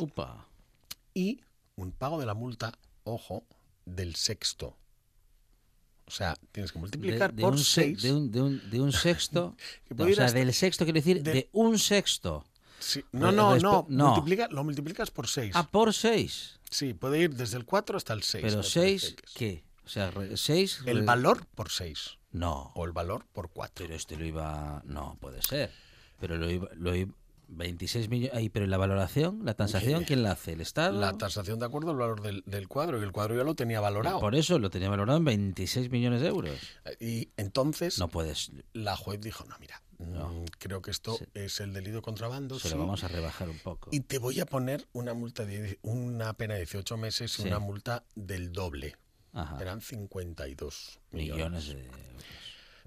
y 1.13 1.41
un 1.75 1.91
pago 1.91 2.19
de 2.19 2.25
la 2.25 2.33
multa, 2.33 2.71
ojo, 3.03 3.43
del 3.85 4.15
sexto. 4.15 4.77
O 6.07 6.11
sea, 6.11 6.37
tienes 6.51 6.71
que 6.71 6.79
multiplicar 6.79 7.35
por 7.35 7.59
6. 7.59 8.01
De 8.01 8.13
un, 8.13 8.31
de, 8.31 8.41
un, 8.41 8.69
de 8.69 8.79
un 8.79 8.91
sexto. 8.91 9.55
o 9.97 10.13
sea, 10.13 10.31
del 10.31 10.53
sexto 10.53 10.85
quiere 10.85 10.99
decir 10.99 11.23
de, 11.23 11.49
un 11.51 11.79
sexto. 11.79 12.45
No, 13.11 13.31
no, 13.31 13.57
no, 13.57 13.85
Multiplica, 13.89 14.47
lo 14.49 14.63
multiplicas 14.63 15.09
por 15.09 15.27
6. 15.27 15.53
Ah, 15.55 15.67
por 15.67 15.93
6. 15.93 16.59
Sí, 16.69 16.93
puede 16.93 17.19
ir 17.19 17.35
desde 17.35 17.57
el 17.57 17.65
4 17.65 17.97
hasta 17.97 18.13
el 18.13 18.21
6. 18.21 18.43
Pero 18.43 18.61
6, 18.61 19.15
¿qué? 19.33 19.63
O 19.85 19.89
sea, 19.89 20.11
6. 20.35 20.81
El 20.85 21.03
valor 21.03 21.45
por 21.55 21.71
6. 21.71 22.17
No. 22.31 22.71
O 22.75 22.85
el 22.85 22.91
valor 22.91 23.25
por 23.31 23.49
4. 23.49 23.85
Pero 23.85 23.95
este 23.95 24.17
lo 24.17 24.25
iba. 24.25 24.83
No, 24.85 25.17
puede 25.19 25.41
ser. 25.41 25.71
Pero 26.19 26.37
lo 26.37 26.49
iba, 26.49 26.69
lo 26.75 26.93
iba, 26.95 27.13
26 27.47 28.09
millones. 28.09 28.49
Pero 28.51 28.65
la 28.67 28.77
valoración, 28.77 29.41
la 29.43 29.53
tasación, 29.53 30.03
¿quién 30.03 30.23
la 30.23 30.31
hace? 30.31 30.53
¿El 30.53 30.61
Estado? 30.61 30.99
La 30.99 31.13
tasación 31.13 31.59
de 31.59 31.65
acuerdo 31.65 31.91
al 31.91 31.97
valor 31.97 32.21
del, 32.21 32.67
cuadro, 32.67 32.99
y 32.99 33.03
el 33.03 33.11
cuadro 33.11 33.35
ya 33.35 33.43
lo 33.43 33.55
tenía 33.55 33.79
valorado. 33.79 34.19
Por 34.19 34.35
eso 34.35 34.59
lo 34.59 34.69
tenía 34.69 34.89
valorado 34.89 35.17
en 35.17 35.25
26 35.25 35.89
millones 35.89 36.21
de 36.21 36.27
euros. 36.27 36.57
Y 36.99 37.29
entonces. 37.37 37.99
No 37.99 38.07
puedes. 38.07 38.51
La 38.73 38.95
juez 38.95 39.21
dijo: 39.21 39.45
No, 39.45 39.55
mira, 39.59 39.81
mm, 39.97 40.45
creo 40.57 40.81
que 40.81 40.91
esto 40.91 41.17
es 41.33 41.59
el 41.59 41.73
delito 41.73 41.97
de 41.97 42.01
contrabando. 42.01 42.59
Se 42.59 42.69
lo 42.69 42.79
vamos 42.79 43.03
a 43.03 43.07
rebajar 43.07 43.49
un 43.49 43.59
poco. 43.59 43.89
Y 43.91 44.01
te 44.01 44.19
voy 44.19 44.39
a 44.39 44.45
poner 44.45 44.87
una 44.93 45.13
multa 45.13 45.45
de 45.45 45.79
una 45.81 46.33
pena 46.33 46.55
de 46.55 46.61
18 46.61 46.97
meses 46.97 47.39
y 47.39 47.43
una 47.43 47.59
multa 47.59 48.03
del 48.15 48.51
doble. 48.51 48.95
Eran 49.59 49.81
52 49.81 50.99
millones. 51.11 51.35
millones 51.35 51.67
de 51.67 51.85
euros. 51.85 52.44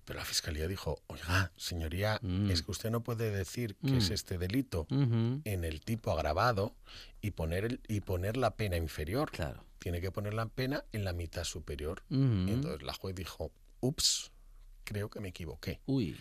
Pero 0.08 0.20
la 0.20 0.24
fiscalía 0.24 0.66
dijo, 0.66 1.02
oiga, 1.08 1.52
señoría, 1.56 2.18
Mm. 2.22 2.50
es 2.50 2.62
que 2.62 2.70
usted 2.70 2.90
no 2.90 3.02
puede 3.02 3.30
decir 3.30 3.76
que 3.76 3.98
es 3.98 4.08
Mm. 4.08 4.12
este 4.14 4.38
delito 4.38 4.86
en 4.90 5.64
el 5.64 5.82
tipo 5.82 6.10
agravado 6.12 6.74
y 7.20 7.32
poner, 7.32 7.66
el- 7.66 7.80
y 7.88 8.00
poner 8.00 8.38
la 8.38 8.56
pena 8.56 8.78
inferior. 8.78 9.30
Claro. 9.30 9.62
Tiene 9.78 10.00
que 10.00 10.10
poner 10.10 10.32
la 10.32 10.46
pena 10.46 10.82
en 10.92 11.04
la 11.04 11.12
mitad 11.12 11.44
superior. 11.44 12.02
Y 12.08 12.14
entonces 12.50 12.80
la 12.82 12.94
juez 12.94 13.14
dijo, 13.14 13.52
ups, 13.80 14.32
creo 14.84 15.10
que 15.10 15.20
me 15.20 15.28
equivoqué. 15.28 15.80
Uy. 15.84 16.16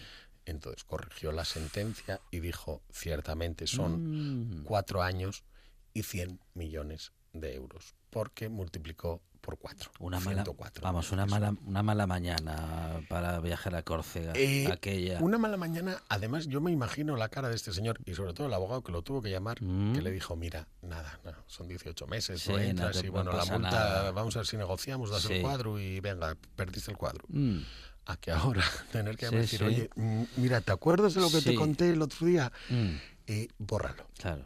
Entonces 0.45 0.83
corrigió 0.83 1.31
la 1.31 1.45
sentencia 1.45 2.19
y 2.29 2.41
dijo, 2.41 2.81
ciertamente 2.91 3.67
son 3.67 4.59
Mm. 4.59 4.63
cuatro 4.65 5.01
años 5.01 5.45
y 5.93 6.03
100 6.03 6.41
millones 6.55 7.13
de 7.31 7.55
euros, 7.55 7.95
porque 8.09 8.49
multiplicó 8.49 9.21
por 9.47 9.57
cuatro. 9.57 9.89
Una 9.99 10.19
mala, 10.19 10.43
104 10.43 10.83
vamos, 10.83 11.09
una 11.13 11.25
mala, 11.25 11.55
una 11.65 11.81
mala 11.81 12.05
mañana 12.05 12.99
para 13.07 13.39
viajar 13.39 13.75
a 13.75 13.81
Córcega. 13.81 14.33
Eh, 14.35 14.67
aquella. 14.69 15.19
Una 15.21 15.37
mala 15.37 15.55
mañana, 15.55 16.03
además 16.09 16.47
yo 16.47 16.59
me 16.59 16.69
imagino 16.69 17.15
la 17.15 17.29
cara 17.29 17.47
de 17.47 17.55
este 17.55 17.71
señor 17.71 17.97
y 18.03 18.13
sobre 18.13 18.33
todo 18.33 18.47
el 18.47 18.53
abogado 18.53 18.83
que 18.83 18.91
lo 18.91 19.03
tuvo 19.03 19.21
que 19.21 19.29
llamar, 19.29 19.61
Mm. 19.63 19.93
que 19.93 20.01
le 20.01 20.11
dijo, 20.11 20.35
mira, 20.35 20.67
nada, 20.81 21.17
no, 21.23 21.31
son 21.47 21.69
18 21.69 22.07
meses, 22.07 22.41
Sí, 22.41 22.49
no 22.51 22.57
no 22.57 22.63
entras 22.63 22.91
te- 22.99 22.99
y 22.99 23.03
no 23.05 23.11
bueno, 23.13 23.31
la 23.31 23.45
multa, 23.45 23.69
nada". 23.71 24.11
vamos 24.11 24.35
a 24.35 24.39
ver 24.39 24.47
si 24.47 24.57
negociamos, 24.57 25.11
das 25.11 25.21
Sí. 25.21 25.35
el 25.35 25.41
cuadro 25.43 25.79
y 25.79 26.01
venga, 26.01 26.35
perdiste 26.57 26.91
el 26.91 26.97
cuadro. 26.97 27.23
Mm. 27.29 27.59
A 28.07 28.17
que 28.17 28.31
ahora 28.31 28.61
tener 28.91 29.15
que 29.15 29.29
Sí, 29.29 29.35
decir, 29.37 29.59
sí. 29.59 29.65
oye, 29.65 29.89
mm, 29.95 30.23
mira, 30.35 30.59
¿te 30.59 30.73
acuerdas 30.73 31.13
de 31.13 31.21
lo 31.21 31.31
que 31.31 31.39
te 31.41 31.55
conté 31.55 31.91
el 31.91 32.01
otro 32.01 32.27
día? 32.27 32.51
Mm. 32.69 32.95
Eh, 33.27 33.47
bórralo, 33.59 34.07
Claro. 34.17 34.43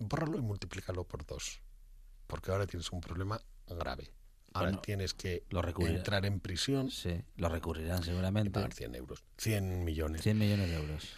bórralo 0.00 0.38
y 0.38 0.42
multiplícalo 0.42 1.04
por 1.04 1.24
dos, 1.24 1.60
porque 2.26 2.50
ahora 2.50 2.66
tienes 2.66 2.90
un 2.90 3.00
problema 3.00 3.40
grave. 3.68 4.10
Ahora 4.52 4.70
Bueno, 4.70 4.80
tienes 4.82 5.14
que 5.14 5.44
lo 5.50 5.62
entrar 5.86 6.26
en 6.26 6.40
prisión 6.40 6.90
Sí, 6.90 7.22
lo 7.36 7.48
recurrirán 7.48 8.00
y 8.02 8.04
seguramente. 8.04 8.50
pagar 8.50 8.72
100 8.72 8.94
euros, 8.96 9.22
100 9.38 9.84
millones. 9.84 10.22
100 10.22 10.38
millones 10.38 10.68
de 10.68 10.74
euros. 10.76 11.08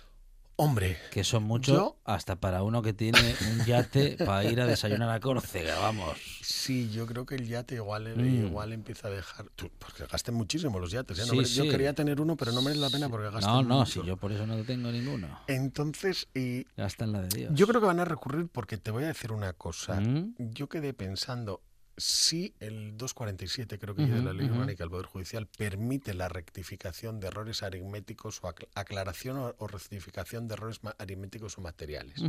Hombre, 0.57 0.99
Que 1.11 1.24
son 1.24 1.43
muchos 1.45 1.74
Yo- 1.74 1.97
hasta 2.05 2.37
para 2.37 2.62
uno 2.62 2.83
que 2.83 2.93
tiene 2.93 3.35
un 3.51 3.64
yate 3.64 4.16
para 4.26 4.45
ir 4.45 4.61
a 4.61 4.66
desayunar 4.66 5.09
a 5.09 5.18
Córcega, 5.18 5.78
vamos. 5.78 6.16
Sí, 6.43 6.91
yo 6.91 7.07
creo 7.07 7.24
que 7.24 7.35
el 7.37 7.49
yate 7.49 7.76
igual, 7.76 8.07
eh, 8.07 8.14
Mm. 8.14 8.47
igual 8.49 8.72
empieza 8.74 9.09
a 9.09 9.11
dejar. 9.11 9.47
porque 9.78 10.05
gasten 10.07 10.35
muchísimo 10.35 10.78
los 10.78 10.91
yates. 10.93 11.18
¿eh? 11.18 11.22
No 11.22 11.30
Sí, 11.33 11.37
mere- 11.39 11.49
Yo 11.49 11.62
sí. 11.64 11.68
quería 11.70 11.95
tener 11.95 12.20
uno, 12.20 12.37
pero 12.37 12.53
no 12.53 12.61
merece 12.61 12.80
la 12.80 12.91
pena 12.91 13.09
porque 13.09 13.30
gastan 13.30 13.51
No, 13.51 13.62
no, 13.62 13.78
mucho. 13.80 14.03
si 14.03 14.07
yo 14.07 14.16
por 14.18 14.30
eso 14.30 14.47
no 14.47 14.62
tengo 14.62 14.93
ninguno. 14.93 15.41
Entonces, 15.49 16.28
y 16.35 16.66
Gastan 16.76 17.12
la 17.12 17.22
de 17.22 17.28
Dios. 17.28 17.53
yo 17.55 17.66
creo 17.66 17.80
que 17.80 17.87
van 17.87 17.99
a 18.01 18.05
recurrir 18.05 18.47
porque 18.49 18.76
te 18.76 18.91
voy 18.91 19.05
a 19.05 19.09
decir 19.09 19.33
una 19.33 19.55
cosa. 19.55 19.99
Mm. 20.01 20.35
Yo 20.39 20.68
quedé 20.68 20.93
pensando, 20.93 21.62
si 22.03 22.53
el 22.59 22.96
247, 22.96 23.78
creo 23.78 23.94
que 23.94 24.07
ya 24.09 24.14
de 24.16 24.22
la 24.22 24.32
ley 24.32 24.48
orgánica 24.48 24.82
del 24.82 24.90
Poder 24.90 25.07
Judicial, 25.07 25.46
permite 25.46 26.14
la 26.14 26.28
rectificación 26.28 27.20
de 27.20 27.28
errores 27.28 27.62
aritméticos 27.62 28.40
o 28.42 28.48
acl- 28.48 28.66
aclaración 28.74 29.36
o, 29.38 29.55
o 29.59 29.66
rectificación 29.68 30.48
de 30.48 30.55
errores 30.55 30.80
aritméticos 30.98 31.57
o 31.59 31.61
materiales. 31.61 32.20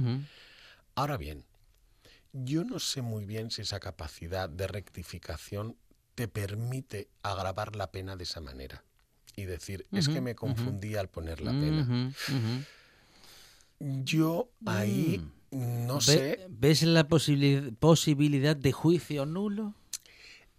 Ahora 0.95 1.17
bien, 1.17 1.43
yo 2.33 2.63
no 2.63 2.79
sé 2.79 3.01
muy 3.01 3.25
bien 3.25 3.49
si 3.49 3.63
esa 3.63 3.79
capacidad 3.79 4.47
de 4.47 4.67
rectificación 4.67 5.75
te 6.15 6.27
permite 6.27 7.07
agravar 7.23 7.75
la 7.75 7.91
pena 7.91 8.15
de 8.15 8.23
esa 8.25 8.41
manera. 8.41 8.83
Y 9.35 9.45
decir, 9.45 9.87
es 9.91 10.07
que 10.07 10.21
me 10.21 10.35
confundí 10.35 10.95
al 10.95 11.09
poner 11.09 11.41
la 11.41 11.51
pena. 11.51 12.13
Yo 13.79 14.49
ahí 14.65 15.19
no 15.53 16.01
sé, 16.01 16.45
¿Ves 16.49 16.83
la 16.83 17.07
posibili- 17.07 17.75
posibilidad 17.77 18.55
de 18.55 18.71
juicio 18.71 19.25
nulo? 19.25 19.73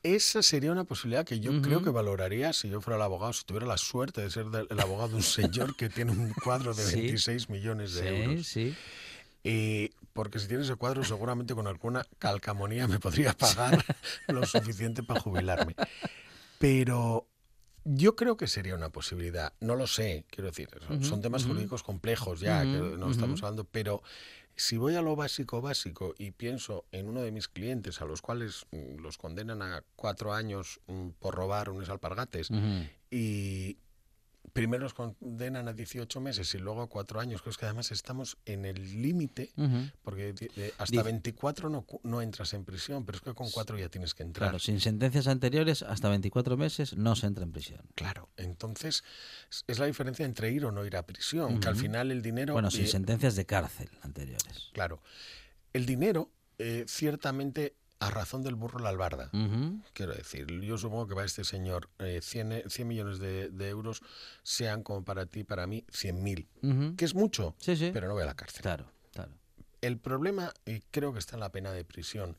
esa 0.03 0.43
sería 0.43 0.71
una 0.71 0.85
posibilidad 0.85 1.25
que 1.25 1.41
yo 1.41 1.63
creo 1.63 1.83
que 1.83 1.89
valoraría 1.89 2.53
si 2.53 2.69
yo 2.69 2.83
fuera 2.83 2.97
el 2.97 3.03
abogado, 3.03 3.33
si 3.33 3.45
tuviera 3.45 3.65
la 3.67 3.79
suerte 3.79 4.21
de 4.21 4.31
ser 4.31 4.45
el 4.69 4.81
abogado 4.81 5.09
de 5.09 5.15
un 5.17 5.23
señor 5.23 5.75
que 5.77 5.89
tiene 5.89 6.13
un 6.13 6.31
cuadro 6.45 6.75
de 6.75 6.83
Sí. 6.91 7.01
26 7.01 7.49
millones 7.49 7.95
de 7.95 8.01
Sí, 8.03 8.07
euros. 8.09 8.47
sí. 8.47 8.75
Y 9.43 9.91
porque 10.13 10.39
si 10.41 10.47
tienes 10.49 10.67
ese 10.67 10.77
cuadro, 10.77 11.05
seguramente 11.05 11.55
con 11.55 11.67
alguna 11.67 12.05
calcamonía 12.19 12.87
me 12.87 13.01
podría 13.01 13.33
pagar 13.33 13.83
lo 14.29 14.45
suficiente 14.47 15.03
para 15.03 15.21
jubilarme. 15.21 15.75
Pero 16.59 17.27
yo 17.85 18.15
creo 18.17 18.37
que 18.37 18.47
sería 18.47 18.75
una 18.75 18.91
posibilidad. 18.91 19.53
No 19.61 19.75
lo 19.75 19.87
sé, 19.87 20.25
quiero 20.31 20.49
decir. 20.49 20.69
Son, 21.03 21.21
temas 21.21 21.45
jurídicos 21.45 21.83
complejos 21.83 22.41
ya, 22.41 22.63
que 22.63 22.97
no 22.99 23.11
estamos 23.11 23.43
hablando, 23.43 23.65
pero 23.65 24.03
si 24.57 24.77
voy 24.77 24.95
a 24.95 25.03
lo 25.03 25.17
básico, 25.17 25.61
básico, 25.61 26.15
y 26.19 26.31
pienso 26.31 26.85
en 26.93 27.09
uno 27.09 27.23
de 27.23 27.33
mis 27.33 27.49
clientes 27.49 28.01
a 28.01 28.05
los 28.05 28.23
cuales 28.23 28.67
mm, 28.71 29.01
los 29.01 29.19
condenan 29.19 29.63
a 29.63 29.83
cuatro 29.97 30.33
años 30.33 30.81
mm, 30.87 31.11
por 31.19 31.35
robar 31.35 31.71
unos 31.71 31.89
alpargates, 31.89 32.51
y 33.11 33.79
primero 34.55 34.85
los 34.85 34.95
condenan 34.95 35.69
a 35.69 35.73
18 35.75 36.21
meses 36.21 36.55
y 36.55 36.59
luego 36.59 36.81
a 36.81 36.89
cuatro 36.89 37.19
años, 37.21 37.43
creo 37.43 37.55
que 37.55 37.67
además 37.67 37.91
estamos 37.91 38.39
en 38.47 38.65
el 38.65 39.03
límite 39.03 39.53
porque 40.03 40.33
de- 40.33 40.73
hasta 40.79 40.93
Dice- 40.93 41.03
24 41.03 41.69
no, 41.69 41.85
no 42.05 42.23
entras 42.23 42.55
en 42.55 42.65
prisión, 42.65 43.05
pero 43.05 43.17
es 43.19 43.23
que 43.23 43.35
con 43.35 43.51
cuatro 43.51 43.77
ya 43.77 43.89
tienes 43.89 44.15
que 44.15 44.23
entrar. 44.23 44.49
Claro, 44.51 44.59
sin 44.61 44.81
sentencias 44.81 45.27
anteriores, 45.27 45.83
hasta 45.83 46.09
24 46.09 46.57
meses 46.57 46.97
no 46.97 47.17
se 47.17 47.27
entra 47.27 47.43
en 47.45 47.51
prisión. 47.53 47.81
Claro, 47.97 48.31
entonces 48.37 49.03
es- 49.67 49.79
la 49.79 49.87
diferencia 49.87 50.25
entre 50.25 50.51
ir 50.53 50.65
o 50.65 50.71
no 50.73 50.87
ir 50.87 50.97
a 50.97 51.05
prisión, 51.05 51.59
que 51.61 51.69
al 51.69 51.77
final 51.77 52.11
el 52.13 52.23
dinero... 52.23 52.53
Bueno, 52.55 52.71
sin 52.71 52.85
eh, 52.85 52.87
sentencias 52.89 53.35
de 53.35 53.45
cárcel 53.47 53.91
anteriores. 54.03 54.71
Claro, 54.73 55.03
el 55.73 55.85
dinero 55.85 56.31
eh, 56.59 56.85
ciertamente 56.87 57.75
a 58.01 58.11
razón 58.11 58.43
del 58.43 58.55
burro 58.55 58.81
la 58.81 58.91
albarda. 58.91 59.31
Quiero 59.95 60.13
decir, 60.15 60.47
yo 60.61 60.77
supongo 60.79 61.07
que 61.07 61.15
para 61.15 61.27
este 61.27 61.45
señor 61.45 61.89
eh, 61.99 62.21
100, 62.23 62.53
e- 62.53 62.65
100 62.69 62.89
millones 62.89 63.19
de, 63.19 63.49
de 63.51 63.69
euros 63.69 64.03
sean 64.43 64.83
como 64.83 65.05
para 65.05 65.27
ti, 65.27 65.45
para 65.45 65.67
mí, 65.67 65.85
100 65.91 66.23
mil. 66.23 66.49
Que 66.97 67.05
es 67.05 67.15
mucho, 67.15 67.55
Sí, 67.59 67.77
sí. 67.77 67.91
pero 67.93 68.09
no 68.09 68.15
voy 68.15 68.23
a 68.25 68.27
la 68.27 68.35
cárcel. 68.37 68.63
Claro, 68.63 68.87
claro. 69.13 69.33
El 69.81 69.99
problema 69.99 70.53
y 70.67 70.81
creo 70.91 71.13
que 71.13 71.19
está 71.19 71.37
en 71.37 71.41
la 71.41 71.51
pena 71.53 71.73
de 71.73 71.85
prisión. 71.85 72.37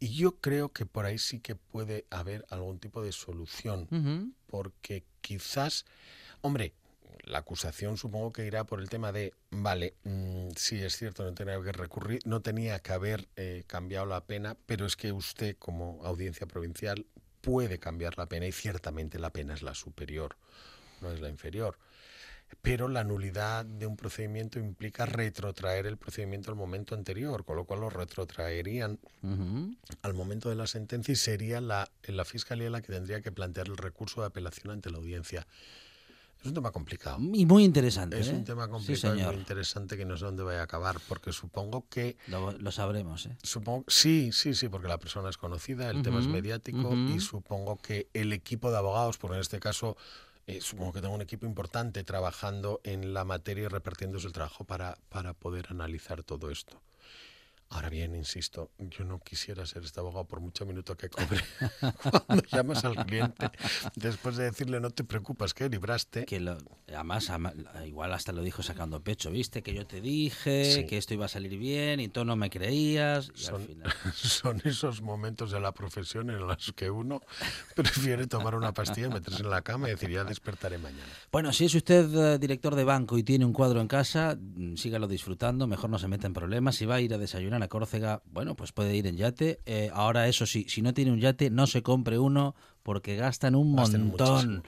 Y 0.00 0.08
yo 0.16 0.36
creo 0.40 0.70
que 0.72 0.84
por 0.86 1.06
ahí 1.06 1.18
sí 1.18 1.38
que 1.40 1.54
puede 1.54 2.04
haber 2.10 2.44
algún 2.50 2.78
tipo 2.78 3.02
de 3.02 3.12
solución, 3.12 4.34
porque 4.48 5.04
quizás, 5.22 5.84
hombre, 6.42 6.74
la 7.22 7.38
acusación 7.38 7.96
supongo 7.96 8.32
que 8.32 8.46
irá 8.46 8.64
por 8.64 8.80
el 8.80 8.88
tema 8.88 9.12
de, 9.12 9.32
vale, 9.50 9.94
mm, 10.04 10.50
sí 10.56 10.82
es 10.82 10.96
cierto, 10.96 11.24
no 11.24 11.34
tenía 11.34 11.60
que 11.62 11.72
recurrir, 11.72 12.20
no 12.24 12.42
tenía 12.42 12.78
que 12.80 12.92
haber 12.92 13.28
eh, 13.36 13.64
cambiado 13.66 14.06
la 14.06 14.24
pena, 14.24 14.56
pero 14.66 14.86
es 14.86 14.96
que 14.96 15.12
usted 15.12 15.56
como 15.58 16.04
audiencia 16.04 16.46
provincial 16.46 17.06
puede 17.40 17.78
cambiar 17.78 18.16
la 18.16 18.26
pena 18.26 18.46
y 18.46 18.52
ciertamente 18.52 19.18
la 19.18 19.30
pena 19.30 19.54
es 19.54 19.62
la 19.62 19.74
superior, 19.74 20.36
no 21.00 21.12
es 21.12 21.20
la 21.20 21.28
inferior. 21.28 21.78
Pero 22.62 22.88
la 22.88 23.04
nulidad 23.04 23.64
de 23.64 23.86
un 23.86 23.96
procedimiento 23.96 24.58
implica 24.58 25.06
retrotraer 25.06 25.86
el 25.86 25.96
procedimiento 25.96 26.50
al 26.50 26.56
momento 26.56 26.94
anterior, 26.94 27.44
con 27.44 27.56
lo 27.56 27.64
cual 27.64 27.80
lo 27.80 27.90
retrotraerían 27.90 28.98
al 30.02 30.14
momento 30.14 30.50
de 30.50 30.54
la 30.54 30.66
sentencia 30.66 31.12
y 31.12 31.16
sería 31.16 31.60
la, 31.60 31.90
la 32.04 32.24
fiscalía 32.24 32.70
la 32.70 32.80
que 32.80 32.92
tendría 32.92 33.22
que 33.22 33.32
plantear 33.32 33.66
el 33.68 33.76
recurso 33.76 34.20
de 34.20 34.28
apelación 34.28 34.72
ante 34.72 34.90
la 34.90 34.98
audiencia. 34.98 35.46
Es 36.44 36.48
un 36.48 36.54
tema 36.54 36.72
complicado. 36.72 37.18
Y 37.20 37.46
muy 37.46 37.64
interesante. 37.64 38.20
Es 38.20 38.28
¿eh? 38.28 38.34
un 38.34 38.44
tema 38.44 38.66
Sí, 38.66 38.70
complicado 38.70 39.16
y 39.16 39.22
muy 39.22 39.34
interesante 39.36 39.96
que 39.96 40.04
no 40.04 40.14
sé 40.18 40.26
dónde 40.26 40.42
vaya 40.42 40.60
a 40.60 40.64
acabar, 40.64 41.00
porque 41.08 41.32
supongo 41.32 41.88
que 41.88 42.18
Lo, 42.26 42.52
lo 42.52 42.70
sabremos, 42.70 43.24
¿eh? 43.24 43.36
Supongo, 43.42 43.86
sí, 43.88 44.30
sí, 44.30 44.54
sí, 44.54 44.68
porque 44.68 44.86
la 44.86 44.98
persona 44.98 45.30
es 45.30 45.38
conocida, 45.38 45.88
el 45.90 46.02
tema 46.02 46.20
es 46.20 46.26
mediático 46.26 46.94
y 46.94 47.18
supongo 47.20 47.78
que 47.78 48.08
el 48.12 48.34
equipo 48.34 48.70
de 48.70 48.76
abogados, 48.76 49.16
porque 49.16 49.36
en 49.36 49.40
este 49.40 49.58
caso 49.58 49.96
eh, 50.46 50.60
supongo 50.60 50.92
que 50.92 51.00
tengo 51.00 51.14
un 51.14 51.22
equipo 51.22 51.46
importante 51.46 52.04
trabajando 52.04 52.82
en 52.84 53.14
la 53.14 53.24
materia 53.24 53.64
y 53.64 53.68
repartiéndose 53.68 54.26
el 54.26 54.34
trabajo 54.34 54.64
para, 54.64 54.98
para 55.08 55.32
poder 55.32 55.68
analizar 55.70 56.22
todo 56.24 56.50
esto. 56.50 56.78
Ahora 57.70 57.88
bien, 57.90 58.14
insisto, 58.14 58.70
yo 58.78 59.04
no 59.04 59.18
quisiera 59.18 59.66
ser 59.66 59.82
este 59.84 59.98
abogado 59.98 60.26
por 60.26 60.40
mucho 60.40 60.64
minuto 60.64 60.96
que 60.96 61.08
cobre 61.08 61.40
cuando 62.26 62.44
llamas 62.44 62.84
al 62.84 62.94
cliente 63.04 63.50
después 63.96 64.36
de 64.36 64.44
decirle 64.44 64.78
no 64.80 64.90
te 64.90 65.02
preocupes 65.02 65.54
que 65.54 65.68
libraste. 65.68 66.24
Que 66.24 66.38
lo, 66.38 66.56
además, 66.88 67.32
igual 67.84 68.12
hasta 68.12 68.30
lo 68.32 68.42
dijo 68.42 68.62
sacando 68.62 69.02
pecho, 69.02 69.30
¿viste? 69.32 69.62
Que 69.62 69.74
yo 69.74 69.86
te 69.86 70.00
dije 70.00 70.72
Sí. 70.72 70.86
que 70.86 70.98
esto 70.98 71.14
iba 71.14 71.24
a 71.24 71.28
salir 71.28 71.58
bien 71.58 71.98
y 72.00 72.08
tú 72.08 72.24
no 72.24 72.36
me 72.36 72.48
creías. 72.48 73.26
Y 73.34 73.40
al 73.40 73.44
Son, 73.44 73.66
final. 73.66 73.92
son 74.14 74.62
esos 74.64 75.02
momentos 75.02 75.50
de 75.50 75.58
la 75.58 75.72
profesión 75.72 76.30
en 76.30 76.38
los 76.46 76.72
que 76.74 76.90
uno 76.90 77.22
prefiere 77.74 78.26
tomar 78.28 78.54
una 78.54 78.72
pastilla, 78.72 79.08
meterse 79.08 79.42
en 79.42 79.50
la 79.50 79.62
cama 79.62 79.88
y 79.88 79.92
decir 79.92 80.10
ya 80.10 80.22
despertaré 80.22 80.78
mañana. 80.78 81.02
Bueno, 81.32 81.52
si 81.52 81.64
es 81.64 81.74
usted 81.74 82.34
eh, 82.34 82.38
director 82.38 82.74
de 82.76 82.84
banco 82.84 83.18
y 83.18 83.24
tiene 83.24 83.44
un 83.44 83.52
cuadro 83.52 83.80
en 83.80 83.88
casa, 83.88 84.36
mm, 84.40 84.76
sígalo 84.76 85.08
disfrutando, 85.08 85.66
mejor 85.66 85.90
no 85.90 85.98
se 85.98 86.06
meta 86.08 86.26
en 86.28 86.34
problemas. 86.34 86.76
Si 86.76 86.86
va 86.86 86.96
a 86.96 87.00
ir 87.00 87.12
a 87.14 87.18
desayunar 87.18 87.53
a 87.62 87.68
Córcega, 87.68 88.22
bueno, 88.26 88.54
pues 88.56 88.72
puede 88.72 88.94
ir 88.96 89.06
en 89.06 89.16
yate. 89.16 89.60
Eh, 89.66 89.90
ahora, 89.94 90.26
eso 90.28 90.46
sí, 90.46 90.66
si 90.68 90.82
no 90.82 90.92
tiene 90.94 91.12
un 91.12 91.20
yate, 91.20 91.50
no 91.50 91.66
se 91.66 91.82
compre 91.82 92.18
uno 92.18 92.54
porque 92.82 93.16
gastan 93.16 93.54
un 93.54 93.76
Gastan 93.76 94.08
montón. 94.08 94.28
muchísimo. 94.34 94.62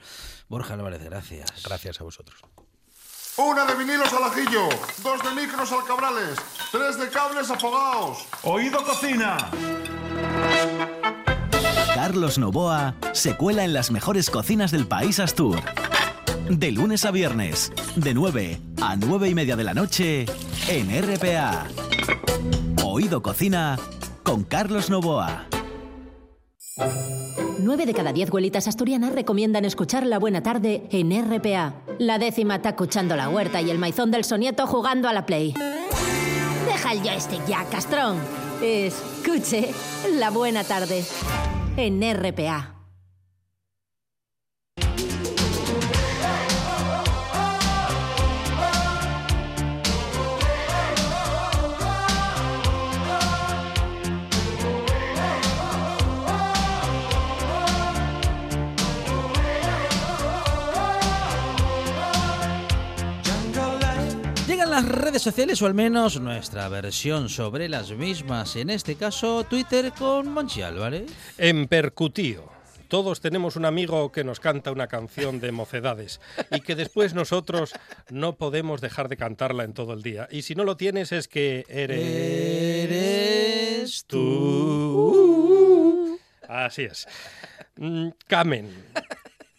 Borja 0.47 0.73
Álvarez, 0.75 1.03
gracias. 1.03 1.51
Gracias 1.63 1.99
a 2.01 2.03
vosotros. 2.03 2.39
Una 3.37 3.65
de 3.65 3.75
vinilos 3.75 4.11
al 4.13 4.23
ajillo, 4.23 4.67
dos 5.03 5.21
de 5.21 5.39
micros 5.41 5.71
al 5.71 5.83
cabrales, 5.85 6.39
tres 6.71 6.97
de 6.99 7.07
cables 7.09 7.51
afogados. 7.51 8.25
Oído 8.41 8.83
cocina. 8.83 9.37
Carlos 11.93 12.37
Novoa 12.37 12.95
se 13.13 13.35
cuela 13.35 13.63
en 13.63 13.73
las 13.73 13.91
mejores 13.91 14.29
cocinas 14.29 14.71
del 14.71 14.87
país 14.87 15.19
Astur. 15.19 15.59
De 16.49 16.71
lunes 16.71 17.03
a 17.05 17.11
viernes, 17.11 17.71
de 17.95 18.13
9 18.13 18.61
a 18.81 18.95
9 18.95 19.29
y 19.29 19.35
media 19.35 19.55
de 19.55 19.63
la 19.65 19.73
noche, 19.73 20.25
en 20.69 20.89
RPA. 21.15 21.67
Oído 22.97 23.21
Cocina 23.21 23.77
con 24.23 24.43
Carlos 24.43 24.89
Novoa. 24.89 25.45
9 27.59 27.85
de 27.85 27.93
cada 27.93 28.11
10 28.11 28.31
huelitas 28.31 28.67
asturianas 28.67 29.13
recomiendan 29.13 29.65
escuchar 29.65 30.03
La 30.03 30.17
Buena 30.17 30.41
Tarde 30.41 30.87
en 30.89 31.11
RPA. 31.11 31.75
La 31.99 32.17
décima 32.17 32.55
está 32.55 32.69
escuchando 32.69 33.15
la 33.15 33.29
huerta 33.29 33.61
y 33.61 33.69
el 33.69 33.77
maizón 33.77 34.09
del 34.09 34.23
sonieto 34.23 34.65
jugando 34.65 35.07
a 35.07 35.13
la 35.13 35.27
Play. 35.27 35.53
Deja 36.65 36.91
el 36.91 37.03
joystick 37.03 37.45
ya, 37.45 37.65
castrón. 37.65 38.17
Escuche 38.63 39.69
La 40.15 40.31
Buena 40.31 40.63
Tarde 40.63 41.05
en 41.75 42.01
RPA. 42.01 42.76
Las 64.77 64.89
redes 64.89 65.23
sociales, 65.23 65.59
o 65.63 65.65
al 65.65 65.73
menos 65.73 66.21
nuestra 66.21 66.69
versión 66.69 67.29
sobre 67.29 67.67
las 67.67 67.91
mismas, 67.93 68.55
en 68.57 68.69
este 68.69 68.93
caso 68.93 69.43
Twitter 69.43 69.91
con 69.97 70.29
Monchi 70.29 70.61
Álvarez. 70.61 71.11
En 71.39 71.67
Percutío. 71.67 72.47
Todos 72.87 73.19
tenemos 73.19 73.55
un 73.55 73.65
amigo 73.65 74.11
que 74.11 74.23
nos 74.23 74.39
canta 74.39 74.71
una 74.71 74.85
canción 74.85 75.39
de 75.39 75.51
mocedades 75.51 76.21
y 76.51 76.61
que 76.61 76.75
después 76.75 77.15
nosotros 77.15 77.73
no 78.11 78.35
podemos 78.35 78.79
dejar 78.79 79.09
de 79.09 79.17
cantarla 79.17 79.63
en 79.63 79.73
todo 79.73 79.93
el 79.93 80.03
día. 80.03 80.27
Y 80.29 80.43
si 80.43 80.53
no 80.53 80.63
lo 80.63 80.77
tienes 80.77 81.11
es 81.11 81.27
que 81.27 81.65
eres 81.69 82.85
tú. 84.05 85.39
Así 86.47 86.83
es. 86.83 87.07
Mm, 87.77 88.09
Camen, 88.27 88.69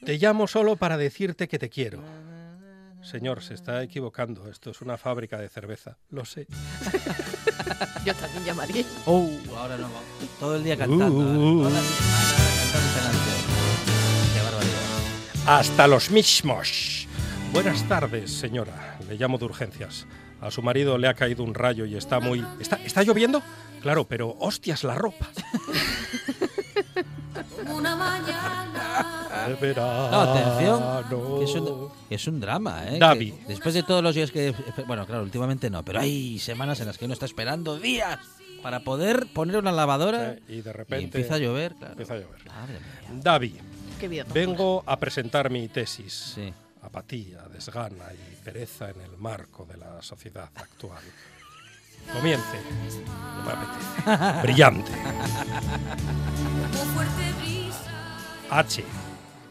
te 0.05 0.17
llamo 0.17 0.47
solo 0.47 0.77
para 0.77 0.97
decirte 0.97 1.49
que 1.49 1.59
te 1.59 1.69
quiero. 1.69 2.05
Señor, 3.03 3.43
se 3.43 3.55
está 3.55 3.83
equivocando. 3.83 4.49
Esto 4.49 4.71
es 4.71 4.81
una 4.81 4.97
fábrica 4.97 5.39
de 5.39 5.49
cerveza. 5.49 5.97
Lo 6.11 6.25
sé. 6.25 6.47
Yo 8.05 8.15
también 8.15 8.45
llamaría. 8.45 8.85
Oh, 9.07 9.31
ahora 9.57 9.77
no 9.77 9.85
vamos. 9.85 10.03
Todo 10.39 10.57
el 10.57 10.65
día 10.65 10.77
cantando. 10.77 11.07
Uh. 11.07 11.63
Cantando. 11.65 11.83
Qué 14.35 14.43
barbaridad. 14.43 14.79
Hasta 15.47 15.87
los 15.87 16.11
mismos. 16.11 17.07
Buenas 17.53 17.87
tardes, 17.89 18.33
señora. 18.33 18.99
Le 19.09 19.17
llamo 19.17 19.39
de 19.39 19.45
urgencias. 19.47 20.07
A 20.41 20.51
su 20.51 20.63
marido 20.63 20.99
le 20.99 21.09
ha 21.09 21.15
caído 21.15 21.43
un 21.43 21.55
rayo 21.55 21.85
y 21.87 21.97
está 21.97 22.21
muy... 22.21 22.45
¿Está, 22.61 22.77
¿está 22.85 23.03
lloviendo? 23.03 23.43
Claro, 23.81 24.07
pero 24.07 24.37
hostias 24.39 24.85
la 24.85 24.95
ropa. 24.95 25.29
De 29.49 29.55
verano. 29.55 30.11
No, 30.11 30.21
atención, 30.21 31.39
que 31.39 31.45
es 31.45 31.55
un, 31.55 31.89
es 32.11 32.27
un 32.27 32.41
drama, 32.41 32.85
¿eh? 32.89 32.99
Davi. 32.99 33.33
Que 33.33 33.45
después 33.49 33.75
de 33.75 33.83
todos 33.83 34.03
los 34.03 34.15
días 34.15 34.31
que... 34.31 34.55
Bueno, 34.87 35.07
claro, 35.07 35.23
últimamente 35.23 35.71
no, 35.71 35.85
pero 35.85 36.01
hay 36.01 36.39
semanas 36.39 36.81
en 36.81 36.87
las 36.87 36.99
que 36.99 37.05
uno 37.05 37.15
está 37.15 37.25
esperando 37.27 37.79
días 37.79 38.19
para 38.63 38.81
poder 38.81 39.27
poner 39.33 39.57
una 39.57 39.71
lavadora 39.73 40.33
Eh, 40.33 40.43
y 40.49 40.61
de 40.61 40.73
repente... 40.73 41.01
y 41.01 41.05
empieza 41.05 41.35
a 41.37 41.39
llover, 41.39 41.75
claro. 41.75 41.93
Empieza 41.93 42.15
a 42.15 42.17
llover. 42.19 42.45
Madre 42.47 42.75
mía. 42.81 43.21
Davi, 43.23 43.57
Qué 44.01 44.09
bien. 44.09 44.27
vengo 44.35 44.83
a 44.87 44.99
presentar 44.99 45.51
mi 45.51 45.69
tesis. 45.69 46.33
Sí. 46.35 46.53
Apatía, 46.83 47.43
desgana 47.53 48.05
y 48.13 48.37
pereza 48.45 48.91
en 48.91 49.01
el 49.01 49.17
marco 49.19 49.65
de 49.67 49.77
la 49.77 50.03
sociedad 50.03 50.51
actual. 50.55 51.03
Comience. 52.13 52.61
No 53.37 53.43
me 53.45 53.53
apetece. 53.53 54.43
Brillante. 54.43 54.93
H. 58.51 58.85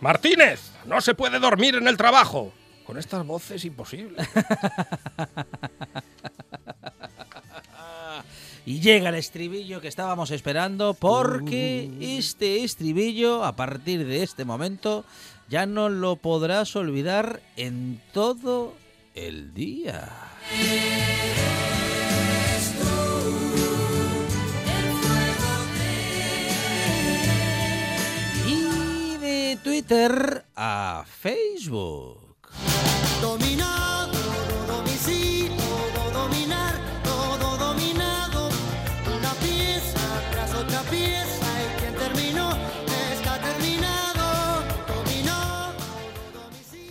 Martínez, 0.01 0.71
no 0.85 1.01
se 1.01 1.13
puede 1.13 1.39
dormir 1.39 1.75
en 1.75 1.87
el 1.87 1.97
trabajo. 1.97 2.51
Con 2.85 2.97
estas 2.97 3.25
voces 3.25 3.65
imposible. 3.65 4.27
Y 8.67 8.81
llega 8.81 9.07
el 9.07 9.15
estribillo 9.15 9.79
que 9.79 9.87
estábamos 9.87 10.29
esperando 10.29 10.93
porque 10.93 11.89
este 12.01 12.65
estribillo, 12.65 13.45
a 13.45 13.55
partir 13.55 14.05
de 14.05 14.23
este 14.23 14.43
momento, 14.43 15.05
ya 15.47 15.65
no 15.65 15.87
lo 15.87 16.17
podrás 16.17 16.75
olvidar 16.75 17.41
en 17.55 18.01
todo 18.11 18.73
el 19.15 19.53
día. 19.53 20.09
Twitter 29.67 30.45
a 30.55 31.03
Facebook. 31.05 32.37
Dominado, 33.19 34.13
todo 34.13 34.77
domicilio, 34.77 35.57
todo 35.93 36.23
dominar, 36.23 36.73
todo 37.03 37.57
dominado. 37.57 38.47
Una 39.13 39.33
pieza 39.43 39.99
tras 40.31 40.53
otra 40.55 40.81
pieza 40.83 41.47
y 41.63 41.79
quien 41.81 41.95
terminó 41.95 42.57
está 43.11 43.41
terminado. 43.41 44.63
Dominó, 44.87 45.73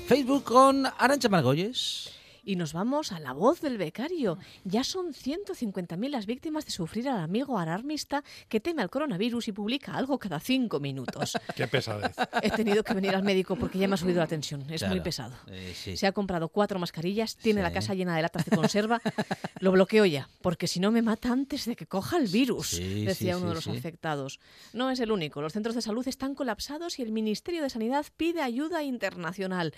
Facebook 0.07 0.45
con 0.45 0.85
Arancha 0.99 1.31
Margolles. 1.31 2.16
Y 2.49 2.55
nos 2.55 2.73
vamos 2.73 3.11
a 3.11 3.19
la 3.19 3.33
voz 3.33 3.61
del 3.61 3.77
becario. 3.77 4.39
Ya 4.63 4.85
son 4.85 5.13
150.000 5.13 6.09
las 6.09 6.27
víctimas 6.27 6.65
de 6.65 6.71
sufrir 6.71 7.09
al 7.09 7.19
amigo 7.19 7.59
alarmista 7.59 8.23
que 8.49 8.61
teme 8.61 8.83
al 8.83 8.89
coronavirus 8.89 9.49
y 9.49 9.53
publica 9.53 9.95
algo 9.97 10.17
cada 10.21 10.39
cinco 10.39 10.79
minutos. 10.79 11.37
Qué 11.57 11.67
pesadez. 11.67 12.15
He 12.43 12.51
tenido 12.53 12.85
que 12.85 12.95
venir 12.95 13.17
al 13.17 13.25
médico 13.25 13.57
porque 13.57 13.79
ya 13.81 13.89
me 13.89 13.95
ha 13.95 13.97
subido 13.97 14.21
la 14.21 14.29
tensión. 14.29 14.65
Es 14.71 14.87
muy 14.87 15.01
pesado. 15.01 15.35
eh, 15.49 15.75
sí. 15.77 15.97
Se 15.97 16.07
ha 16.07 16.13
comprado 16.13 16.49
cuatro 16.49 16.79
mascarillas, 16.79 17.35
tiene 17.37 17.63
la 17.63 17.73
casa 17.73 17.95
llena 17.95 18.15
de 18.15 18.23
latas 18.23 18.45
de 18.45 18.57
conserva. 18.57 19.03
Lo 19.59 19.73
bloqueo 19.73 20.05
ya, 20.07 20.29
porque 20.41 20.69
si 20.69 20.79
no 20.79 20.93
me 20.93 21.03
mata 21.03 21.33
antes 21.33 21.65
de 21.65 21.75
que 21.75 21.87
coja 21.87 22.17
el 22.17 22.29
virus, 22.29 22.69
Sí, 22.69 23.05
decía 23.05 23.35
sí, 23.35 23.41
uno 23.41 23.49
de 23.49 23.55
los 23.57 23.65
sí. 23.65 23.71
afectados. 23.71 24.39
No 24.73 24.91
es 24.91 25.01
el 25.01 25.11
único. 25.11 25.43
Los 25.43 25.53
centros 25.53 25.75
de 25.75 25.83
salud 25.83 26.07
están 26.07 26.37
colapsados 26.37 27.01
y 27.01 27.03
el 27.03 27.11
Ministerio 27.11 27.61
de 27.65 27.71
Sanidad 27.71 28.07
pide 28.17 28.41
ayuda 28.43 28.85
internacional. 28.85 29.75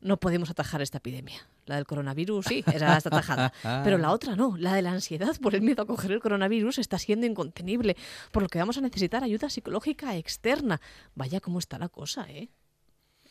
No 0.00 0.18
podemos 0.18 0.50
atajar 0.50 0.80
esta 0.82 0.98
epidemia. 0.98 1.46
La 1.66 1.76
del 1.76 1.86
coronavirus, 1.86 2.46
sí, 2.46 2.64
esa 2.66 2.96
está 2.96 3.08
atajada. 3.16 3.52
Pero 3.84 3.98
la 3.98 4.10
otra 4.10 4.34
no. 4.34 4.56
La 4.56 4.74
de 4.74 4.82
la 4.82 4.92
ansiedad 4.92 5.36
por 5.40 5.54
el 5.54 5.62
miedo 5.62 5.82
a 5.82 5.86
coger 5.86 6.12
el 6.12 6.20
coronavirus 6.20 6.78
está 6.78 6.98
siendo 6.98 7.26
incontenible, 7.26 7.96
por 8.32 8.42
lo 8.42 8.48
que 8.48 8.58
vamos 8.58 8.78
a 8.78 8.80
necesitar 8.80 9.22
ayuda 9.22 9.50
psicológica 9.50 10.16
externa. 10.16 10.80
Vaya 11.14 11.40
cómo 11.40 11.58
está 11.58 11.78
la 11.78 11.88
cosa, 11.88 12.26
¿eh? 12.28 12.48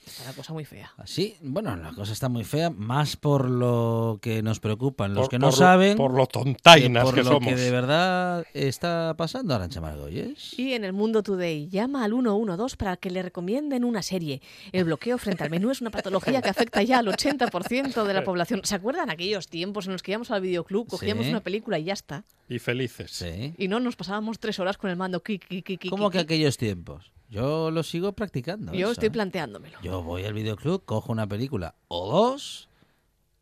Está 0.10 0.26
la 0.30 0.34
cosa 0.36 0.53
muy 0.53 0.66
fea. 0.66 0.91
Sí, 1.05 1.36
bueno, 1.41 1.76
la 1.76 1.91
cosa 1.93 2.14
está 2.14 2.30
muy 2.30 2.43
fea, 2.43 2.70
más 2.70 3.16
por 3.16 3.49
lo 3.49 4.20
que 4.22 4.41
nos 4.41 4.60
preocupan 4.60 5.14
los 5.14 5.24
Por- 5.24 5.30
que 5.30 5.39
no 5.39 5.47
por- 5.49 5.57
saben. 5.57 5.97
por 5.97 6.14
lo 6.14 6.26
tontainas 6.28 7.03
por 7.03 7.14
que 7.16 7.24
lo 7.24 7.32
somos. 7.32 7.47
que 7.47 7.55
de 7.55 7.72
verdad 7.72 8.45
está 8.53 9.14
pasando, 9.18 9.53
Arancha 9.55 9.82
Margolles. 9.82 10.57
Y 10.57 10.74
en 10.74 10.84
el 10.84 10.93
Mundo 10.93 11.24
Today 11.24 11.68
llama 11.70 12.03
al 12.03 12.12
112 12.12 12.76
para 12.78 12.97
que 12.97 13.10
le 13.12 13.22
recomienden 13.22 13.84
una 13.84 14.01
serie. 14.01 14.41
El 14.72 14.86
bloqueo 14.86 15.18
frente 15.18 15.43
al 15.43 15.49
menú 15.49 15.72
es 15.72 15.82
una 15.82 15.91
patología 15.91 16.41
que 16.41 16.49
afecta 16.49 16.82
ya 16.84 16.99
al 16.99 17.07
80% 17.07 18.03
de 18.03 18.14
la 18.14 18.24
población. 18.24 18.62
¿Se 18.64 18.76
acuerdan 18.76 19.10
aquellos 19.10 19.47
tiempos 19.47 19.86
en 19.88 19.93
los 19.93 20.01
que 20.03 20.12
íbamos 20.12 20.32
al 20.32 20.41
videoclub, 20.41 20.88
cogíamos 20.88 21.26
Sí. 21.26 21.32
una 21.32 21.41
película 21.41 21.80
y 21.80 21.86
ya 21.86 21.93
está? 21.93 22.24
Y 22.47 22.60
felices. 22.60 23.12
Sí. 23.12 23.53
Y 23.57 23.68
no 23.68 23.80
nos 23.80 23.95
pasábamos 23.95 24.39
tres 24.39 24.60
horas 24.60 24.78
con 24.78 24.89
el 24.89 24.95
mando. 24.95 25.22
Ki, 25.22 25.38
ki, 25.39 25.62
ki, 25.62 25.78
ki, 25.78 25.89
¿Cómo 25.89 26.10
que 26.10 26.20
aquellos 26.20 26.57
tiempos? 26.57 27.12
Yo 27.30 27.69
lo 27.71 27.84
sigo 27.84 28.13
practicando. 28.13 28.73
Yo 28.73 28.86
eso. 28.86 28.93
estoy 28.93 29.09
planteándomelo. 29.11 29.80
Yo 29.82 30.01
voy 30.01 30.25
al 30.25 30.34
videoclub, 30.34 30.84
cojo 30.84 31.11
una 31.11 31.27
película 31.27 31.75
o 31.88 32.11
dos 32.11 32.69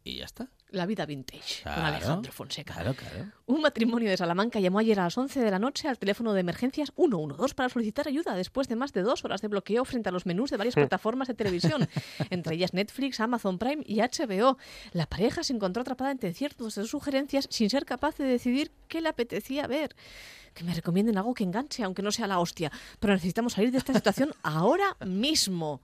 y 0.03 0.17
ya 0.17 0.25
está. 0.25 0.49
La 0.71 0.85
vida 0.85 1.05
vintage 1.05 1.63
con 1.63 1.71
Alejandro 1.73 2.31
Fonseca. 2.33 2.73
Claro, 2.73 2.93
claro. 2.93 3.31
Un 3.45 3.61
matrimonio 3.61 4.09
de 4.09 4.17
Salamanca 4.17 4.59
llamó 4.59 4.79
ayer 4.79 4.99
a 4.99 5.03
las 5.03 5.17
11 5.17 5.39
de 5.39 5.49
la 5.49 5.59
noche 5.59 5.87
al 5.87 5.97
teléfono 5.97 6.33
de 6.33 6.41
emergencias 6.41 6.91
112 6.95 7.55
para 7.55 7.69
solicitar 7.69 8.07
ayuda 8.07 8.35
después 8.35 8.67
de 8.67 8.75
más 8.75 8.91
de 8.91 9.01
dos 9.01 9.23
horas 9.23 9.41
de 9.41 9.47
bloqueo 9.47 9.85
frente 9.85 10.09
a 10.09 10.11
los 10.11 10.25
menús 10.25 10.49
de 10.51 10.57
varias 10.57 10.75
plataformas 10.75 11.29
de 11.29 11.35
televisión, 11.35 11.87
entre 12.29 12.55
ellas 12.55 12.73
Netflix, 12.73 13.21
Amazon 13.21 13.57
Prime 13.57 13.81
y 13.85 14.01
HBO. 14.01 14.57
La 14.91 15.05
pareja 15.05 15.41
se 15.43 15.53
encontró 15.53 15.83
atrapada 15.83 16.11
entre 16.11 16.33
ciertos 16.33 16.75
de 16.75 16.81
sus 16.81 16.91
sugerencias 16.91 17.47
sin 17.49 17.69
ser 17.69 17.85
capaz 17.85 18.17
de 18.17 18.25
decidir 18.25 18.71
qué 18.89 18.99
le 18.99 19.07
apetecía 19.07 19.67
ver. 19.67 19.95
Que 20.53 20.65
me 20.65 20.73
recomienden 20.73 21.17
algo 21.17 21.33
que 21.33 21.45
enganche, 21.45 21.83
aunque 21.83 22.01
no 22.01 22.11
sea 22.11 22.27
la 22.27 22.39
hostia. 22.39 22.71
Pero 22.99 23.13
necesitamos 23.13 23.53
salir 23.53 23.71
de 23.71 23.77
esta 23.77 23.93
situación 23.93 24.33
ahora 24.43 24.97
mismo. 25.05 25.81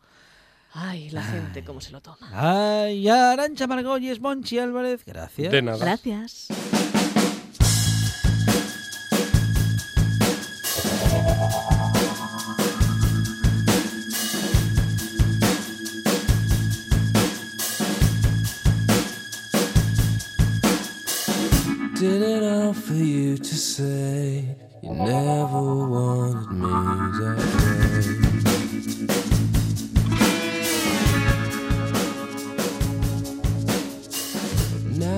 Ay, 0.76 1.12
la 1.12 1.24
gente, 1.24 1.64
cómo 1.64 1.80
se 1.82 1.92
lo 1.92 2.02
toma. 2.02 2.18
Ay, 2.32 3.08
Arancha 3.08 3.68
Margolles, 3.68 4.20
Monchi 4.20 4.58
Álvarez, 4.58 5.06
gracias. 5.06 5.52
Gracias. 5.52 6.48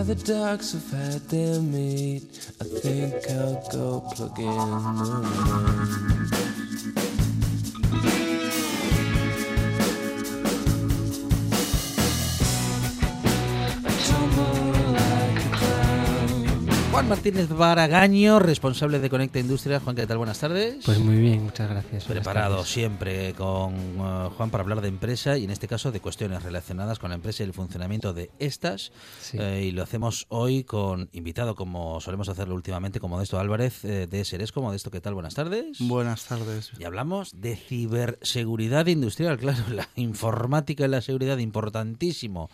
The 0.05 0.13
ducks 0.13 0.73
have 0.73 0.91
had 0.91 1.21
their 1.29 1.59
meat. 1.59 2.23
I 2.61 2.63
think 2.63 3.15
I'll 3.31 3.67
go 3.71 4.01
plug 4.13 4.37
in 4.37 4.45
the 4.45 6.35
rain. 6.37 6.44
Juan 16.95 17.09
Martínez 17.09 17.49
Baragaño, 17.49 18.39
responsable 18.39 18.99
de 18.99 19.09
Conecta 19.09 19.37
Industria. 19.37 19.81
Juan, 19.81 19.97
¿qué 19.97 20.07
tal? 20.07 20.17
Buenas 20.17 20.39
tardes. 20.39 20.85
Pues 20.85 20.97
muy 20.97 21.17
bien, 21.17 21.43
muchas 21.43 21.69
gracias. 21.69 22.05
Preparado 22.05 22.63
siempre 22.63 23.33
con 23.33 23.99
uh, 23.99 24.29
Juan 24.29 24.49
para 24.49 24.61
hablar 24.61 24.79
de 24.79 24.87
empresa 24.87 25.37
y 25.37 25.43
en 25.43 25.49
este 25.49 25.67
caso 25.67 25.91
de 25.91 25.99
cuestiones 25.99 26.41
relacionadas 26.43 26.97
con 26.97 27.09
la 27.09 27.15
empresa 27.15 27.43
y 27.43 27.47
el 27.47 27.53
funcionamiento 27.53 28.13
de 28.13 28.31
estas. 28.39 28.93
Sí. 29.19 29.37
Eh, 29.37 29.65
y 29.65 29.71
lo 29.71 29.83
hacemos 29.83 30.25
hoy 30.29 30.63
con 30.63 31.09
invitado, 31.11 31.53
como 31.55 31.99
solemos 31.99 32.29
hacerlo 32.29 32.55
últimamente, 32.55 33.01
con 33.01 33.09
Modesto 33.09 33.39
Álvarez 33.39 33.83
eh, 33.83 34.07
de 34.07 34.23
Seresco. 34.23 34.61
Modesto, 34.61 34.89
¿qué 34.89 35.01
tal? 35.01 35.15
Buenas 35.15 35.35
tardes. 35.35 35.79
Buenas 35.79 36.23
tardes. 36.23 36.71
Y 36.79 36.85
hablamos 36.85 37.33
de 37.35 37.57
ciberseguridad 37.57 38.87
industrial. 38.87 39.37
Claro, 39.45 39.63
la 39.69 39.89
informática 39.95 40.85
y 40.85 40.87
la 40.87 41.01
seguridad, 41.01 41.39
importantísimo. 41.39 42.49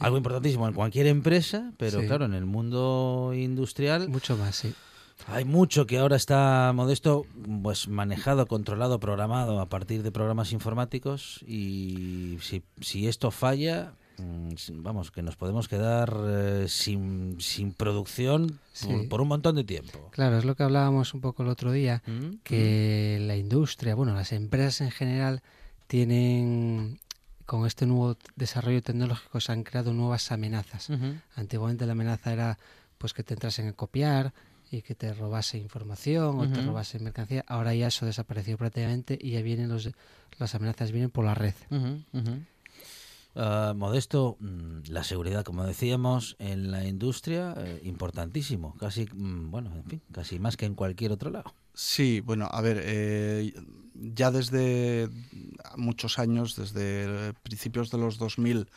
Algo 0.00 0.16
importantísimo 0.16 0.66
en 0.68 0.74
cualquier 0.74 1.06
empresa, 1.06 1.72
pero 1.76 2.00
Sí. 2.00 2.06
claro, 2.06 2.24
en 2.24 2.34
el 2.34 2.46
mundo 2.46 3.32
industrial 3.34 4.08
Mucho 4.08 4.36
más, 4.36 4.56
sí. 4.56 4.72
hay 5.28 5.44
mucho 5.44 5.86
que 5.86 5.98
ahora 5.98 6.16
está 6.16 6.72
modesto, 6.74 7.26
pues 7.62 7.88
manejado, 7.88 8.46
controlado, 8.46 8.98
programado 9.00 9.60
a 9.60 9.66
partir 9.68 10.02
de 10.02 10.10
programas 10.10 10.52
informáticos 10.52 11.40
y 11.46 12.38
si, 12.40 12.62
si 12.80 13.06
esto 13.06 13.30
falla, 13.30 13.92
mm, 14.18 14.54
vamos, 14.82 15.10
que 15.10 15.22
nos 15.22 15.36
podemos 15.36 15.68
quedar 15.68 16.12
eh, 16.26 16.64
sin, 16.68 17.36
sin 17.40 17.72
producción 17.72 18.58
Sí. 18.72 18.86
por, 18.88 19.08
por 19.08 19.20
un 19.20 19.28
montón 19.28 19.54
de 19.56 19.64
tiempo. 19.64 20.08
Claro, 20.12 20.38
es 20.38 20.44
lo 20.44 20.54
que 20.56 20.62
hablábamos 20.62 21.12
un 21.14 21.20
poco 21.20 21.42
el 21.42 21.48
otro 21.50 21.70
día, 21.72 22.02
Mm, 22.06 22.36
que 22.42 23.18
la 23.20 23.36
industria, 23.36 23.94
bueno, 23.94 24.14
las 24.14 24.32
empresas 24.32 24.80
en 24.80 24.90
general 24.90 25.42
tienen, 25.86 26.98
con 27.46 27.66
este 27.66 27.86
nuevo 27.86 28.16
desarrollo 28.36 28.82
tecnológico, 28.82 29.40
se 29.40 29.52
han 29.52 29.62
creado 29.62 29.92
nuevas 29.92 30.30
amenazas. 30.32 30.88
Antiguamente 31.36 31.86
la 31.86 31.92
amenaza 31.92 32.32
era 32.32 32.58
pues 32.98 33.12
que 33.12 33.22
te 33.22 33.34
entrasen 33.34 33.68
a 33.68 33.72
copiar 33.72 34.32
y 34.70 34.82
que 34.82 34.94
te 34.94 35.12
robase 35.12 35.58
información 35.58 36.38
o 36.38 36.50
te 36.50 36.62
robase 36.62 36.98
mercancía. 36.98 37.44
Ahora 37.46 37.74
ya 37.74 37.88
eso 37.88 38.06
desapareció 38.06 38.56
prácticamente 38.56 39.18
y 39.20 39.32
ya 39.32 39.42
vienen 39.42 39.68
los, 39.68 39.90
las 40.38 40.54
amenazas 40.54 40.92
vienen 40.92 41.10
por 41.10 41.24
la 41.24 41.34
red. 41.34 41.54
Ah, 43.34 43.72
Modesto, 43.74 44.36
mm, 44.40 44.88
la 44.88 45.04
seguridad, 45.04 45.42
como 45.42 45.64
decíamos, 45.64 46.36
en 46.38 46.70
la 46.70 46.86
industria, 46.86 47.54
eh, 47.56 47.80
importantísimo, 47.84 48.74
casi, 48.76 49.06
mm, 49.06 49.50
bueno, 49.50 49.74
en 49.74 49.84
fin, 49.84 50.02
casi 50.12 50.38
más 50.38 50.56
que 50.56 50.66
en 50.66 50.74
cualquier 50.74 51.12
otro 51.12 51.30
lado. 51.30 51.54
Sí, 51.74 52.20
bueno, 52.20 52.48
a 52.50 52.60
ver, 52.60 52.80
eh, 52.82 53.52
ya 53.94 54.30
desde 54.30 55.08
muchos 55.76 56.18
años, 56.18 56.56
desde 56.56 57.32
principios 57.42 57.90
de 57.90 57.98
los 57.98 58.18
2000, 58.18 58.68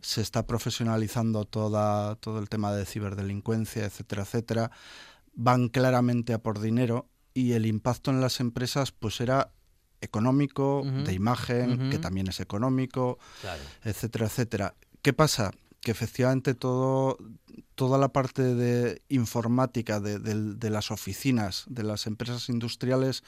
se 0.00 0.20
está 0.22 0.46
profesionalizando 0.46 1.44
toda, 1.44 2.16
todo 2.16 2.38
el 2.38 2.48
tema 2.48 2.72
de 2.72 2.84
ciberdelincuencia, 2.86 3.84
etcétera, 3.84 4.22
etcétera. 4.22 4.70
Van 5.34 5.68
claramente 5.68 6.32
a 6.34 6.38
por 6.42 6.60
dinero 6.60 7.08
y 7.34 7.52
el 7.52 7.66
impacto 7.66 8.10
en 8.10 8.20
las 8.20 8.40
empresas 8.40 8.92
pues 8.92 9.20
era 9.20 9.52
económico, 10.00 10.82
de 11.04 11.12
imagen, 11.12 11.90
que 11.90 11.98
también 11.98 12.26
es 12.28 12.40
económico, 12.40 13.18
Claro. 13.40 13.62
etcétera, 13.84 14.26
etcétera. 14.26 14.74
¿Qué 15.00 15.12
pasa? 15.12 15.52
Que 15.82 15.90
efectivamente 15.90 16.54
todo, 16.54 17.18
toda 17.74 17.98
la 17.98 18.12
parte 18.12 18.42
de 18.54 19.02
informática 19.08 19.98
de, 20.00 20.18
del- 20.18 20.58
de 20.58 20.70
las 20.70 20.90
oficinas, 20.90 21.64
de 21.68 21.82
las 21.82 22.06
empresas 22.06 22.48
industriales, 22.48 23.24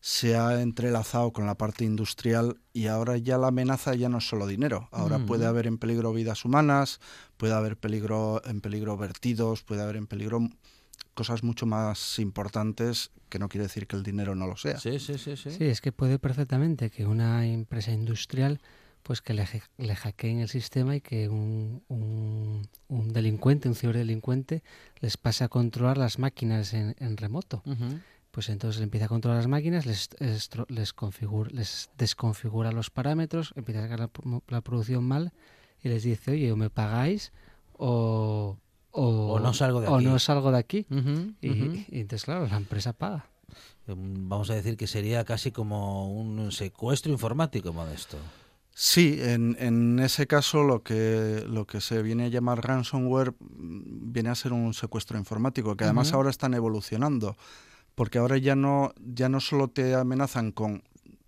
se 0.00 0.36
ha 0.36 0.60
entrelazado 0.60 1.32
con 1.32 1.46
la 1.46 1.54
parte 1.56 1.84
industrial 1.84 2.58
y 2.74 2.88
ahora 2.88 3.16
ya 3.16 3.38
la 3.38 3.46
amenaza 3.46 3.94
ya 3.94 4.08
no 4.10 4.18
es 4.18 4.28
solo 4.28 4.46
dinero. 4.46 4.88
Ahora 4.92 5.16
Ujú. 5.16 5.26
puede 5.26 5.46
haber 5.46 5.66
en 5.66 5.78
peligro 5.78 6.12
vidas 6.12 6.44
humanas, 6.44 7.00
puede 7.38 7.54
haber 7.54 7.78
peligro 7.78 8.42
en 8.44 8.60
peligro 8.60 8.96
vertidos, 8.98 9.62
puede 9.62 9.80
haber 9.82 9.96
en 9.96 10.06
peligro 10.06 10.40
cosas 11.14 11.42
mucho 11.44 11.64
más 11.64 12.18
importantes 12.18 13.12
que 13.30 13.38
no 13.38 13.48
quiere 13.48 13.66
decir 13.66 13.86
que 13.86 13.96
el 13.96 14.02
dinero 14.02 14.34
no 14.34 14.46
lo 14.48 14.56
sea. 14.56 14.78
Sí, 14.78 14.98
sí, 14.98 15.16
sí, 15.16 15.36
sí. 15.36 15.50
Sí, 15.52 15.64
es 15.64 15.80
que 15.80 15.92
puede 15.92 16.18
perfectamente 16.18 16.90
que 16.90 17.06
una 17.06 17.46
empresa 17.46 17.92
industrial 17.92 18.60
pues 19.04 19.20
que 19.20 19.34
le, 19.34 19.46
le 19.78 19.94
hackeen 19.94 20.40
el 20.40 20.48
sistema 20.48 20.96
y 20.96 21.00
que 21.02 21.28
un, 21.28 21.82
un, 21.88 22.66
un 22.88 23.12
delincuente, 23.12 23.68
un 23.68 23.74
ciberdelincuente, 23.76 24.62
les 25.00 25.16
pase 25.18 25.44
a 25.44 25.48
controlar 25.48 25.98
las 25.98 26.18
máquinas 26.18 26.72
en, 26.72 26.96
en 26.98 27.16
remoto. 27.16 27.62
Pues 28.30 28.48
entonces 28.48 28.82
empieza 28.82 29.04
a 29.04 29.08
controlar 29.08 29.36
las 29.38 29.46
máquinas, 29.46 29.84
les, 29.86 30.08
configura, 30.94 31.50
les 31.52 31.90
desconfigura 31.98 32.72
los 32.72 32.88
parámetros, 32.90 33.52
empieza 33.56 33.80
a 33.80 33.82
sacar 33.88 34.00
la, 34.00 34.10
la 34.48 34.60
producción 34.62 35.04
mal 35.04 35.32
y 35.82 35.88
les 35.90 36.02
dice, 36.02 36.30
oye, 36.32 36.50
o 36.50 36.56
me 36.56 36.70
pagáis 36.70 37.30
o, 37.76 38.56
o, 38.90 39.02
O 39.34 39.38
no 39.38 39.52
salgo 39.52 39.80
de 39.82 39.86
o 39.88 39.96
aquí". 39.96 40.04
no 40.06 40.18
salgo 40.18 40.50
de 40.50 40.58
aquí. 40.58 40.86
Y, 41.42 41.84
entonces, 42.00 42.24
claro, 42.24 42.46
la 42.46 42.56
empresa 42.56 42.94
paga. 42.94 43.26
Mm, 43.86 44.28
Vamos 44.30 44.48
a 44.50 44.54
decir 44.54 44.76
que 44.78 44.86
sería 44.86 45.24
casi 45.24 45.52
como 45.52 46.10
un 46.12 46.50
secuestro 46.52 47.12
informático, 47.12 47.72
Modesto. 47.72 48.16
Sí, 48.76 49.18
en, 49.20 49.56
en 49.60 50.00
ese 50.00 50.26
caso 50.26 50.64
lo 50.64 50.82
que, 50.82 51.44
lo 51.48 51.64
que 51.64 51.80
se 51.80 52.02
viene 52.02 52.24
a 52.24 52.28
llamar 52.28 52.66
ransomware 52.66 53.32
mm, 53.38 54.12
viene 54.12 54.30
a 54.30 54.34
ser 54.34 54.52
un 54.52 54.74
secuestro 54.74 55.16
informático, 55.16 55.76
que 55.76 55.84
además 55.84 56.12
ahora 56.12 56.30
están 56.30 56.54
evolucionando, 56.54 57.36
porque 57.94 58.18
ahora 58.18 58.36
ya 58.36 58.56
no, 58.56 58.92
ya 58.98 59.28
no 59.28 59.38
solo 59.38 59.68
te 59.68 59.94
amenazan 59.94 60.50
con 60.50 60.82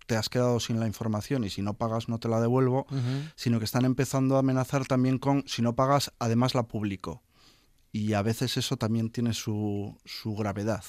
te 0.07 0.15
has 0.15 0.29
quedado 0.29 0.59
sin 0.59 0.79
la 0.79 0.87
información 0.87 1.43
y 1.43 1.49
si 1.49 1.61
no 1.61 1.73
pagas 1.73 2.07
no 2.07 2.17
te 2.17 2.29
la 2.29 2.39
devuelvo, 2.39 2.87
sino 3.35 3.59
que 3.59 3.65
están 3.65 3.83
empezando 3.83 4.37
a 4.37 4.39
amenazar 4.39 4.85
también 4.85 5.17
con 5.17 5.43
si 5.47 5.61
no 5.61 5.75
pagas 5.75 6.13
además 6.17 6.55
la 6.55 6.63
publico. 6.63 7.23
Y 7.91 8.13
a 8.13 8.21
veces 8.21 8.57
eso 8.57 8.77
también 8.77 9.09
tiene 9.09 9.33
su, 9.33 9.97
su 10.05 10.33
gravedad. 10.35 10.83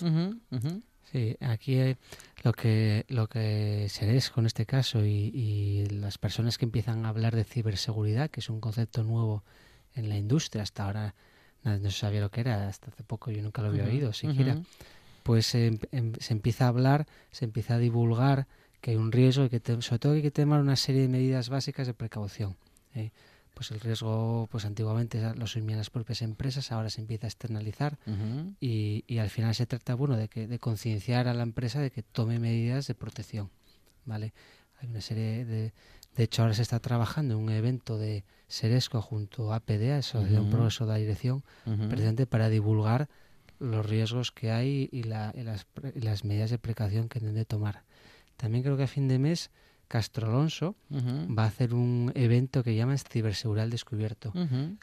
Sí, 1.12 1.36
aquí 1.40 1.76
eh, 1.76 1.96
lo 2.44 2.52
que 2.52 3.06
lo 3.08 3.28
que 3.28 3.86
se 3.88 4.20
con 4.30 4.44
este 4.46 4.66
caso 4.66 5.04
y, 5.06 5.30
y 5.34 5.86
las 5.86 6.18
personas 6.18 6.58
que 6.58 6.66
empiezan 6.66 7.06
a 7.06 7.08
hablar 7.08 7.34
de 7.34 7.44
ciberseguridad, 7.44 8.30
que 8.30 8.40
es 8.40 8.50
un 8.50 8.60
concepto 8.60 9.02
nuevo 9.04 9.42
en 9.94 10.08
la 10.10 10.16
industria, 10.18 10.62
hasta 10.62 10.84
ahora 10.84 11.14
nadie 11.64 11.80
no 11.80 11.90
se 11.90 11.98
sabía 12.00 12.20
lo 12.20 12.30
que 12.30 12.40
era, 12.42 12.68
hasta 12.68 12.90
hace 12.90 13.04
poco 13.04 13.30
yo 13.30 13.42
nunca 13.42 13.62
lo 13.62 13.68
había 13.68 13.84
oído 13.84 14.12
siquiera, 14.12 14.52
pues 15.22 15.46
se, 15.46 15.78
em- 15.92 16.12
se 16.20 16.32
empieza 16.34 16.66
a 16.66 16.68
hablar, 16.68 17.06
se 17.30 17.44
empieza 17.46 17.74
a 17.74 17.78
divulgar 17.78 18.46
que 18.80 18.90
hay 18.92 18.96
un 18.96 19.10
riesgo 19.10 19.44
y 19.44 19.48
que 19.48 19.60
te- 19.60 19.80
sobre 19.82 19.98
todo 19.98 20.12
hay 20.12 20.22
que 20.22 20.30
tomar 20.30 20.60
una 20.60 20.76
serie 20.76 21.02
de 21.02 21.08
medidas 21.08 21.48
básicas 21.48 21.86
de 21.86 21.94
precaución. 21.94 22.56
¿eh? 22.94 23.10
Pues 23.58 23.72
el 23.72 23.80
riesgo, 23.80 24.46
pues 24.52 24.64
antiguamente 24.64 25.20
lo 25.34 25.44
asumían 25.44 25.78
las 25.78 25.90
propias 25.90 26.22
empresas, 26.22 26.70
ahora 26.70 26.90
se 26.90 27.00
empieza 27.00 27.26
a 27.26 27.30
externalizar 27.30 27.98
y, 28.60 29.02
y 29.08 29.18
al 29.18 29.30
final 29.30 29.52
se 29.56 29.66
trata 29.66 29.96
bueno 29.96 30.16
de 30.16 30.28
que 30.28 30.46
de 30.46 30.60
concienciar 30.60 31.26
a 31.26 31.34
la 31.34 31.42
empresa 31.42 31.80
de 31.80 31.90
que 31.90 32.04
tome 32.04 32.38
medidas 32.38 32.86
de 32.86 32.94
protección 32.94 33.50
vale 34.04 34.32
hay 34.80 34.88
una 34.88 35.00
serie 35.00 35.44
de 35.44 35.72
de 36.14 36.22
hecho 36.22 36.42
ahora 36.42 36.54
se 36.54 36.62
está 36.62 36.78
trabajando 36.78 37.34
en 37.34 37.40
un 37.40 37.50
evento 37.50 37.98
de 37.98 38.22
Seresco 38.46 39.02
junto 39.02 39.52
a 39.52 39.58
PDA 39.58 39.98
Asociación 39.98 40.42
Ujú. 40.42 40.50
Progreso 40.50 40.86
de 40.86 40.92
la 40.92 40.98
Dirección 40.98 41.42
Ujú. 41.66 41.88
precisamente 41.88 42.26
para 42.28 42.48
divulgar 42.48 43.08
los 43.58 43.84
riesgos 43.84 44.30
que 44.30 44.52
hay 44.52 44.88
y, 44.92 45.02
la- 45.02 45.32
y 45.36 45.42
las, 45.42 45.66
y 45.96 46.00
las 46.02 46.24
medidas 46.24 46.50
de 46.50 46.58
precaución 46.58 47.08
que 47.08 47.18
deben 47.18 47.34
de 47.34 47.44
tomar 47.44 47.82
también 48.36 48.62
creo 48.62 48.76
que 48.76 48.84
a 48.84 48.86
fin 48.86 49.08
de 49.08 49.18
mes 49.18 49.50
Castro 49.88 50.28
Alonso 50.28 50.76
va 50.90 51.44
a 51.44 51.46
hacer 51.46 51.74
un 51.74 52.12
evento 52.14 52.62
que 52.62 52.76
llaman 52.76 52.98
Ciberseguridad 52.98 53.64
al 53.64 53.70
Descubierto 53.70 54.32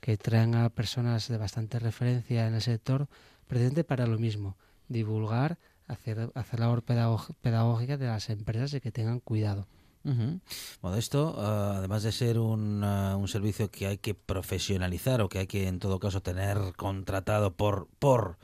que 0.01 0.17
traen 0.17 0.55
a 0.55 0.69
personas 0.69 1.27
de 1.27 1.37
bastante 1.37 1.79
referencia 1.79 2.47
en 2.47 2.55
el 2.55 2.61
sector, 2.61 3.07
precisamente 3.47 3.83
para 3.83 4.07
lo 4.07 4.17
mismo, 4.17 4.57
divulgar, 4.89 5.57
hacer, 5.87 6.31
hacer 6.33 6.59
labor 6.59 6.83
pedagógica 6.83 7.97
de 7.97 8.07
las 8.07 8.29
empresas 8.29 8.71
de 8.71 8.81
que 8.81 8.91
tengan 8.91 9.19
cuidado. 9.19 9.67
Ujú. 10.03 10.39
Modesto, 10.81 11.35
ah, 11.37 11.77
además 11.77 12.03
de 12.03 12.11
ser 12.11 12.37
un, 12.37 12.83
ah, 12.83 13.15
un 13.17 13.27
servicio 13.27 13.71
que 13.71 13.87
hay 13.87 13.97
que 13.97 14.13
profesionalizar 14.13 15.21
o 15.21 15.29
que 15.29 15.39
hay 15.39 15.47
que 15.47 15.67
en 15.67 15.79
todo 15.79 15.99
caso 15.99 16.21
tener 16.21 16.57
contratado 16.75 17.53
por 17.53 17.87
por 17.97 18.37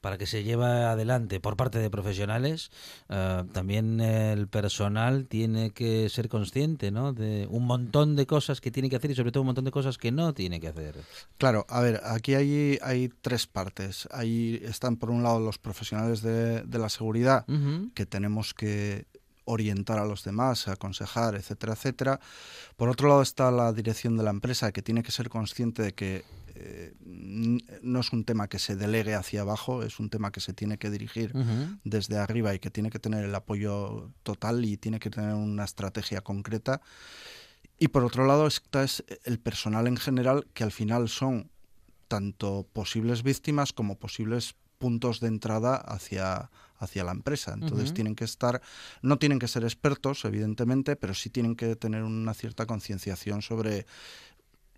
para 0.00 0.18
que 0.18 0.26
se 0.26 0.44
lleve 0.44 0.64
adelante 0.64 1.40
por 1.40 1.56
parte 1.56 1.78
de 1.78 1.90
profesionales, 1.90 2.70
eh, 3.08 3.44
también 3.52 4.00
el 4.00 4.48
personal 4.48 5.26
tiene 5.26 5.70
que 5.70 6.08
ser 6.08 6.28
consciente 6.28 6.90
¿no? 6.90 7.12
de 7.12 7.46
un 7.50 7.66
montón 7.66 8.16
de 8.16 8.26
cosas 8.26 8.60
que 8.60 8.70
tiene 8.70 8.90
que 8.90 8.96
hacer 8.96 9.10
y 9.10 9.14
sobre 9.14 9.32
todo 9.32 9.42
un 9.42 9.48
montón 9.48 9.64
de 9.64 9.70
cosas 9.70 9.98
que 9.98 10.12
no 10.12 10.34
tiene 10.34 10.60
que 10.60 10.68
hacer. 10.68 10.96
Claro, 11.36 11.66
a 11.68 11.80
ver, 11.80 12.00
aquí 12.04 12.34
hay, 12.34 12.78
hay 12.82 13.08
tres 13.20 13.46
partes. 13.46 14.08
Ahí 14.12 14.60
están 14.64 14.96
por 14.96 15.10
un 15.10 15.22
lado 15.22 15.40
los 15.40 15.58
profesionales 15.58 16.22
de, 16.22 16.64
la 16.78 16.88
seguridad, 16.88 17.44
que 17.94 18.06
tenemos 18.06 18.54
que 18.54 19.06
orientar 19.48 19.98
a 19.98 20.04
los 20.04 20.22
demás, 20.22 20.68
aconsejar, 20.68 21.34
etcétera, 21.34 21.72
etcétera. 21.72 22.20
Por 22.76 22.88
otro 22.88 23.08
lado 23.08 23.22
está 23.22 23.50
la 23.50 23.72
dirección 23.72 24.16
de 24.16 24.22
la 24.22 24.30
empresa, 24.30 24.72
que 24.72 24.82
tiene 24.82 25.02
que 25.02 25.10
ser 25.10 25.28
consciente 25.28 25.82
de 25.82 25.92
que 25.92 26.24
eh, 26.60 26.94
no 27.00 28.00
es 28.00 28.12
un 28.12 28.24
tema 28.24 28.48
que 28.48 28.58
se 28.58 28.74
delegue 28.74 29.14
hacia 29.14 29.42
abajo, 29.42 29.82
es 29.82 30.00
un 30.00 30.10
tema 30.10 30.32
que 30.32 30.40
se 30.40 30.52
tiene 30.52 30.78
que 30.78 30.90
dirigir 30.90 31.32
desde 31.84 32.18
arriba 32.18 32.54
y 32.54 32.58
que 32.58 32.70
tiene 32.70 32.90
que 32.90 32.98
tener 32.98 33.24
el 33.24 33.34
apoyo 33.34 34.10
total 34.22 34.64
y 34.64 34.76
tiene 34.76 34.98
que 34.98 35.10
tener 35.10 35.34
una 35.34 35.64
estrategia 35.64 36.20
concreta. 36.20 36.80
Y 37.78 37.88
por 37.88 38.04
otro 38.04 38.26
lado 38.26 38.46
está 38.46 38.82
es 38.82 39.04
el 39.24 39.38
personal 39.38 39.86
en 39.86 39.96
general, 39.96 40.46
que 40.52 40.64
al 40.64 40.72
final 40.72 41.08
son 41.08 41.50
tanto 42.08 42.66
posibles 42.72 43.22
víctimas 43.22 43.72
como 43.72 43.98
posibles 43.98 44.56
puntos 44.78 45.20
de 45.20 45.28
entrada 45.28 45.76
hacia, 45.76 46.50
hacia 46.78 47.04
la 47.04 47.12
empresa. 47.12 47.52
Entonces 47.52 47.92
tienen 47.92 48.14
que 48.14 48.24
estar, 48.24 48.62
no 49.02 49.18
tienen 49.18 49.38
que 49.38 49.48
ser 49.48 49.64
expertos, 49.64 50.24
evidentemente, 50.24 50.96
pero 50.96 51.14
sí 51.14 51.30
tienen 51.30 51.56
que 51.56 51.76
tener 51.76 52.02
una 52.02 52.34
cierta 52.34 52.66
concienciación 52.66 53.42
sobre 53.42 53.86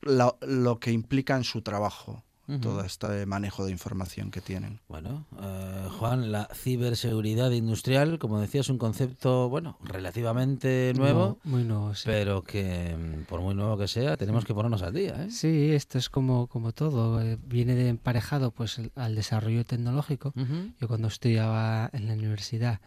lo 0.02 0.78
que 0.80 0.92
implica 0.92 1.36
en 1.36 1.44
su 1.44 1.62
trabajo 1.62 2.22
todo 2.58 2.84
este 2.84 3.26
manejo 3.26 3.64
de 3.64 3.70
información 3.70 4.30
que 4.30 4.40
tienen. 4.40 4.80
Bueno, 4.88 5.26
eh, 5.40 5.88
Juan, 5.98 6.32
la 6.32 6.48
ciberseguridad 6.52 7.50
industrial, 7.52 8.18
como 8.18 8.40
decía, 8.40 8.62
es 8.62 8.68
un 8.68 8.78
concepto, 8.78 9.48
bueno, 9.48 9.78
relativamente 9.82 10.92
nuevo, 10.96 11.38
muy 11.44 11.62
nuevo, 11.62 11.92
pero 12.04 12.42
que 12.42 12.96
mm, 12.96 13.24
por 13.24 13.40
muy 13.40 13.54
nuevo 13.54 13.78
que 13.78 13.86
sea, 13.86 14.16
tenemos 14.16 14.44
que 14.44 14.54
ponernos 14.54 14.82
al 14.82 14.94
día. 14.94 15.24
¿eh? 15.24 15.30
Sí, 15.30 15.70
esto 15.72 15.98
es 15.98 16.08
como, 16.08 16.48
como 16.48 16.72
todo, 16.72 17.22
eh, 17.22 17.38
viene 17.44 17.74
de 17.74 17.88
emparejado 17.88 18.50
pues 18.50 18.80
al 18.96 19.14
desarrollo 19.14 19.64
tecnológico. 19.64 20.32
Yo 20.80 20.88
cuando 20.88 21.08
estudiaba 21.08 21.90
en 21.92 22.08
la 22.08 22.14
universidad 22.14 22.80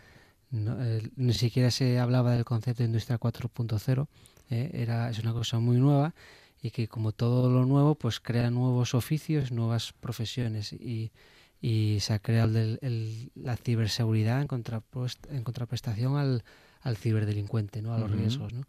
ni 0.52 1.34
siquiera 1.34 1.72
se 1.72 2.00
hablaba 2.00 2.34
del 2.34 2.46
concepto 2.46 2.84
de 2.84 2.88
industria 2.88 3.20
4.0, 3.20 4.08
era 4.50 5.10
es 5.10 5.18
una 5.20 5.34
cosa 5.34 5.58
muy 5.58 5.78
nueva 5.78 6.14
y 6.64 6.72
que 6.72 6.88
como 6.88 7.12
todo 7.12 7.50
lo 7.52 7.66
nuevo 7.66 7.94
pues 7.94 8.22
crea 8.22 8.50
nuevos 8.50 8.96
oficios, 8.96 9.52
nuevas 9.52 9.92
profesiones 10.00 10.72
y, 10.72 11.12
y 11.62 11.98
se 12.00 12.14
ha 12.14 12.20
creado 12.20 12.58
el, 12.58 13.32
la 13.36 13.58
ciberseguridad 13.58 14.42
en, 14.42 14.48
en 15.30 15.44
contraprestación 15.44 16.16
al, 16.16 16.46
al 16.82 16.96
ciberdelincuente, 16.96 17.82
¿no? 17.82 17.94
a 17.94 18.00
los 18.00 18.10
riesgos. 18.10 18.54
¿no? 18.54 18.64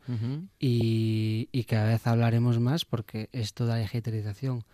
y, 0.58 1.48
y, 1.52 1.64
cada 1.64 1.86
vez 1.86 2.04
hablaremos 2.08 2.58
más 2.58 2.84
porque 2.84 3.30
esto 3.32 3.64
de 3.64 3.74
la 3.74 3.78
digitalización 3.78 4.64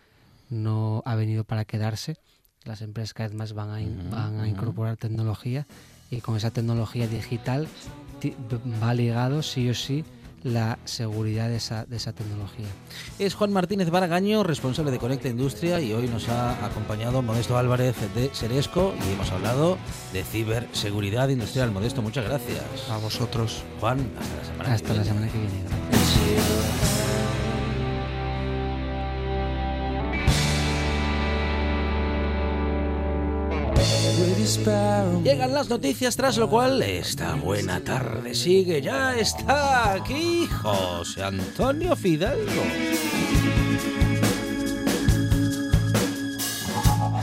no 0.49 1.03
ha 1.05 1.15
venido 1.15 1.43
para 1.43 1.63
quedarse. 1.63 2.17
Las 2.63 2.81
empresas 2.81 3.13
cada 3.13 3.29
vez 3.29 3.37
más 3.37 3.53
van 3.53 3.69
a, 3.69 4.15
van 4.15 4.39
a 4.39 4.47
incorporar 4.47 4.97
tecnología 4.97 5.67
y 6.09 6.21
con 6.21 6.37
esa 6.37 6.49
tecnología 6.49 7.07
digital 7.07 7.67
va 8.81 8.93
ligado 8.95 9.43
sí 9.43 9.69
o 9.69 9.75
sí 9.75 10.03
la 10.43 10.79
seguridad 10.85 11.49
de 11.49 11.57
esa, 11.57 11.85
de 11.85 11.97
esa 11.97 12.13
tecnología. 12.13 12.67
Es 13.19 13.35
Juan 13.35 13.51
Martínez 13.51 13.89
Baragaño, 13.89 14.43
responsable 14.43 14.91
de 14.91 14.99
Conecta 14.99 15.27
Industria, 15.27 15.79
y 15.79 15.93
hoy 15.93 16.07
nos 16.07 16.29
ha 16.29 16.65
acompañado 16.65 17.21
Modesto 17.21 17.57
Álvarez 17.57 17.95
de 18.15 18.33
Seresco 18.33 18.93
y 19.07 19.13
hemos 19.13 19.31
hablado 19.31 19.77
de 20.13 20.23
ciberseguridad 20.23 21.29
industrial. 21.29 21.71
Modesto, 21.71 22.01
muchas 22.01 22.25
gracias. 22.25 22.61
A 22.89 22.97
vosotros. 22.97 23.63
Juan, 23.79 23.99
hasta 24.19 24.35
la 24.35 24.45
semana 24.45 24.73
hasta 24.73 24.93
la 24.93 25.03
semana 25.03 25.27
que 25.27 25.37
viene. 25.37 26.90
Llegan 35.23 35.53
las 35.53 35.69
noticias, 35.69 36.15
tras 36.15 36.35
lo 36.37 36.49
cual 36.49 36.81
esta 36.81 37.35
buena 37.35 37.79
tarde 37.79 38.33
sigue. 38.33 38.81
Ya 38.81 39.15
está 39.15 39.93
aquí 39.93 40.47
José 40.47 41.23
Antonio 41.23 41.95
Fidalgo. 41.95 42.63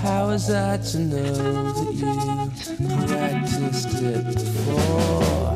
How 0.05 0.29
was 0.29 0.49
I 0.49 0.79
to 0.93 0.99
know 1.01 1.93
that 1.93 2.79
you 2.79 3.07
practiced 3.07 4.01
it 4.01 4.25
before? 4.35 5.48